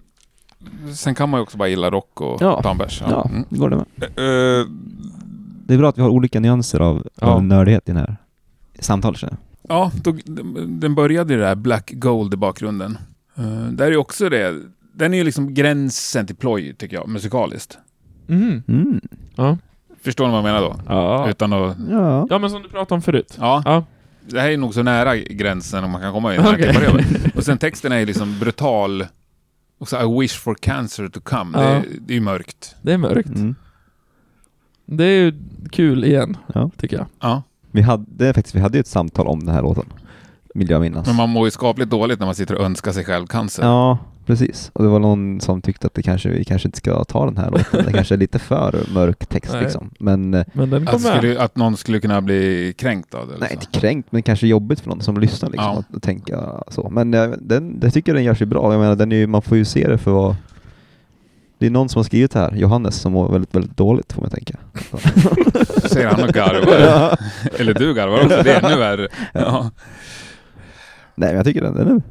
Sen 0.95 1.15
kan 1.15 1.29
man 1.29 1.37
ju 1.39 1.41
också 1.43 1.57
bara 1.57 1.67
gilla 1.67 1.89
rock 1.91 2.21
och 2.21 2.41
Ja. 2.41 2.61
ta 2.61 2.71
en 2.71 2.77
bärs. 2.77 3.01
Ja, 3.09 3.25
Mm. 3.29 3.45
det 3.49 3.57
går 3.59 3.69
det 3.69 3.75
med. 3.75 3.85
Eh, 4.03 4.65
Det 5.65 5.73
är 5.73 5.77
bra 5.77 5.89
att 5.89 5.97
vi 5.97 6.01
har 6.01 6.09
olika 6.09 6.39
nyanser 6.39 6.79
av, 6.79 7.07
Ja. 7.21 7.27
av 7.27 7.43
nördighet 7.43 7.89
i 7.89 7.91
den 7.91 7.97
här 7.97 8.15
samtalet 8.79 9.23
ja, 9.69 9.91
då, 10.03 10.15
den 10.67 10.95
började 10.95 11.33
i 11.33 11.37
det 11.37 11.43
där 11.43 11.55
Black 11.55 11.91
Gold 11.93 12.33
i 12.33 12.37
bakgrunden. 12.37 12.97
Uh, 13.39 13.67
där 13.67 13.91
är 13.91 13.97
också 13.97 14.29
det. 14.29 14.61
Den 14.93 15.13
är 15.13 15.17
ju 15.17 15.23
liksom 15.23 15.53
gränsen 15.53 16.27
till 16.27 16.35
ploj, 16.35 16.75
tycker 16.75 16.95
jag, 16.95 17.07
musikaliskt. 17.09 17.77
Mm. 18.29 18.63
Mm. 18.67 19.01
Ja. 19.35 19.57
Förstår 20.03 20.25
ni 20.25 20.31
vad 20.31 20.37
jag 20.37 20.43
menar 20.43 20.61
då? 20.61 20.75
Ja. 20.87 21.29
Utan 21.29 21.53
att... 21.53 21.77
Ja. 21.91 22.27
ja, 22.29 22.39
men 22.39 22.49
som 22.49 22.61
du 22.63 22.69
pratade 22.69 22.95
om 22.95 23.01
förut. 23.01 23.37
Ja, 23.39 23.61
Ja. 23.65 23.83
det 24.29 24.41
här 24.41 24.49
är 24.49 24.57
nog 24.57 24.73
så 24.73 24.83
nära 24.83 25.15
gränsen 25.17 25.83
om 25.83 25.91
man 25.91 26.01
kan 26.01 26.13
komma 26.13 26.35
in. 26.35 26.41
över. 26.41 27.05
Och 27.35 27.43
sen 27.43 27.57
texten 27.57 27.91
är 27.91 27.97
ju 27.99 28.05
liksom 28.05 28.39
brutal. 28.39 29.05
Och 29.83 29.89
så 29.89 30.01
I 30.17 30.21
wish 30.21 30.39
for 30.39 30.55
cancer 30.55 31.07
to 31.07 31.19
come. 31.23 31.57
Det, 31.57 31.63
Ja. 31.63 31.69
är- 31.69 31.85
det 32.01 32.13
är 32.13 32.15
ju 32.15 32.21
mörkt. 32.21 32.75
Det 32.81 32.93
är 32.93 32.97
mörkt. 32.97 33.29
Mm. 33.29 33.55
Det 34.85 35.03
är 35.03 35.21
ju 35.23 35.33
kul 35.71 36.03
igen, 36.05 36.37
Ja. 36.53 36.69
tycker 36.77 36.97
jag. 36.97 37.05
Ja. 37.19 37.43
Vi 37.71 37.81
hade 37.81 38.33
faktiskt, 38.33 38.55
vi 38.55 38.59
hade 38.59 38.77
ju 38.77 38.79
ett 38.79 38.87
samtal 38.87 39.27
om 39.27 39.39
den 39.45 39.55
här 39.55 39.61
låten. 39.61 39.85
Vill 40.55 40.69
jag 40.69 40.81
minnas. 40.81 41.07
Men 41.07 41.15
man 41.15 41.29
mår 41.29 41.47
ju 41.47 41.51
skapligt 41.51 41.89
dåligt 41.91 42.19
när 42.19 42.25
man 42.25 42.35
sitter 42.35 42.55
och 42.55 42.65
önskar 42.65 42.91
sig 42.91 43.05
själv 43.05 43.27
cancer. 43.27 43.63
Ja, 43.63 43.97
precis. 44.25 44.71
Och 44.73 44.83
det 44.83 44.89
var 44.89 44.99
någon 44.99 45.41
som 45.41 45.61
tyckte 45.61 45.87
att 45.87 45.93
det 45.93 46.01
kanske, 46.01 46.29
vi 46.29 46.43
kanske 46.45 46.67
inte 46.67 46.77
ska 46.77 47.03
ta 47.03 47.25
den 47.25 47.37
här 47.37 47.51
låten. 47.51 47.85
Det 47.85 47.93
kanske 47.93 48.15
är 48.15 48.17
lite 48.17 48.39
för 48.39 48.85
mörk 48.93 49.25
text 49.25 49.53
Nej. 49.53 49.61
liksom. 49.63 49.89
Men, 49.99 50.33
eh, 50.33 50.45
Men 50.53 50.69
den 50.69 50.87
Att, 50.87 51.01
skulle, 51.01 51.41
att 51.41 51.55
någon 51.55 51.77
skulle 51.77 51.99
kunna 51.99 52.21
bli 52.21 52.73
kränkt 52.77 53.13
av 53.13 53.27
det. 53.27 53.33
eller 53.33 53.39
nej 53.39 53.49
så. 53.49 53.53
inte 53.69 53.79
kränkt, 53.79 54.11
men 54.11 54.23
kanske 54.23 54.47
jobbigt 54.47 54.79
för 54.79 54.89
någon 54.89 55.01
som 55.01 55.17
lyssnar 55.19 55.49
liksom. 55.49 55.71
Ja. 55.73 55.79
Att, 55.89 55.95
att 55.95 56.03
tänka 56.03 56.63
så. 56.67 56.89
Men 56.89 57.13
eh, 57.13 57.29
den, 57.39 57.79
jag 57.81 57.93
tycker 57.93 58.13
den 58.13 58.23
gör 58.23 58.35
sig 58.35 58.47
bra. 58.47 58.73
Jag 58.73 58.79
menar, 58.79 58.95
den 58.95 59.11
är, 59.11 59.15
ju- 59.15 59.27
man 59.27 59.41
får 59.41 59.57
ju 59.57 59.65
se 59.65 59.87
det 59.87 59.97
för 59.97 60.11
vad 60.11 60.35
det 61.57 61.65
är 61.65 61.71
någon 61.71 61.89
som 61.89 61.99
har 61.99 62.03
skrivit 62.03 62.31
det 62.31 62.39
här, 62.39 62.55
Johannes, 62.55 62.95
som 62.95 63.11
mår 63.13 63.31
väldigt, 63.31 63.55
väldigt 63.55 63.77
dåligt 63.77 64.13
får 64.13 64.21
man 64.21 64.29
tänka. 64.31 64.57
Säger 65.89 66.07
han 66.07 66.23
och 66.23 66.29
garvar. 66.33 67.17
Eller 67.59 67.73
du 67.73 67.93
garvar 67.93 68.15
också, 68.25 68.41
det 68.43 68.51
är 68.53 68.65
ännu 68.65 68.77
värre. 68.79 69.07
Ja. 69.33 69.69
Nej, 71.15 71.29
men 71.29 71.35
jag 71.35 71.45
tycker 71.45 71.61
den, 71.61 71.75
den 71.75 71.87
är... 71.87 72.01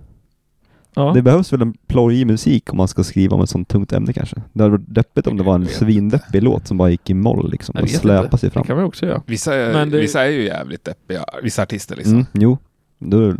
Ja. 0.94 1.12
Det 1.14 1.22
behövs 1.22 1.52
väl 1.52 1.62
en 1.62 1.72
plojig 1.86 2.26
musik 2.26 2.70
om 2.72 2.76
man 2.76 2.88
ska 2.88 3.04
skriva 3.04 3.36
om 3.36 3.42
ett 3.42 3.50
sånt 3.50 3.68
tungt 3.68 3.92
ämne 3.92 4.12
kanske. 4.12 4.36
Det 4.52 4.62
hade 4.62 4.72
varit 4.76 4.94
deppigt 4.94 5.26
om 5.26 5.36
det 5.36 5.42
var 5.42 5.54
en 5.54 5.66
svindeppig 5.66 6.42
låt 6.42 6.66
som 6.66 6.76
bara 6.78 6.90
gick 6.90 7.10
i 7.10 7.14
moll 7.14 7.50
liksom 7.50 7.74
och 7.82 7.88
släpade 7.90 8.38
sig 8.38 8.50
fram. 8.50 8.62
Det 8.62 8.66
kan 8.66 8.76
man 8.76 8.84
också 8.84 9.06
göra. 9.06 9.22
Vissa, 9.26 9.54
är, 9.54 9.86
det- 9.86 10.00
vissa 10.00 10.24
är 10.24 10.28
ju 10.30 10.44
jävligt 10.44 10.84
deppiga, 10.84 11.24
vissa 11.42 11.62
artister 11.62 11.96
liksom. 11.96 12.14
Mm, 12.14 12.26
jo, 12.32 12.58
då 12.98 13.18
är 13.20 13.28
det 13.32 13.36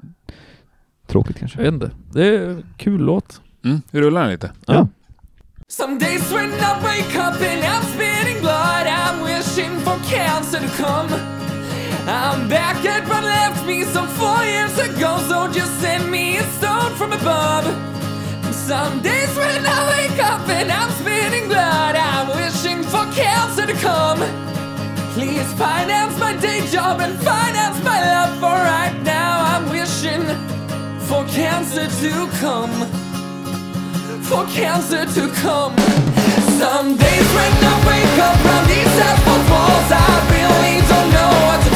tråkigt 1.06 1.38
kanske. 1.38 1.58
Jag 1.58 1.64
vet 1.64 1.74
inte. 1.74 1.90
Det 2.12 2.26
är 2.26 2.48
en 2.48 2.62
kul 2.76 3.00
låt. 3.00 3.40
Mm. 3.64 3.82
Vi 3.90 4.00
rullar 4.00 4.20
den 4.22 4.30
lite. 4.30 4.50
Ja. 4.66 4.88
Some 5.68 5.98
days 5.98 6.32
when 6.32 6.48
I 6.50 6.74
wake 6.82 7.18
up 7.18 7.34
and 7.52 7.62
I'm 7.64 7.82
spitting 7.82 8.40
blood, 8.40 8.86
I'm 8.86 9.24
wishing 9.26 9.70
for 9.80 9.96
cancer 10.10 10.58
to 10.58 10.82
come. 10.82 11.41
I'm 12.06 12.48
back 12.48 12.84
at 12.84 13.06
what 13.08 13.22
left 13.22 13.64
me 13.66 13.84
some 13.84 14.08
four 14.08 14.42
years 14.44 14.76
ago, 14.78 15.18
so 15.28 15.46
just 15.52 15.80
send 15.80 16.10
me 16.10 16.38
a 16.38 16.42
stone 16.58 16.94
from 16.96 17.12
above. 17.12 17.64
Some 18.52 19.02
days 19.02 19.34
when 19.36 19.64
I 19.64 19.80
wake 19.94 20.18
up 20.22 20.48
and 20.48 20.70
I'm 20.70 20.90
spitting 20.98 21.48
blood, 21.48 21.94
I'm 21.94 22.28
wishing 22.28 22.82
for 22.82 23.04
cancer 23.14 23.66
to 23.66 23.74
come. 23.74 24.18
Please 25.14 25.46
finance 25.54 26.18
my 26.18 26.34
day 26.36 26.66
job 26.66 27.00
and 27.00 27.18
finance 27.20 27.82
my 27.84 28.00
love, 28.00 28.34
for 28.38 28.50
right 28.50 28.98
now 29.04 29.44
I'm 29.52 29.70
wishing 29.70 30.24
for 31.06 31.24
cancer 31.26 31.86
to 31.86 32.28
come 32.40 33.02
for 34.32 34.46
cancer 34.46 35.04
to 35.04 35.28
come. 35.44 35.76
Some 36.56 36.96
days 36.96 37.28
when 37.36 37.52
I 37.72 37.76
wake 37.90 38.18
up 38.26 38.36
from 38.44 38.62
these 38.70 38.94
asphalt 39.08 39.44
walls, 39.52 39.90
I 39.92 40.08
really 40.32 40.76
don't 40.88 41.10
know 41.16 41.32
what 41.46 41.60
to 41.66 41.71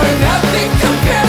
do. 0.00 0.08
For 0.08 0.20
nothing 0.20 0.70
compares 0.80 1.27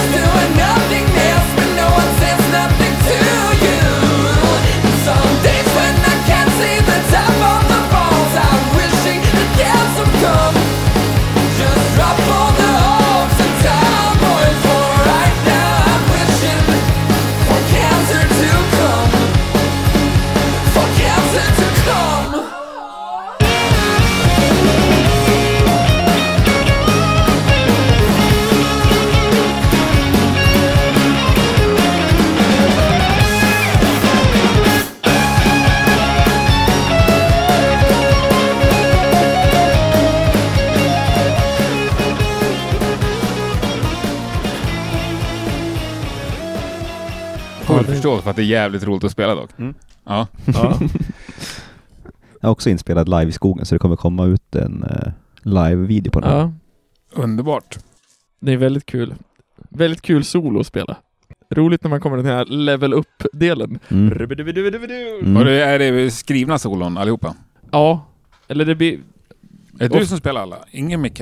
förståelse 47.99 48.23
för 48.23 48.29
att 48.29 48.35
det 48.35 48.41
är 48.41 48.45
jävligt 48.45 48.83
roligt 48.83 49.03
att 49.03 49.11
spela 49.11 49.35
dock. 49.35 49.49
Mm. 49.57 49.73
Ja. 50.05 50.27
Ja. 50.45 50.79
Jag 52.41 52.47
har 52.47 52.51
också 52.51 52.69
inspelad 52.69 53.09
live 53.09 53.25
i 53.25 53.31
skogen 53.31 53.65
så 53.65 53.75
det 53.75 53.79
kommer 53.79 53.95
komma 53.95 54.25
ut 54.25 54.55
en 54.55 54.83
uh, 54.83 55.11
live-video 55.43 56.11
på 56.11 56.19
den. 56.19 56.31
ja. 56.31 56.53
Underbart. 57.11 57.77
Det 58.39 58.53
är 58.53 58.57
väldigt 58.57 58.85
kul. 58.85 59.15
Väldigt 59.69 60.01
kul 60.01 60.23
solo 60.23 60.59
att 60.59 60.67
spela. 60.67 60.97
Roligt 61.49 61.83
när 61.83 61.89
man 61.89 62.01
kommer 62.01 62.17
till 62.17 62.25
den 62.25 62.35
här 62.35 62.45
level 62.45 62.93
up-delen. 62.93 63.79
Mm. 63.87 64.11
Mm. 64.11 65.37
Och 65.37 65.45
det 65.45 65.63
är 65.63 65.79
det 65.79 66.11
skrivna 66.11 66.59
solon 66.59 66.97
allihopa? 66.97 67.35
Ja, 67.71 68.05
eller 68.47 68.65
det 68.65 68.75
blir... 68.75 68.99
Är 69.79 69.89
det 69.89 69.99
du 69.99 70.05
som 70.05 70.17
spelar 70.17 70.41
alla? 70.41 70.57
Ingen 70.71 71.01
Micke? 71.01 71.21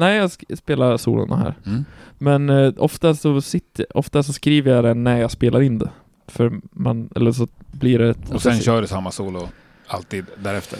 Nej, 0.00 0.16
jag 0.16 0.58
spelar 0.58 0.96
solorna 0.96 1.36
här. 1.36 1.54
Mm. 1.66 1.84
Men 2.18 2.50
eh, 2.50 2.72
ofta, 2.76 3.14
så 3.14 3.40
sitter, 3.40 3.96
ofta 3.96 4.22
så 4.22 4.32
skriver 4.32 4.72
jag 4.74 4.84
den 4.84 5.04
när 5.04 5.20
jag 5.20 5.30
spelar 5.30 5.60
in 5.60 5.78
det. 5.78 5.90
För 6.26 6.60
man, 6.72 7.10
eller 7.16 7.32
så 7.32 7.48
blir 7.72 7.98
det... 7.98 8.14
Och 8.32 8.42
sen 8.42 8.60
kör 8.60 8.80
du 8.82 8.86
samma 8.86 9.10
solo 9.10 9.48
alltid 9.86 10.26
därefter? 10.38 10.78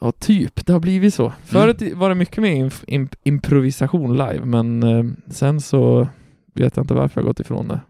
Ja, 0.00 0.12
typ. 0.12 0.66
Det 0.66 0.72
har 0.72 0.80
blivit 0.80 1.14
så. 1.14 1.32
Förut 1.44 1.82
var 1.94 2.08
det 2.08 2.14
mycket 2.14 2.42
mer 2.42 2.64
inf- 2.64 2.84
imp- 2.86 3.16
improvisation 3.22 4.12
live, 4.12 4.44
men 4.44 4.82
eh, 4.82 5.04
sen 5.30 5.60
så 5.60 6.08
vet 6.54 6.76
jag 6.76 6.82
inte 6.84 6.94
varför 6.94 7.20
jag 7.20 7.26
gått 7.26 7.40
ifrån 7.40 7.68
det. 7.68 7.80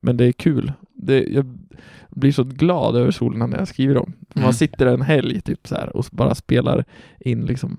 Men 0.00 0.16
det 0.16 0.24
är 0.24 0.32
kul. 0.32 0.72
Det, 0.94 1.24
jag 1.24 1.58
blir 2.10 2.32
så 2.32 2.44
glad 2.44 2.96
över 2.96 3.10
solerna 3.10 3.46
när 3.46 3.58
jag 3.58 3.68
skriver 3.68 3.94
dem. 3.94 4.12
Mm. 4.34 4.44
Man 4.44 4.54
sitter 4.54 4.86
en 4.86 5.02
helg 5.02 5.40
typ 5.40 5.68
så 5.68 5.74
här 5.74 5.96
och 5.96 6.06
bara 6.12 6.34
spelar 6.34 6.84
in 7.20 7.40
liksom 7.40 7.76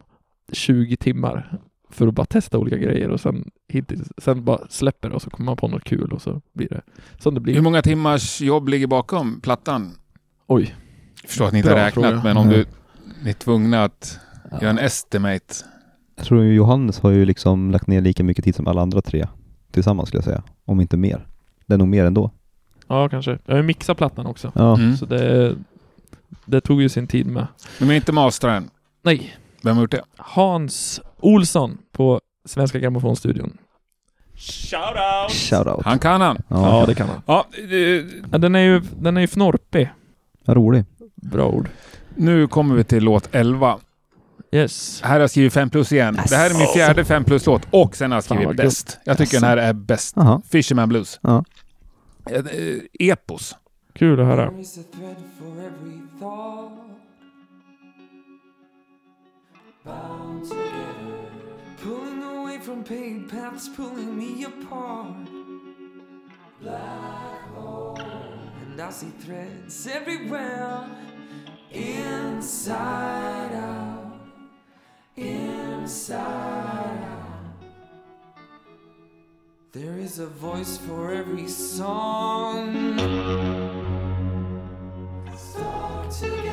20 0.51 0.97
timmar 0.97 1.59
för 1.89 2.07
att 2.07 2.13
bara 2.13 2.25
testa 2.25 2.57
olika 2.57 2.77
grejer 2.77 3.09
och 3.09 3.19
sen, 3.19 3.51
hittills, 3.67 4.07
sen 4.17 4.43
bara 4.45 4.67
släpper 4.69 5.09
det 5.09 5.15
och 5.15 5.21
så 5.21 5.29
kommer 5.29 5.45
man 5.45 5.57
på 5.57 5.67
något 5.67 5.83
kul 5.83 6.11
och 6.11 6.21
så 6.21 6.41
blir 6.53 6.67
det 6.69 6.81
som 7.19 7.33
det 7.33 7.39
blir. 7.39 7.53
Hur 7.53 7.61
många 7.61 7.81
timmars 7.81 8.41
jobb 8.41 8.69
ligger 8.69 8.87
bakom 8.87 9.41
plattan? 9.41 9.91
Oj. 10.47 10.75
Jag 11.21 11.29
förstår 11.29 11.45
att 11.45 11.51
ni 11.53 11.59
inte 11.59 11.69
har 11.69 11.75
Bra 11.75 11.85
räknat, 11.85 12.03
fråga. 12.05 12.21
men 12.23 12.37
om 12.37 12.47
Nej. 12.47 12.57
du 12.57 12.65
ni 13.23 13.29
är 13.29 13.33
tvungna 13.33 13.83
att 13.83 14.19
göra 14.61 14.69
en 14.69 14.79
estimate. 14.79 15.53
Jag 16.15 16.25
tror 16.25 16.43
ju 16.43 16.53
Johannes 16.53 16.99
har 16.99 17.11
ju 17.11 17.25
liksom 17.25 17.71
lagt 17.71 17.87
ner 17.87 18.01
lika 18.01 18.23
mycket 18.23 18.43
tid 18.45 18.55
som 18.55 18.67
alla 18.67 18.81
andra 18.81 19.01
tre 19.01 19.27
tillsammans 19.71 20.09
skulle 20.09 20.17
jag 20.17 20.25
säga. 20.25 20.43
Om 20.65 20.81
inte 20.81 20.97
mer. 20.97 21.27
Det 21.65 21.73
är 21.73 21.77
nog 21.77 21.87
mer 21.87 22.05
ändå. 22.05 22.31
Ja, 22.87 23.09
kanske. 23.09 23.31
Jag 23.45 23.53
har 23.53 23.57
ju 23.57 23.63
mixat 23.63 23.97
plattan 23.97 24.25
också. 24.25 24.51
Ja. 24.55 24.75
Mm. 24.77 24.97
Så 24.97 25.05
det, 25.05 25.55
det 26.45 26.61
tog 26.61 26.81
ju 26.81 26.89
sin 26.89 27.07
tid 27.07 27.27
med. 27.27 27.47
Men 27.79 27.89
är 27.89 27.93
inte 27.93 28.11
mastern. 28.11 28.69
Nej, 29.01 29.33
Vem 29.63 29.75
har 29.75 29.83
gjort 29.83 29.91
det? 29.91 30.03
Hans 30.17 31.01
Olsson 31.19 31.77
på 31.91 32.21
Svenska 32.45 32.79
Grammofonstudion. 32.79 33.57
Shoutout. 35.29 35.85
Han 35.85 35.99
kan 35.99 36.21
han. 36.21 36.37
Ja, 36.47 36.79
Ja, 36.79 36.85
det 36.85 36.95
kan 36.95 37.09
han. 37.09 37.21
Ja, 37.25 37.45
Ja, 38.31 38.37
den 38.37 38.55
är 38.55 38.59
ju, 38.59 38.81
den 38.99 39.17
är 39.17 39.21
ju 39.21 39.27
fnorpig. 39.27 39.89
rolig. 40.47 40.85
Bra 41.15 41.47
ord. 41.49 41.69
nu 42.15 42.47
kommer 42.47 42.75
vi 42.75 42.83
till 42.83 43.03
låt 43.03 43.29
11. 43.35 43.79
Yes. 44.51 45.01
Här 45.01 45.13
har 45.13 45.19
jag 45.19 45.29
skrivit 45.29 45.53
5 45.53 45.69
plus 45.69 45.91
igen. 45.91 46.19
Det 46.29 46.35
här 46.35 46.49
är 46.49 46.53
min 46.53 46.67
fjärde 46.67 47.05
5 47.05 47.23
plus-låt 47.23 47.61
och 47.71 47.95
sen 47.95 48.11
har 48.11 48.15
jag 48.17 48.23
skrivit 48.23 48.57
bäst. 48.57 48.99
Jag 49.05 49.17
tycker 49.17 49.39
den 49.39 49.49
här 49.49 49.57
är 49.57 49.73
bäst. 49.73 50.13
Jaha. 50.15 50.41
Fisherman 50.49 50.89
Blues. 50.89 51.19
Ja. 51.23 51.43
Eh, 52.29 52.37
eh, 52.37 52.79
Epos. 53.09 53.55
Kul 53.93 54.19
att 54.19 54.25
höra. 54.25 54.51
Bound 59.85 60.43
together, 60.45 61.27
pulling 61.81 62.23
away 62.23 62.57
from 62.59 62.83
paved 62.85 63.29
paths, 63.29 63.67
pulling 63.67 64.17
me 64.17 64.45
apart. 64.45 65.27
Black 66.61 67.41
hole, 67.53 67.99
and 68.61 68.79
I 68.79 68.89
see 68.91 69.11
threads 69.19 69.87
everywhere. 69.87 70.89
Inside 71.71 73.51
out, 73.55 74.19
inside 75.17 77.03
out. 77.03 77.19
There 79.73 79.97
is 79.97 80.19
a 80.19 80.27
voice 80.27 80.77
for 80.77 81.11
every 81.11 81.47
song. 81.49 82.95
Stuck 85.35 86.09
together, 86.09 86.52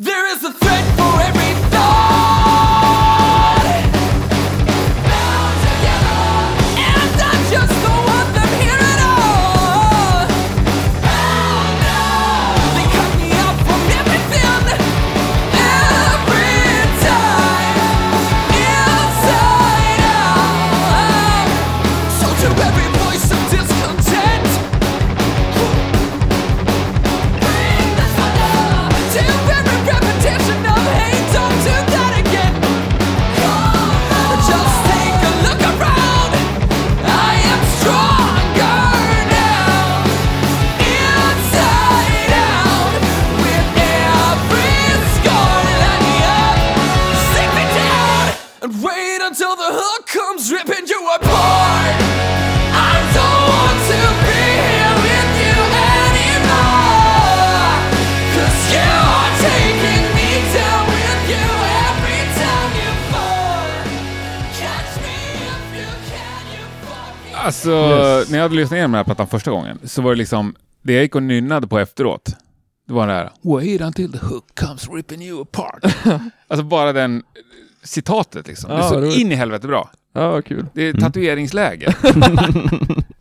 There 0.00 0.26
is 0.28 0.44
a 0.44 0.52
threat 0.52 0.84
for 0.96 1.20
every 1.22 1.47
hade 68.48 68.56
lyssnat 68.60 68.76
igenom 68.76 68.92
den 68.92 68.98
här 68.98 69.04
plattan 69.04 69.26
första 69.26 69.50
gången 69.50 69.78
så 69.84 70.02
var 70.02 70.10
det 70.10 70.18
liksom, 70.18 70.54
det 70.82 70.92
jag 70.92 71.02
gick 71.02 71.14
och 71.14 71.22
nynnade 71.22 71.66
på 71.66 71.78
efteråt, 71.78 72.36
det 72.86 72.92
var 72.94 73.06
det 73.06 73.12
här 73.12 73.30
Wait 73.42 73.80
until 73.80 74.12
the 74.12 74.26
hook 74.26 74.44
comes 74.60 74.88
ripping 74.90 75.22
you 75.22 75.42
apart. 75.42 75.84
alltså 76.48 76.64
bara 76.64 76.92
den 76.92 77.22
citatet 77.82 78.46
liksom. 78.48 78.70
det 78.70 78.76
är 78.76 78.80
Ja, 78.80 78.88
så 78.88 79.00
roligt. 79.00 79.16
in 79.18 79.32
i 79.32 79.34
helvete 79.34 79.66
bra. 79.66 79.90
Ja, 80.12 80.42
kul. 80.42 80.66
Det 80.74 80.82
är 80.82 80.92
tatueringsläge. 80.92 81.94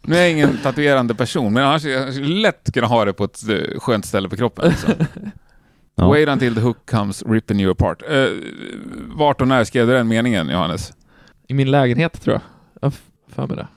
nu 0.01 0.15
är 0.15 0.19
jag 0.21 0.31
ingen 0.31 0.57
tatuerande 0.63 1.15
person, 1.15 1.53
men 1.53 1.63
annars 1.63 1.81
skulle 1.81 1.93
jag 1.95 2.15
lätt 2.15 2.73
kunna 2.73 2.87
ha 2.87 3.05
det 3.05 3.13
på 3.13 3.23
ett 3.23 3.49
eh, 3.49 3.79
skönt 3.79 4.05
ställe 4.05 4.29
på 4.29 4.35
kroppen. 4.35 4.69
Liksom. 4.69 4.93
Ja. 5.99 6.07
Wait 6.07 6.27
until 6.29 6.55
the 6.55 6.61
hook 6.61 6.89
comes 6.91 7.23
ripping 7.23 7.59
you 7.59 7.71
apart. 7.71 8.03
Uh, 8.11 8.27
vart 9.15 9.41
och 9.41 9.47
när 9.47 9.63
skrev 9.63 9.87
du 9.87 9.93
den 9.93 10.07
meningen, 10.07 10.49
Johannes? 10.49 10.93
I 11.47 11.53
min 11.53 11.71
lägenhet 11.71 12.21
tror 12.21 12.33
jag. 12.33 12.41
Jag 12.81 12.87
har 12.87 12.93
för 13.35 13.47
mig 13.47 13.57
det. 13.57 13.67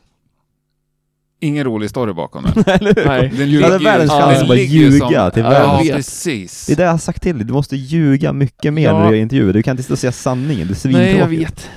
Ingen 1.40 1.64
rolig 1.64 1.90
story 1.90 2.12
bakom 2.12 2.42
den. 2.44 2.64
Eller 2.74 2.94
hur? 2.94 3.04
Nej. 3.06 3.28
Den 3.36 3.50
Du 3.50 3.62
hade 3.62 3.78
ligger- 3.78 3.90
världens 3.92 4.10
den 4.10 4.20
chans 4.20 4.42
att 4.42 4.48
bara 4.48 4.58
ljuga 4.58 4.98
som- 4.98 5.30
till 5.32 5.42
Ja, 5.42 5.50
världen. 5.50 5.84
vet. 5.86 5.96
precis. 5.96 6.66
Det 6.66 6.72
är 6.72 6.76
det 6.76 6.82
jag 6.82 6.90
har 6.90 6.98
sagt 6.98 7.22
till 7.22 7.36
dig, 7.38 7.46
du 7.46 7.52
måste 7.52 7.76
ljuga 7.76 8.32
mycket 8.32 8.72
mer 8.72 8.84
Ja. 8.84 8.98
när 8.98 9.10
du 9.10 9.16
gör 9.16 9.22
intervjuer. 9.22 9.52
Du 9.52 9.62
kan 9.62 9.70
inte 9.72 9.82
stå 9.82 9.92
och 9.92 9.98
säga 9.98 10.12
sanningen, 10.12 10.68
det 10.68 10.84
är 10.84 10.92
Nej, 10.92 11.02
jag 11.16 11.28
svintråkigt. 11.28 11.50
vet. 11.50 11.70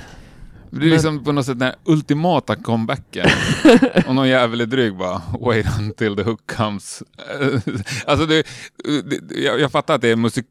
Det 0.80 0.86
är 0.86 0.90
liksom 0.90 1.24
på 1.24 1.32
något 1.32 1.46
sätt 1.46 1.58
den 1.58 1.66
här 1.68 1.76
ultimata 1.84 2.56
comebacken. 2.56 3.26
Om 4.06 4.16
någon 4.16 4.28
jävel 4.28 4.60
är 4.60 4.66
dryg 4.66 4.96
bara, 4.96 5.22
wait 5.40 5.66
until 5.78 6.16
the 6.16 6.22
hook 6.22 6.40
comes. 6.56 7.02
alltså 8.06 8.26
det, 8.26 8.42
det, 9.04 9.40
jag, 9.44 9.60
jag 9.60 9.72
fattar 9.72 9.94
att 9.94 10.00
det 10.00 10.08
är 10.08 10.16
musik... 10.16 10.46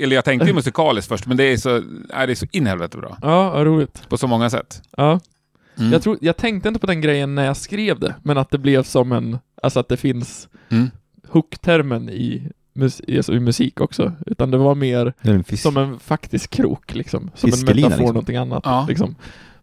Eller 0.00 0.16
jag 0.16 0.24
tänkte 0.24 0.48
ju 0.48 0.54
musikaliskt 0.54 1.08
först, 1.08 1.26
men 1.26 1.36
det 1.36 1.44
är 1.44 1.56
så, 1.56 1.70
nej, 2.14 2.26
det 2.26 2.32
är 2.32 2.34
så 2.34 2.46
in 2.52 2.64
bra. 2.90 3.18
Ja, 3.22 3.52
roligt. 3.56 4.08
På 4.08 4.18
så 4.18 4.26
många 4.26 4.50
sätt. 4.50 4.82
Ja. 4.96 5.20
Mm. 5.78 5.92
Jag, 5.92 6.02
tror, 6.02 6.18
jag 6.20 6.36
tänkte 6.36 6.68
inte 6.68 6.80
på 6.80 6.86
den 6.86 7.00
grejen 7.00 7.34
när 7.34 7.44
jag 7.44 7.56
skrev 7.56 8.00
det, 8.00 8.14
men 8.22 8.38
att 8.38 8.50
det 8.50 8.58
blev 8.58 8.82
som 8.82 9.12
en, 9.12 9.38
alltså 9.62 9.80
att 9.80 9.88
det 9.88 9.96
finns 9.96 10.48
Mm. 10.70 10.90
hooktermen 11.28 12.08
i, 12.08 12.50
mus, 12.72 13.00
i, 13.06 13.16
alltså 13.16 13.32
i 13.34 13.40
musik 13.40 13.80
också, 13.80 14.12
utan 14.26 14.50
det 14.50 14.56
var 14.58 14.74
mer 14.74 15.14
Det 15.22 15.30
en 15.30 15.44
fisk. 15.44 15.62
som 15.62 15.76
en 15.76 15.98
faktisk 15.98 16.50
krok 16.50 16.94
liksom, 16.94 17.30
som 17.34 17.46
en 17.48 17.52
Fiskelina, 17.52 17.86
metafor 17.88 18.00
liksom. 18.02 18.14
någonting 18.14 18.36
annat 18.36 18.62
Ja. 18.64 18.86
liksom. 18.88 19.14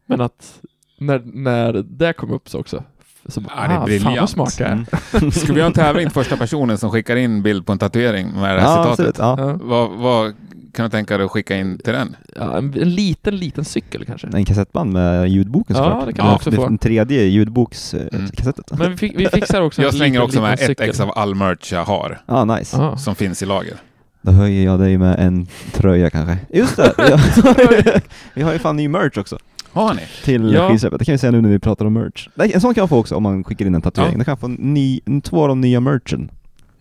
Men 0.05 0.21
att 0.21 0.61
när, 0.99 1.21
när 1.25 1.73
det 1.89 2.13
kom 2.13 2.31
upp 2.31 2.49
så 2.49 2.59
också, 2.59 2.83
så 3.27 3.41
bara, 3.41 3.53
Ja, 3.55 3.83
det 3.87 3.95
är 3.95 3.99
ah, 3.99 4.03
fan 4.03 4.15
vad 4.19 4.29
smart 4.29 4.59
jag 4.59 4.69
är. 4.69 4.85
Mm. 5.13 5.31
Ska 5.31 5.53
vi 5.53 5.59
ha 5.61 5.67
en 5.67 5.73
tävling 5.73 6.09
första 6.09 6.37
personen 6.37 6.77
som 6.77 6.91
skickar 6.91 7.15
in 7.15 7.43
bild 7.43 7.65
på 7.65 7.71
en 7.71 7.77
tatuering 7.79 8.31
med 8.31 8.55
det 8.55 8.61
här 8.61 8.77
Ja, 8.77 8.95
citatet? 8.95 9.19
absolut. 9.19 9.39
Ja. 9.39 9.49
Ja. 9.51 9.59
Vad, 9.61 9.89
vad 9.91 10.33
kan 10.75 10.85
du 10.85 10.89
tänka 10.89 11.17
dig 11.17 11.25
att 11.25 11.31
skicka 11.31 11.55
in 11.57 11.77
till 11.77 11.93
den? 11.93 12.15
Ja, 12.35 12.57
en, 12.57 12.73
en 12.81 12.89
liten, 12.89 13.35
liten 13.37 13.65
cykel 13.65 14.05
kanske. 14.05 14.27
En 14.33 14.45
kassettband 14.45 14.93
med 14.93 15.29
ljudboken 15.29 15.75
Ja, 15.75 15.83
såklart. 15.83 16.05
det 16.07 16.13
kan 16.13 16.25
man 16.25 16.35
också 16.35 16.49
det, 16.49 16.55
få. 16.55 16.63
Den 16.63 16.77
tredje 16.77 17.23
ljudbokskassetten. 17.23 18.63
Mm. 18.71 18.79
Men 18.79 18.91
vi, 18.91 18.97
fick, 18.97 19.19
vi 19.19 19.27
fixar 19.29 19.61
också 19.61 19.81
Jag 19.81 19.89
en 19.91 19.95
slänger 19.97 20.11
liten, 20.13 20.25
också 20.25 20.41
med 20.41 20.59
ett 20.59 20.79
ex 20.81 20.99
av 20.99 21.11
all 21.15 21.35
merch 21.35 21.73
jag 21.73 21.85
har, 21.85 22.21
Ja, 22.25 22.33
ah, 22.35 22.45
nice. 22.45 22.77
Ja. 22.77 22.97
som 22.97 23.15
finns 23.15 23.43
i 23.43 23.45
lager. 23.45 23.73
Då 24.21 24.31
höjer 24.31 24.65
jag 24.65 24.79
dig 24.79 24.97
med 24.97 25.19
en 25.19 25.47
tröja 25.73 26.09
kanske. 26.09 26.37
Just 26.53 26.75
det! 26.77 26.93
vi 28.33 28.41
har- 28.41 28.53
ju 28.53 28.59
fan 28.59 28.75
ny 28.75 28.87
merch 28.87 29.17
också. 29.17 29.37
Har 29.71 29.93
ni? 29.93 30.01
Till 30.23 30.53
Ja. 30.53 30.69
skivsläppet. 30.69 30.99
Det 30.99 31.05
kan 31.05 31.11
vi 31.13 31.17
säga 31.17 31.31
nu 31.31 31.41
när 31.41 31.49
vi 31.49 31.59
pratar 31.59 31.85
om 31.85 31.93
merch. 31.93 32.27
Nej, 32.35 32.51
En 32.53 32.61
sån 32.61 32.73
kan 32.73 32.81
man 32.81 32.89
få 32.89 32.97
också 32.99 33.15
om 33.15 33.23
man 33.23 33.43
skickar 33.43 33.65
in 33.65 33.75
en 33.75 33.81
tatuering. 33.81 34.11
Ja. 34.11 34.17
Då 34.17 34.23
kan 34.23 34.31
man 34.31 34.37
få 34.37 34.47
ny, 34.63 34.99
två 35.23 35.41
av 35.41 35.47
de 35.47 35.61
nya 35.61 35.79
merchen 35.79 36.31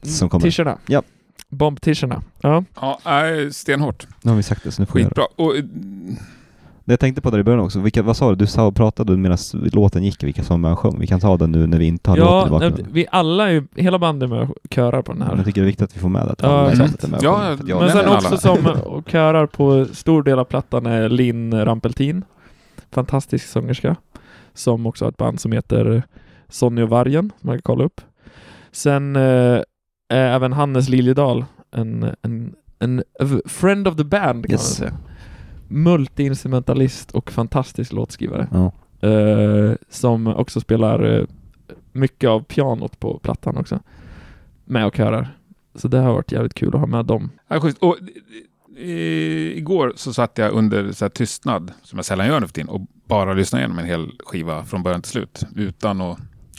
som 0.02 0.28
kommer. 0.28 0.42
T-shirtarna. 0.44 0.78
Ja. 0.86 1.02
Bomb-t-shirtarna. 1.54 2.22
Ja. 2.40 2.64
Ja, 2.80 2.98
stenhårt. 3.52 4.06
Nu 4.22 4.30
har 4.30 4.36
vi 4.36 4.42
sagt 4.42 4.64
det, 4.64 4.70
så 4.72 4.82
nu 4.82 4.86
får. 4.86 4.92
Skitbra. 4.98 5.24
Och, 5.36 5.56
eh, 5.56 5.64
Det 6.86 6.92
jag 6.92 7.00
tänkte 7.00 7.20
på 7.22 7.30
där 7.30 7.38
i 7.38 7.42
början 7.42 7.60
också, 7.60 7.80
vilka, 7.80 8.02
vad 8.02 8.16
sa 8.16 8.30
du? 8.30 8.36
Du 8.36 8.46
sa, 8.46 8.72
pratade 8.72 9.16
medan 9.16 9.38
låten 9.52 10.04
gick, 10.04 10.22
vilka 10.22 10.42
som 10.42 10.60
man 10.60 10.76
sjöng. 10.76 10.98
Vi 11.00 11.06
kan 11.06 11.20
ta 11.20 11.36
den 11.36 11.52
nu 11.52 11.66
när 11.66 11.78
vi 11.78 11.84
inte 11.84 12.10
har 12.10 12.16
låten 12.16 12.32
i 12.38 12.42
Ja, 12.44 12.48
bakgrunden. 12.50 12.86
vi 12.92 13.06
alla 13.10 13.48
är 13.48 13.52
ju, 13.52 13.66
hela 13.76 13.98
bandet 13.98 14.28
med 14.30 14.40
och 14.40 14.56
körar 14.70 15.02
på 15.02 15.12
den 15.12 15.22
här. 15.22 15.36
Jag 15.36 15.44
tycker 15.44 15.60
det 15.60 15.64
är 15.64 15.66
viktigt 15.66 15.84
att 15.84 15.96
vi 15.96 16.00
får 16.00 16.08
med 16.08 16.26
det. 16.26 16.32
Att 16.32 16.42
Ja, 16.42 16.48
alla 16.48 16.70
är 16.72 16.76
med 17.08 17.14
och 17.18 17.24
Ja, 17.24 17.56
jag- 17.66 17.80
Men 17.80 17.90
sen 17.90 18.04
men 18.04 18.14
också 18.14 18.28
alla. 18.28 18.36
som 18.36 18.66
och 18.66 19.08
körar 19.10 19.46
på 19.46 19.86
stor 19.92 20.22
del 20.22 20.38
av 20.38 20.44
plattan 20.44 20.86
är 20.86 21.08
Linn 21.08 21.64
Rampeltin. 21.64 22.24
Fantastisk 22.90 23.48
sångerska. 23.48 23.96
Som 24.54 24.86
också 24.86 25.04
har 25.04 25.10
ett 25.10 25.16
band 25.16 25.40
som 25.40 25.52
heter 25.52 26.02
Sonny 26.48 26.82
och 26.82 26.88
Vargen, 26.88 27.32
som 27.40 27.46
man 27.46 27.56
kan 27.56 27.62
kolla 27.62 27.84
upp. 27.84 28.00
Sen 28.72 29.16
eh, 29.16 29.22
är 29.22 29.64
även 30.08 30.52
Hannes 30.52 30.88
Liljedahl 30.88 31.44
en, 31.70 32.14
en, 32.22 32.54
en 32.78 33.02
friend 33.46 33.88
of 33.88 33.96
the 33.96 34.04
band 34.04 34.44
kan 34.46 34.52
Yes. 34.52 34.80
man 34.80 34.88
säga. 34.90 34.98
Multi-instrumentalist 35.68 37.12
och 37.12 37.30
fantastisk 37.32 37.92
låtskrivare. 37.92 38.48
Ja. 38.52 38.72
Eh, 39.08 39.74
som 39.88 40.26
också 40.26 40.60
spelar 40.60 41.18
eh, 41.18 41.24
mycket 41.92 42.30
av 42.30 42.40
pianot 42.44 43.00
på 43.00 43.18
plattan 43.18 43.56
också. 43.56 43.80
Med 44.64 44.86
och 44.86 44.96
körar. 44.96 45.38
Så 45.74 45.88
det 45.88 45.98
har 45.98 46.12
varit 46.12 46.32
jävligt 46.32 46.54
kul 46.54 46.74
att 46.74 46.80
ha 46.80 46.86
med 46.86 47.04
dem. 47.04 47.30
Ja. 47.48 47.56
Och, 47.80 47.98
eh, 48.78 48.86
igår 49.58 49.92
så 49.96 50.12
satt 50.12 50.38
jag 50.38 50.52
under 50.52 50.92
så 50.92 51.04
här, 51.04 51.10
tystnad, 51.10 51.72
som 51.82 51.98
jag 51.98 52.04
sällan 52.04 52.26
gör 52.26 52.40
nu 52.40 52.46
för 52.46 52.54
tiden, 52.54 52.68
och 52.68 52.80
bara 53.08 53.32
lyssnade 53.34 53.62
igenom 53.62 53.78
en 53.78 53.84
hel 53.86 54.12
skiva 54.24 54.64
från 54.64 54.82
början 54.82 55.02
till 55.02 55.10
slut, 55.12 55.46
utan 55.56 56.00
att 56.00 56.18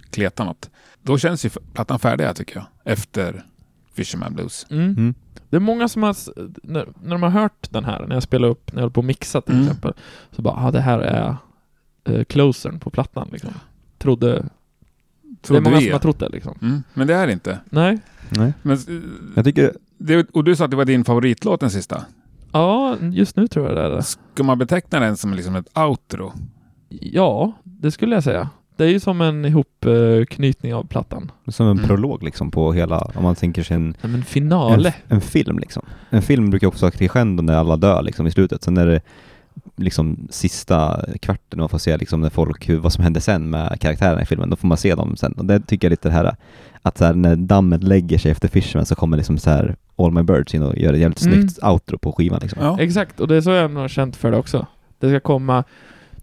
kleta 0.09 0.43
något. 0.43 0.69
Då 1.05 1.17
känns 1.17 1.45
ju 1.45 1.49
plattan 1.73 1.99
färdig 1.99 2.35
tycker 2.35 2.55
jag, 2.55 2.65
efter 2.93 3.45
Fisherman 3.93 4.33
Blues. 4.33 4.65
Mm. 4.69 4.83
Mm. 4.85 5.13
Det 5.49 5.55
är 5.55 5.59
många 5.59 5.87
som 5.87 6.03
har, 6.03 6.15
när, 6.63 6.87
när 7.03 7.11
de 7.11 7.23
har 7.23 7.29
hört 7.29 7.67
den 7.71 7.85
här, 7.85 8.05
när 8.07 8.15
jag 8.15 8.23
spelar 8.23 8.47
upp, 8.47 8.73
när 8.73 8.79
jag 8.79 8.83
håller 8.83 8.93
på 8.93 8.99
att 8.99 9.05
mixa 9.05 9.41
till 9.41 9.53
Mm. 9.55 9.65
exempel, 9.67 9.93
så 10.31 10.41
bara, 10.41 10.65
ah, 10.67 10.71
det 10.71 10.81
här 10.81 10.99
är 10.99 11.37
uh, 12.09 12.23
closern 12.23 12.79
på 12.79 12.89
plattan 12.89 13.29
liksom. 13.31 13.53
Trodde, 13.97 14.27
det 14.27 14.37
är 14.37 14.49
Trodde 15.41 15.61
många 15.61 15.77
vi. 15.77 15.83
som 15.83 15.91
har 15.93 15.99
trott 15.99 16.19
det 16.19 16.29
liksom. 16.29 16.57
Mm, 16.61 16.83
men 16.93 17.07
det 17.07 17.13
är 17.15 17.27
det 17.27 17.33
inte. 17.33 17.59
Nej? 17.69 17.99
Nej. 18.29 18.53
Men, 18.61 18.77
eh, 18.77 19.09
Jag 19.35 19.45
tycker, 19.45 19.73
det, 19.97 20.29
och 20.31 20.43
du 20.43 20.55
sa 20.55 20.65
att 20.65 20.71
det 20.71 20.77
var 20.77 20.85
din 20.85 21.05
favoritlåt, 21.05 21.59
den 21.59 21.71
sista. 21.71 22.05
Ja, 22.51 22.97
just 23.01 23.35
nu 23.35 23.47
tror 23.47 23.67
jag 23.67 23.75
det 23.77 23.83
är 23.83 23.89
det. 23.89 24.03
Ska 24.03 24.43
man 24.43 24.57
beteckna 24.57 24.99
den 24.99 25.17
som 25.17 25.33
liksom 25.33 25.55
ett 25.55 25.77
outro? 25.77 26.33
Ja, 26.89 27.53
det 27.63 27.91
skulle 27.91 28.15
jag 28.15 28.23
säga. 28.23 28.49
Det 28.77 28.83
är 28.83 28.89
ju 28.89 28.99
som 28.99 29.21
en 29.21 29.45
ihopknytning 29.45 30.73
av 30.73 30.83
plattan. 30.87 31.31
som 31.47 31.65
en 31.67 31.71
Mm. 31.77 31.85
prolog 31.87 32.23
liksom 32.23 32.51
på 32.51 32.73
hela, 32.73 32.97
om 33.15 33.23
man 33.23 33.35
tänker 33.35 33.63
sig 33.63 33.75
en, 33.75 33.95
Ja, 34.01 34.07
men 34.07 34.15
en, 34.15 34.23
finale. 34.25 34.93
en 35.07 35.21
film 35.21 35.59
liksom. 35.59 35.85
En 36.09 36.21
film 36.21 36.49
brukar 36.49 36.67
också 36.67 36.85
ha 36.85 36.91
crescendo 36.91 37.43
när 37.43 37.53
alla 37.55 37.77
dör 37.77 38.01
liksom 38.01 38.27
i 38.27 38.31
slutet. 38.31 38.63
Sen 38.63 38.77
är 38.77 38.85
det 38.85 39.01
liksom 39.75 40.27
sista 40.29 41.05
kvarten 41.21 41.59
man 41.59 41.69
får 41.69 41.77
se 41.77 41.97
liksom 41.97 42.21
när 42.21 42.29
folk, 42.29 42.69
hur, 42.69 42.77
vad 42.77 42.93
som 42.93 43.03
händer 43.03 43.21
sen 43.21 43.49
med 43.49 43.79
karaktärerna 43.79 44.21
i 44.21 44.25
filmen. 44.25 44.49
Då 44.49 44.55
får 44.55 44.67
man 44.67 44.77
se 44.77 44.95
dem 44.95 45.15
sen. 45.17 45.31
Och 45.33 45.45
det 45.45 45.59
tycker 45.59 45.87
jag 45.87 45.89
lite 45.89 46.07
det 46.09 46.13
här 46.13 46.35
att 46.81 46.97
så 46.97 47.05
här, 47.05 47.13
när 47.13 47.35
dammet 47.35 47.83
lägger 47.83 48.17
sig 48.17 48.31
efter 48.31 48.47
Fisherman 48.47 48.85
så 48.85 48.95
kommer 48.95 49.17
liksom 49.17 49.37
så 49.37 49.49
här 49.49 49.75
All 49.95 50.11
My 50.11 50.23
Birds 50.23 50.55
in 50.55 50.63
och 50.63 50.77
gör 50.77 50.93
ett 50.93 50.99
jävligt 50.99 51.25
Mm. 51.25 51.33
snyggt 51.33 51.63
outro 51.63 51.97
på 51.97 52.11
skivan 52.11 52.39
liksom. 52.41 52.61
Ja. 52.63 52.79
Exakt, 52.79 53.19
och 53.19 53.27
det 53.27 53.35
är 53.35 53.41
så 53.41 53.49
jag 53.49 53.69
har 53.69 53.87
känt 53.87 54.15
för 54.15 54.31
det 54.31 54.37
också. 54.37 54.65
Det 54.99 55.09
ska 55.09 55.19
komma 55.19 55.63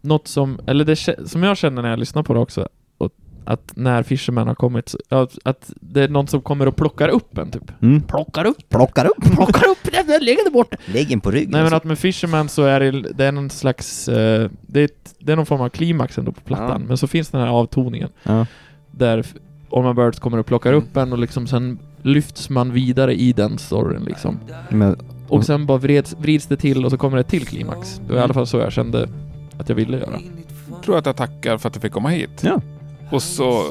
något 0.02 0.28
som, 0.28 0.58
eller 0.66 0.84
det 0.84 0.96
som 1.28 1.42
jag 1.42 1.56
känner 1.56 1.82
när 1.82 1.90
jag 1.90 1.98
lyssnar 1.98 2.22
på 2.22 2.34
det 2.34 2.40
också, 2.40 2.68
och 2.98 3.12
att 3.44 3.72
när 3.76 4.02
Fisherman 4.02 4.48
har 4.48 4.54
kommit, 4.54 4.94
att 5.44 5.72
det 5.80 6.02
är 6.02 6.08
någon 6.08 6.26
som 6.28 6.40
kommer 6.42 6.68
och 6.68 6.76
plockar 6.76 7.08
upp 7.08 7.38
en 7.38 7.50
typ. 7.50 7.82
Mm. 7.82 8.00
Plockar 8.02 8.44
upp? 8.44 8.68
Plockar 8.68 9.04
upp! 9.06 9.24
Plockar 9.36 9.68
upp 9.70 9.78
den, 9.92 10.06
den 10.06 10.24
ligger 10.24 10.44
där 10.44 10.50
borta! 10.50 10.76
Lägg 10.86 11.10
in 11.12 11.20
på 11.20 11.30
ryggen. 11.30 11.50
Nej 11.50 11.62
men 11.62 11.74
att 11.74 11.84
med 11.84 11.98
Fisherman 11.98 12.48
så 12.48 12.62
är 12.64 12.80
det, 12.80 12.90
det 13.00 13.24
är 13.24 13.32
någon 13.32 13.50
slags, 13.50 14.08
eh, 14.08 14.50
det, 14.62 14.80
är 14.80 14.84
ett, 14.84 15.14
det 15.18 15.32
är 15.32 15.36
någon 15.36 15.46
form 15.46 15.60
av 15.60 15.68
klimax 15.68 16.18
ändå 16.18 16.32
på 16.32 16.40
plattan, 16.40 16.80
Ja. 16.80 16.88
men 16.88 16.96
så 16.96 17.06
finns 17.06 17.28
den 17.28 17.40
här 17.40 17.48
avtoningen 17.48 18.08
ja. 18.22 18.46
där 18.90 19.18
f- 19.18 19.34
All 19.70 19.82
My 19.84 19.92
Birds 19.92 20.18
kommer 20.18 20.38
och 20.38 20.46
plockar 20.46 20.72
upp 20.72 20.96
en 20.96 21.12
och 21.12 21.18
liksom 21.18 21.46
sen 21.46 21.78
lyfts 22.02 22.50
man 22.50 22.72
vidare 22.72 23.14
i 23.14 23.32
den 23.32 23.58
storyn 23.58 24.02
liksom. 24.04 24.38
Men, 24.68 24.96
Och 25.28 25.44
sen 25.44 25.66
bara 25.66 25.78
vrids, 25.78 26.16
vrids 26.18 26.46
det 26.46 26.56
till 26.56 26.84
och 26.84 26.90
så 26.90 26.96
kommer 26.98 27.16
det 27.16 27.20
ett 27.20 27.28
till 27.28 27.46
klimax. 27.46 28.00
Det 28.06 28.12
var 28.12 28.20
i 28.20 28.22
alla 28.22 28.34
fall 28.34 28.46
så 28.46 28.58
jag 28.58 28.72
kände 28.72 29.08
att 29.62 29.68
jag 29.68 29.76
ville 29.76 29.98
göra. 29.98 30.18
Jag 30.70 30.82
tror 30.82 30.98
att 30.98 31.06
jag 31.06 31.16
tackar 31.16 31.58
för 31.58 31.68
att 31.68 31.74
du 31.74 31.80
fick 31.80 31.92
komma 31.92 32.08
hit. 32.08 32.42
Ja. 32.44 32.60
Och 33.10 33.22
så 33.22 33.64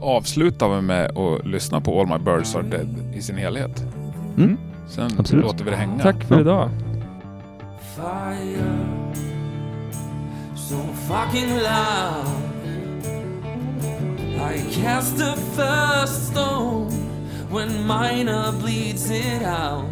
avslutar 0.00 0.68
vi 0.76 0.82
med 0.82 1.18
att 1.18 1.46
lyssna 1.46 1.80
på 1.80 2.00
All 2.00 2.06
My 2.06 2.18
Birds 2.24 2.56
Are 2.56 2.62
Dead 2.62 2.88
i 3.14 3.22
sin 3.22 3.36
helhet. 3.36 3.84
Mm. 4.36 4.58
Sen 4.88 5.10
Absolut. 5.18 5.44
låter 5.44 5.64
vi 5.64 5.70
det 5.70 5.76
hänga. 5.76 6.02
Tack 6.02 6.24
för 6.24 6.34
Ja. 6.34 6.40
idag. 6.40 6.70
fire 7.96 8.78
so 10.56 10.76
fucking 11.08 11.48
loud. 11.54 12.26
I 14.54 14.58
cast 14.82 15.16
the 15.18 15.36
first 15.56 16.26
stone 16.32 16.90
when 17.50 17.86
Mina 17.86 18.52
bleeds 18.62 19.10
it 19.10 19.42
out. 19.42 19.84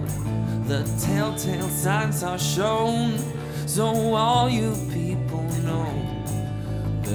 The 0.68 0.82
telltale 1.06 1.68
signs 1.70 2.22
are 2.22 2.38
shown, 2.38 3.12
so 3.66 4.14
all 4.16 4.48
you 4.50 4.70
people 4.92 5.19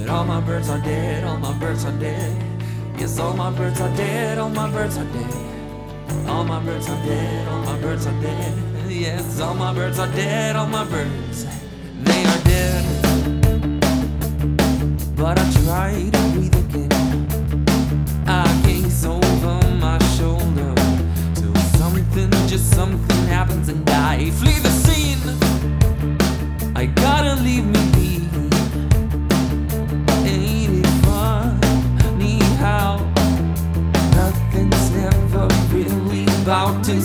that 0.05 0.09
all 0.09 0.24
my 0.26 0.39
birds 0.39 0.70
are 0.70 0.80
dead, 0.80 1.24
all 1.24 1.38
my 1.38 1.53
birds 1.57 1.86
are 1.86 1.99
dead. 1.99 2.32
Yes, 2.97 3.20
all 3.20 3.34
my 3.34 3.49
birds 3.51 3.82
are 3.82 3.95
dead, 3.95 4.38
all 4.38 4.49
my 4.49 4.70
birds 4.70 4.97
are 4.97 5.05
dead. 5.05 6.28
All 6.28 6.43
my 6.43 6.59
birds 6.59 6.88
are 6.88 7.05
dead, 7.05 7.47
all 7.47 7.61
my 7.63 7.78
birds 7.80 8.05
are 8.05 8.22
dead. 8.22 8.53
Yes, 8.88 9.39
all 9.39 9.55
my 9.55 9.74
birds 9.74 9.99
are 9.99 10.11
dead, 10.11 10.55
all 10.55 10.68
my 10.68 10.86
birds, 10.86 11.45
they 12.03 12.24
are 12.26 12.43
dead. 12.43 12.86
But 15.16 15.39
I 15.39 15.51
try 15.63 16.09
to 16.11 16.20
breathe 16.34 16.55
again. 16.55 17.26
I 18.28 18.45
gaze 18.66 19.05
over 19.05 19.59
my 19.80 19.97
shoulder 20.18 20.74
till 21.34 21.55
something, 21.80 22.30
just 22.47 22.74
something 22.74 23.26
happens 23.28 23.70
and 23.70 23.89
I 23.89 24.30
flee 24.32 24.59
the 24.59 24.70
scene. 24.70 25.64
I 26.78 26.88
gotta 26.88 27.36
leave 27.41 27.65
me 27.65 27.84
be. 27.93 28.19
Ain't 30.28 30.86
it 30.86 30.91
funny 31.05 32.39
how 32.57 32.97
nothing's 34.11 34.91
never 34.91 35.47
really 35.71 36.26
about 36.41 36.84
to 36.84 36.99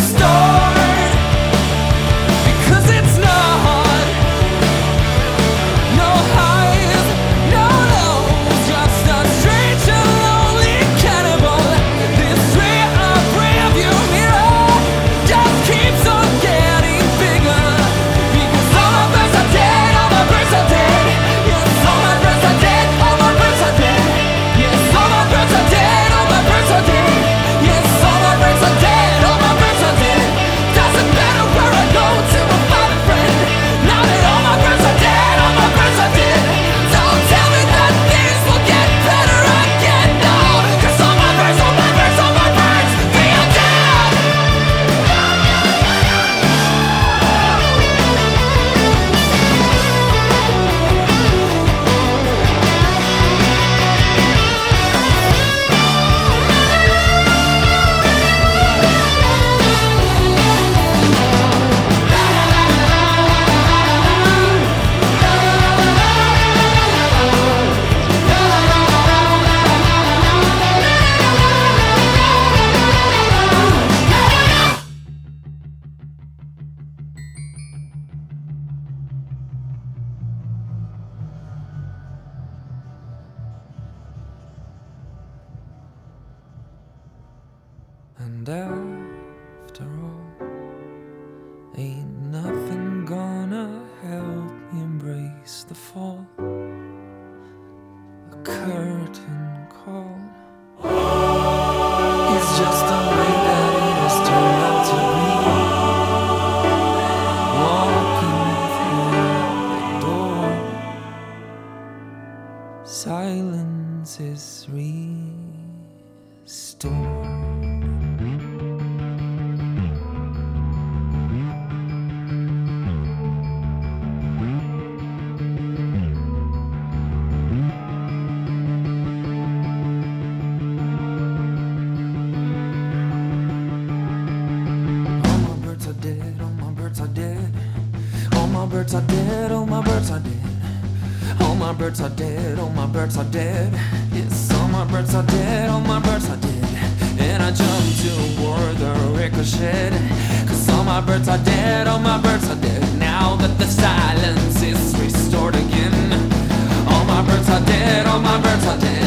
are 158.11 158.19
dead, 158.19 158.19
all 158.19 158.21
my 158.21 158.41
birds 158.41 158.67
are 158.67 158.79
dead. 158.79 159.00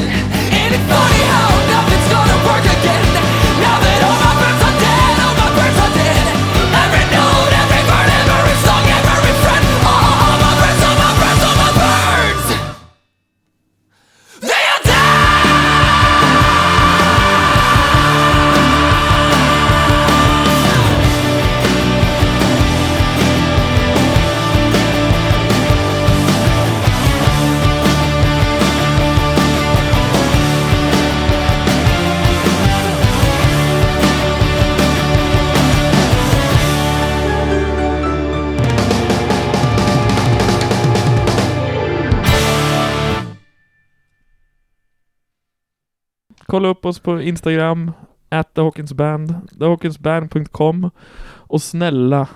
Kolla 46.63 46.71
upp 46.71 46.85
oss 46.85 46.99
på 46.99 47.21
Instagram, 47.21 47.91
at 48.29 48.53
thehawkinsband, 48.53 49.35
thehawkinsband.com 49.59 50.89
och 51.29 51.61
snälla 51.61 52.27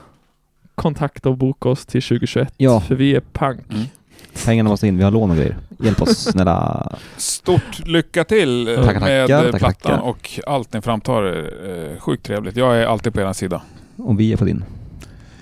kontakta 0.76 1.30
och 1.30 1.38
boka 1.38 1.70
oss 1.70 1.86
till 1.86 2.02
2021. 2.02 2.54
Ja. 2.58 2.82
För 2.82 2.96
vi 2.96 3.16
är 3.16 3.22
punk. 3.34 3.74
Mm. 3.74 3.84
Pengarna 4.46 4.70
måste 4.70 4.88
in, 4.88 4.98
vi 4.98 5.04
har 5.04 5.12
lån 5.12 5.30
och 5.30 5.36
grejer. 5.36 5.58
Hjälp 5.80 6.02
oss, 6.02 6.18
snälla. 6.32 6.98
Stort 7.18 7.86
lycka 7.86 8.24
till 8.24 8.68
eh, 8.68 8.86
Tackar, 8.86 9.00
med 9.00 9.28
tackar, 9.28 9.44
tackar, 9.44 9.60
plattan 9.60 9.92
tackar. 9.92 10.10
och 10.10 10.40
allt 10.48 10.74
ni 10.74 10.82
framtar. 10.82 11.24
Eh, 11.70 12.00
sjukt 12.00 12.26
trevligt. 12.26 12.56
Jag 12.58 12.78
är 12.78 12.86
alltid 12.86 13.14
på 13.14 13.22
er 13.22 13.34
sida. 13.34 13.62
Om 13.98 14.18
vi 14.18 14.34
är 14.34 14.38
på 14.38 14.46
din. 14.46 14.64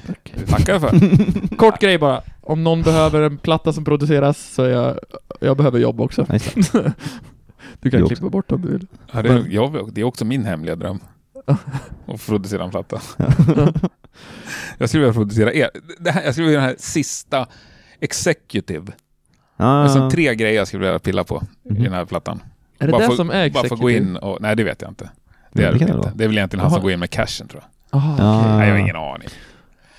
Tack. 0.08 0.34
Tackar 0.48 0.80
för. 0.80 1.56
Kort 1.58 1.80
grej 1.80 1.98
bara. 1.98 2.22
Om 2.42 2.64
någon 2.64 2.82
behöver 2.82 3.22
en 3.22 3.38
platta 3.38 3.74
som 3.74 3.86
produceras 3.86 4.54
så 4.54 4.66
jag, 4.66 5.00
jag 5.40 5.58
behöver 5.58 5.80
jobb 5.80 6.02
också. 6.02 6.26
Du 7.80 7.92
kan 7.92 8.08
klippa 8.08 8.30
bort 8.30 8.52
om 8.52 8.62
du 8.62 8.68
vill. 8.72 8.88
Ja, 9.12 9.22
det, 9.22 9.30
är, 9.30 9.46
jag, 9.50 9.94
det 9.94 10.02
är 10.02 10.06
också 10.06 10.26
min 10.26 10.46
hemliga 10.46 10.76
dröm. 10.76 11.00
Att 12.08 12.26
producera 12.26 12.64
en 12.64 12.70
platta. 12.70 13.02
jag 14.78 14.90
skulle 14.90 15.02
vilja 15.04 15.14
producera 15.14 15.54
er. 15.54 15.70
Det 16.00 16.12
här, 16.12 16.24
jag 16.24 16.34
skulle 16.34 16.48
vilja 16.48 16.60
den 16.60 16.70
här 16.70 16.76
sista 16.80 17.48
executive. 18.00 18.92
Ah, 19.58 19.84
Alltså 19.84 20.10
tre 20.10 20.36
grejer 20.36 20.56
jag 20.56 20.68
skulle 20.68 20.86
vilja 20.86 21.00
pilla 21.00 21.24
på 21.24 21.44
i 21.64 21.74
Mhm. 21.74 21.84
den 21.84 21.94
här 21.94 22.06
plattan. 22.06 22.42
Är 22.80 22.86
det 22.86 22.92
bara 22.92 23.02
det 23.02 23.08
få, 23.08 23.16
som 23.16 23.30
är 23.30 23.50
Bara 23.50 23.64
få 23.68 23.76
gå 23.76 23.90
executive? 23.90 24.10
in 24.12 24.18
och... 24.18 24.42
Nej, 24.42 24.56
det 24.56 24.64
vet 24.64 24.82
jag 24.82 24.92
inte. 24.92 25.10
Det 25.54 25.64
är 25.64 25.72
det 25.74 25.80
inte. 25.82 26.12
Det 26.16 26.24
är 26.24 26.28
väl 26.28 26.38
egentligen 26.38 26.62
han 26.62 26.70
Jaha. 26.72 26.76
som 26.78 26.82
går 26.84 26.92
in 26.92 27.00
med 27.00 27.10
cashen 27.10 27.48
tror 27.48 27.64
jag. 27.92 27.98
Aha, 28.00 28.16
Ja. 28.20 28.40
okej. 28.42 28.58
Nej, 28.58 28.68
jag 28.68 28.74
har 28.76 28.80
ingen 28.80 28.96
aning. 28.96 29.28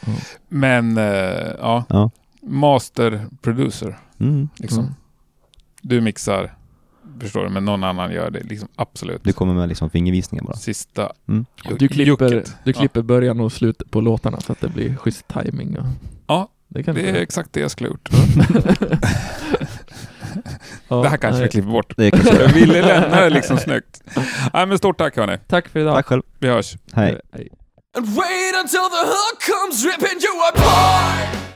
Mm. 0.06 0.18
Men, 0.48 0.98
eh, 0.98 1.52
ja. 1.60 1.84
Ja. 1.88 2.10
Master 2.42 3.26
producer, 3.42 3.98
Mm. 4.20 4.48
liksom. 4.56 4.78
Mm. 4.82 4.94
Du 5.82 6.00
mixar, 6.00 6.55
förstår 7.20 7.44
du, 7.44 7.48
men 7.50 7.64
någon 7.64 7.84
annan 7.84 8.12
gör 8.12 8.30
det 8.30 8.40
liksom 8.42 8.68
absolut. 8.76 9.24
Du 9.24 9.32
kommer 9.32 9.54
med 9.54 9.68
liksom 9.68 9.90
fingervisningar 9.90 10.44
bara. 10.44 10.56
Sista 10.56 11.12
Mm. 11.28 11.46
Du 11.78 11.88
klipper, 11.88 12.26
jucket. 12.26 12.54
du 12.64 12.72
klipper 12.72 13.02
början 13.02 13.40
och 13.40 13.52
slutet 13.52 13.90
på 13.90 14.00
låtarna 14.00 14.40
så 14.40 14.52
att 14.52 14.60
det 14.60 14.68
blir 14.68 14.96
schysst 14.96 15.28
timing. 15.28 15.76
Och... 15.78 15.86
Ja, 16.26 16.48
det 16.68 16.82
kan 16.82 16.94
Det 16.94 17.00
är 17.00 17.06
göra. 17.06 17.18
exakt 17.18 17.52
det 17.52 17.60
jag 17.60 17.70
skulle 17.70 17.88
ha 17.88 17.92
gjort. 17.92 18.08
Ja, 20.88 21.02
det 21.02 21.08
här 21.08 21.16
kanske 21.16 21.38
nej. 21.38 21.42
vi 21.42 21.48
klipper 21.48 21.70
bort. 21.70 21.92
Det 21.96 22.10
kanske 22.10 22.42
Jag 22.42 22.48
ville 22.54 22.82
lämna 22.82 23.20
det 23.20 23.30
liksom 23.30 23.58
snyggt. 23.58 24.02
Nej 24.54 24.66
men 24.66 24.78
stort 24.78 24.98
tack 24.98 25.16
hörni. 25.16 25.38
Tack 25.46 25.68
för 25.68 25.80
idag. 25.80 25.94
Tack 25.94 26.06
själv. 26.06 26.22
Vi 26.38 26.48
hörs. 26.48 26.76
Hej. 26.92 27.20
Hej. 27.32 27.48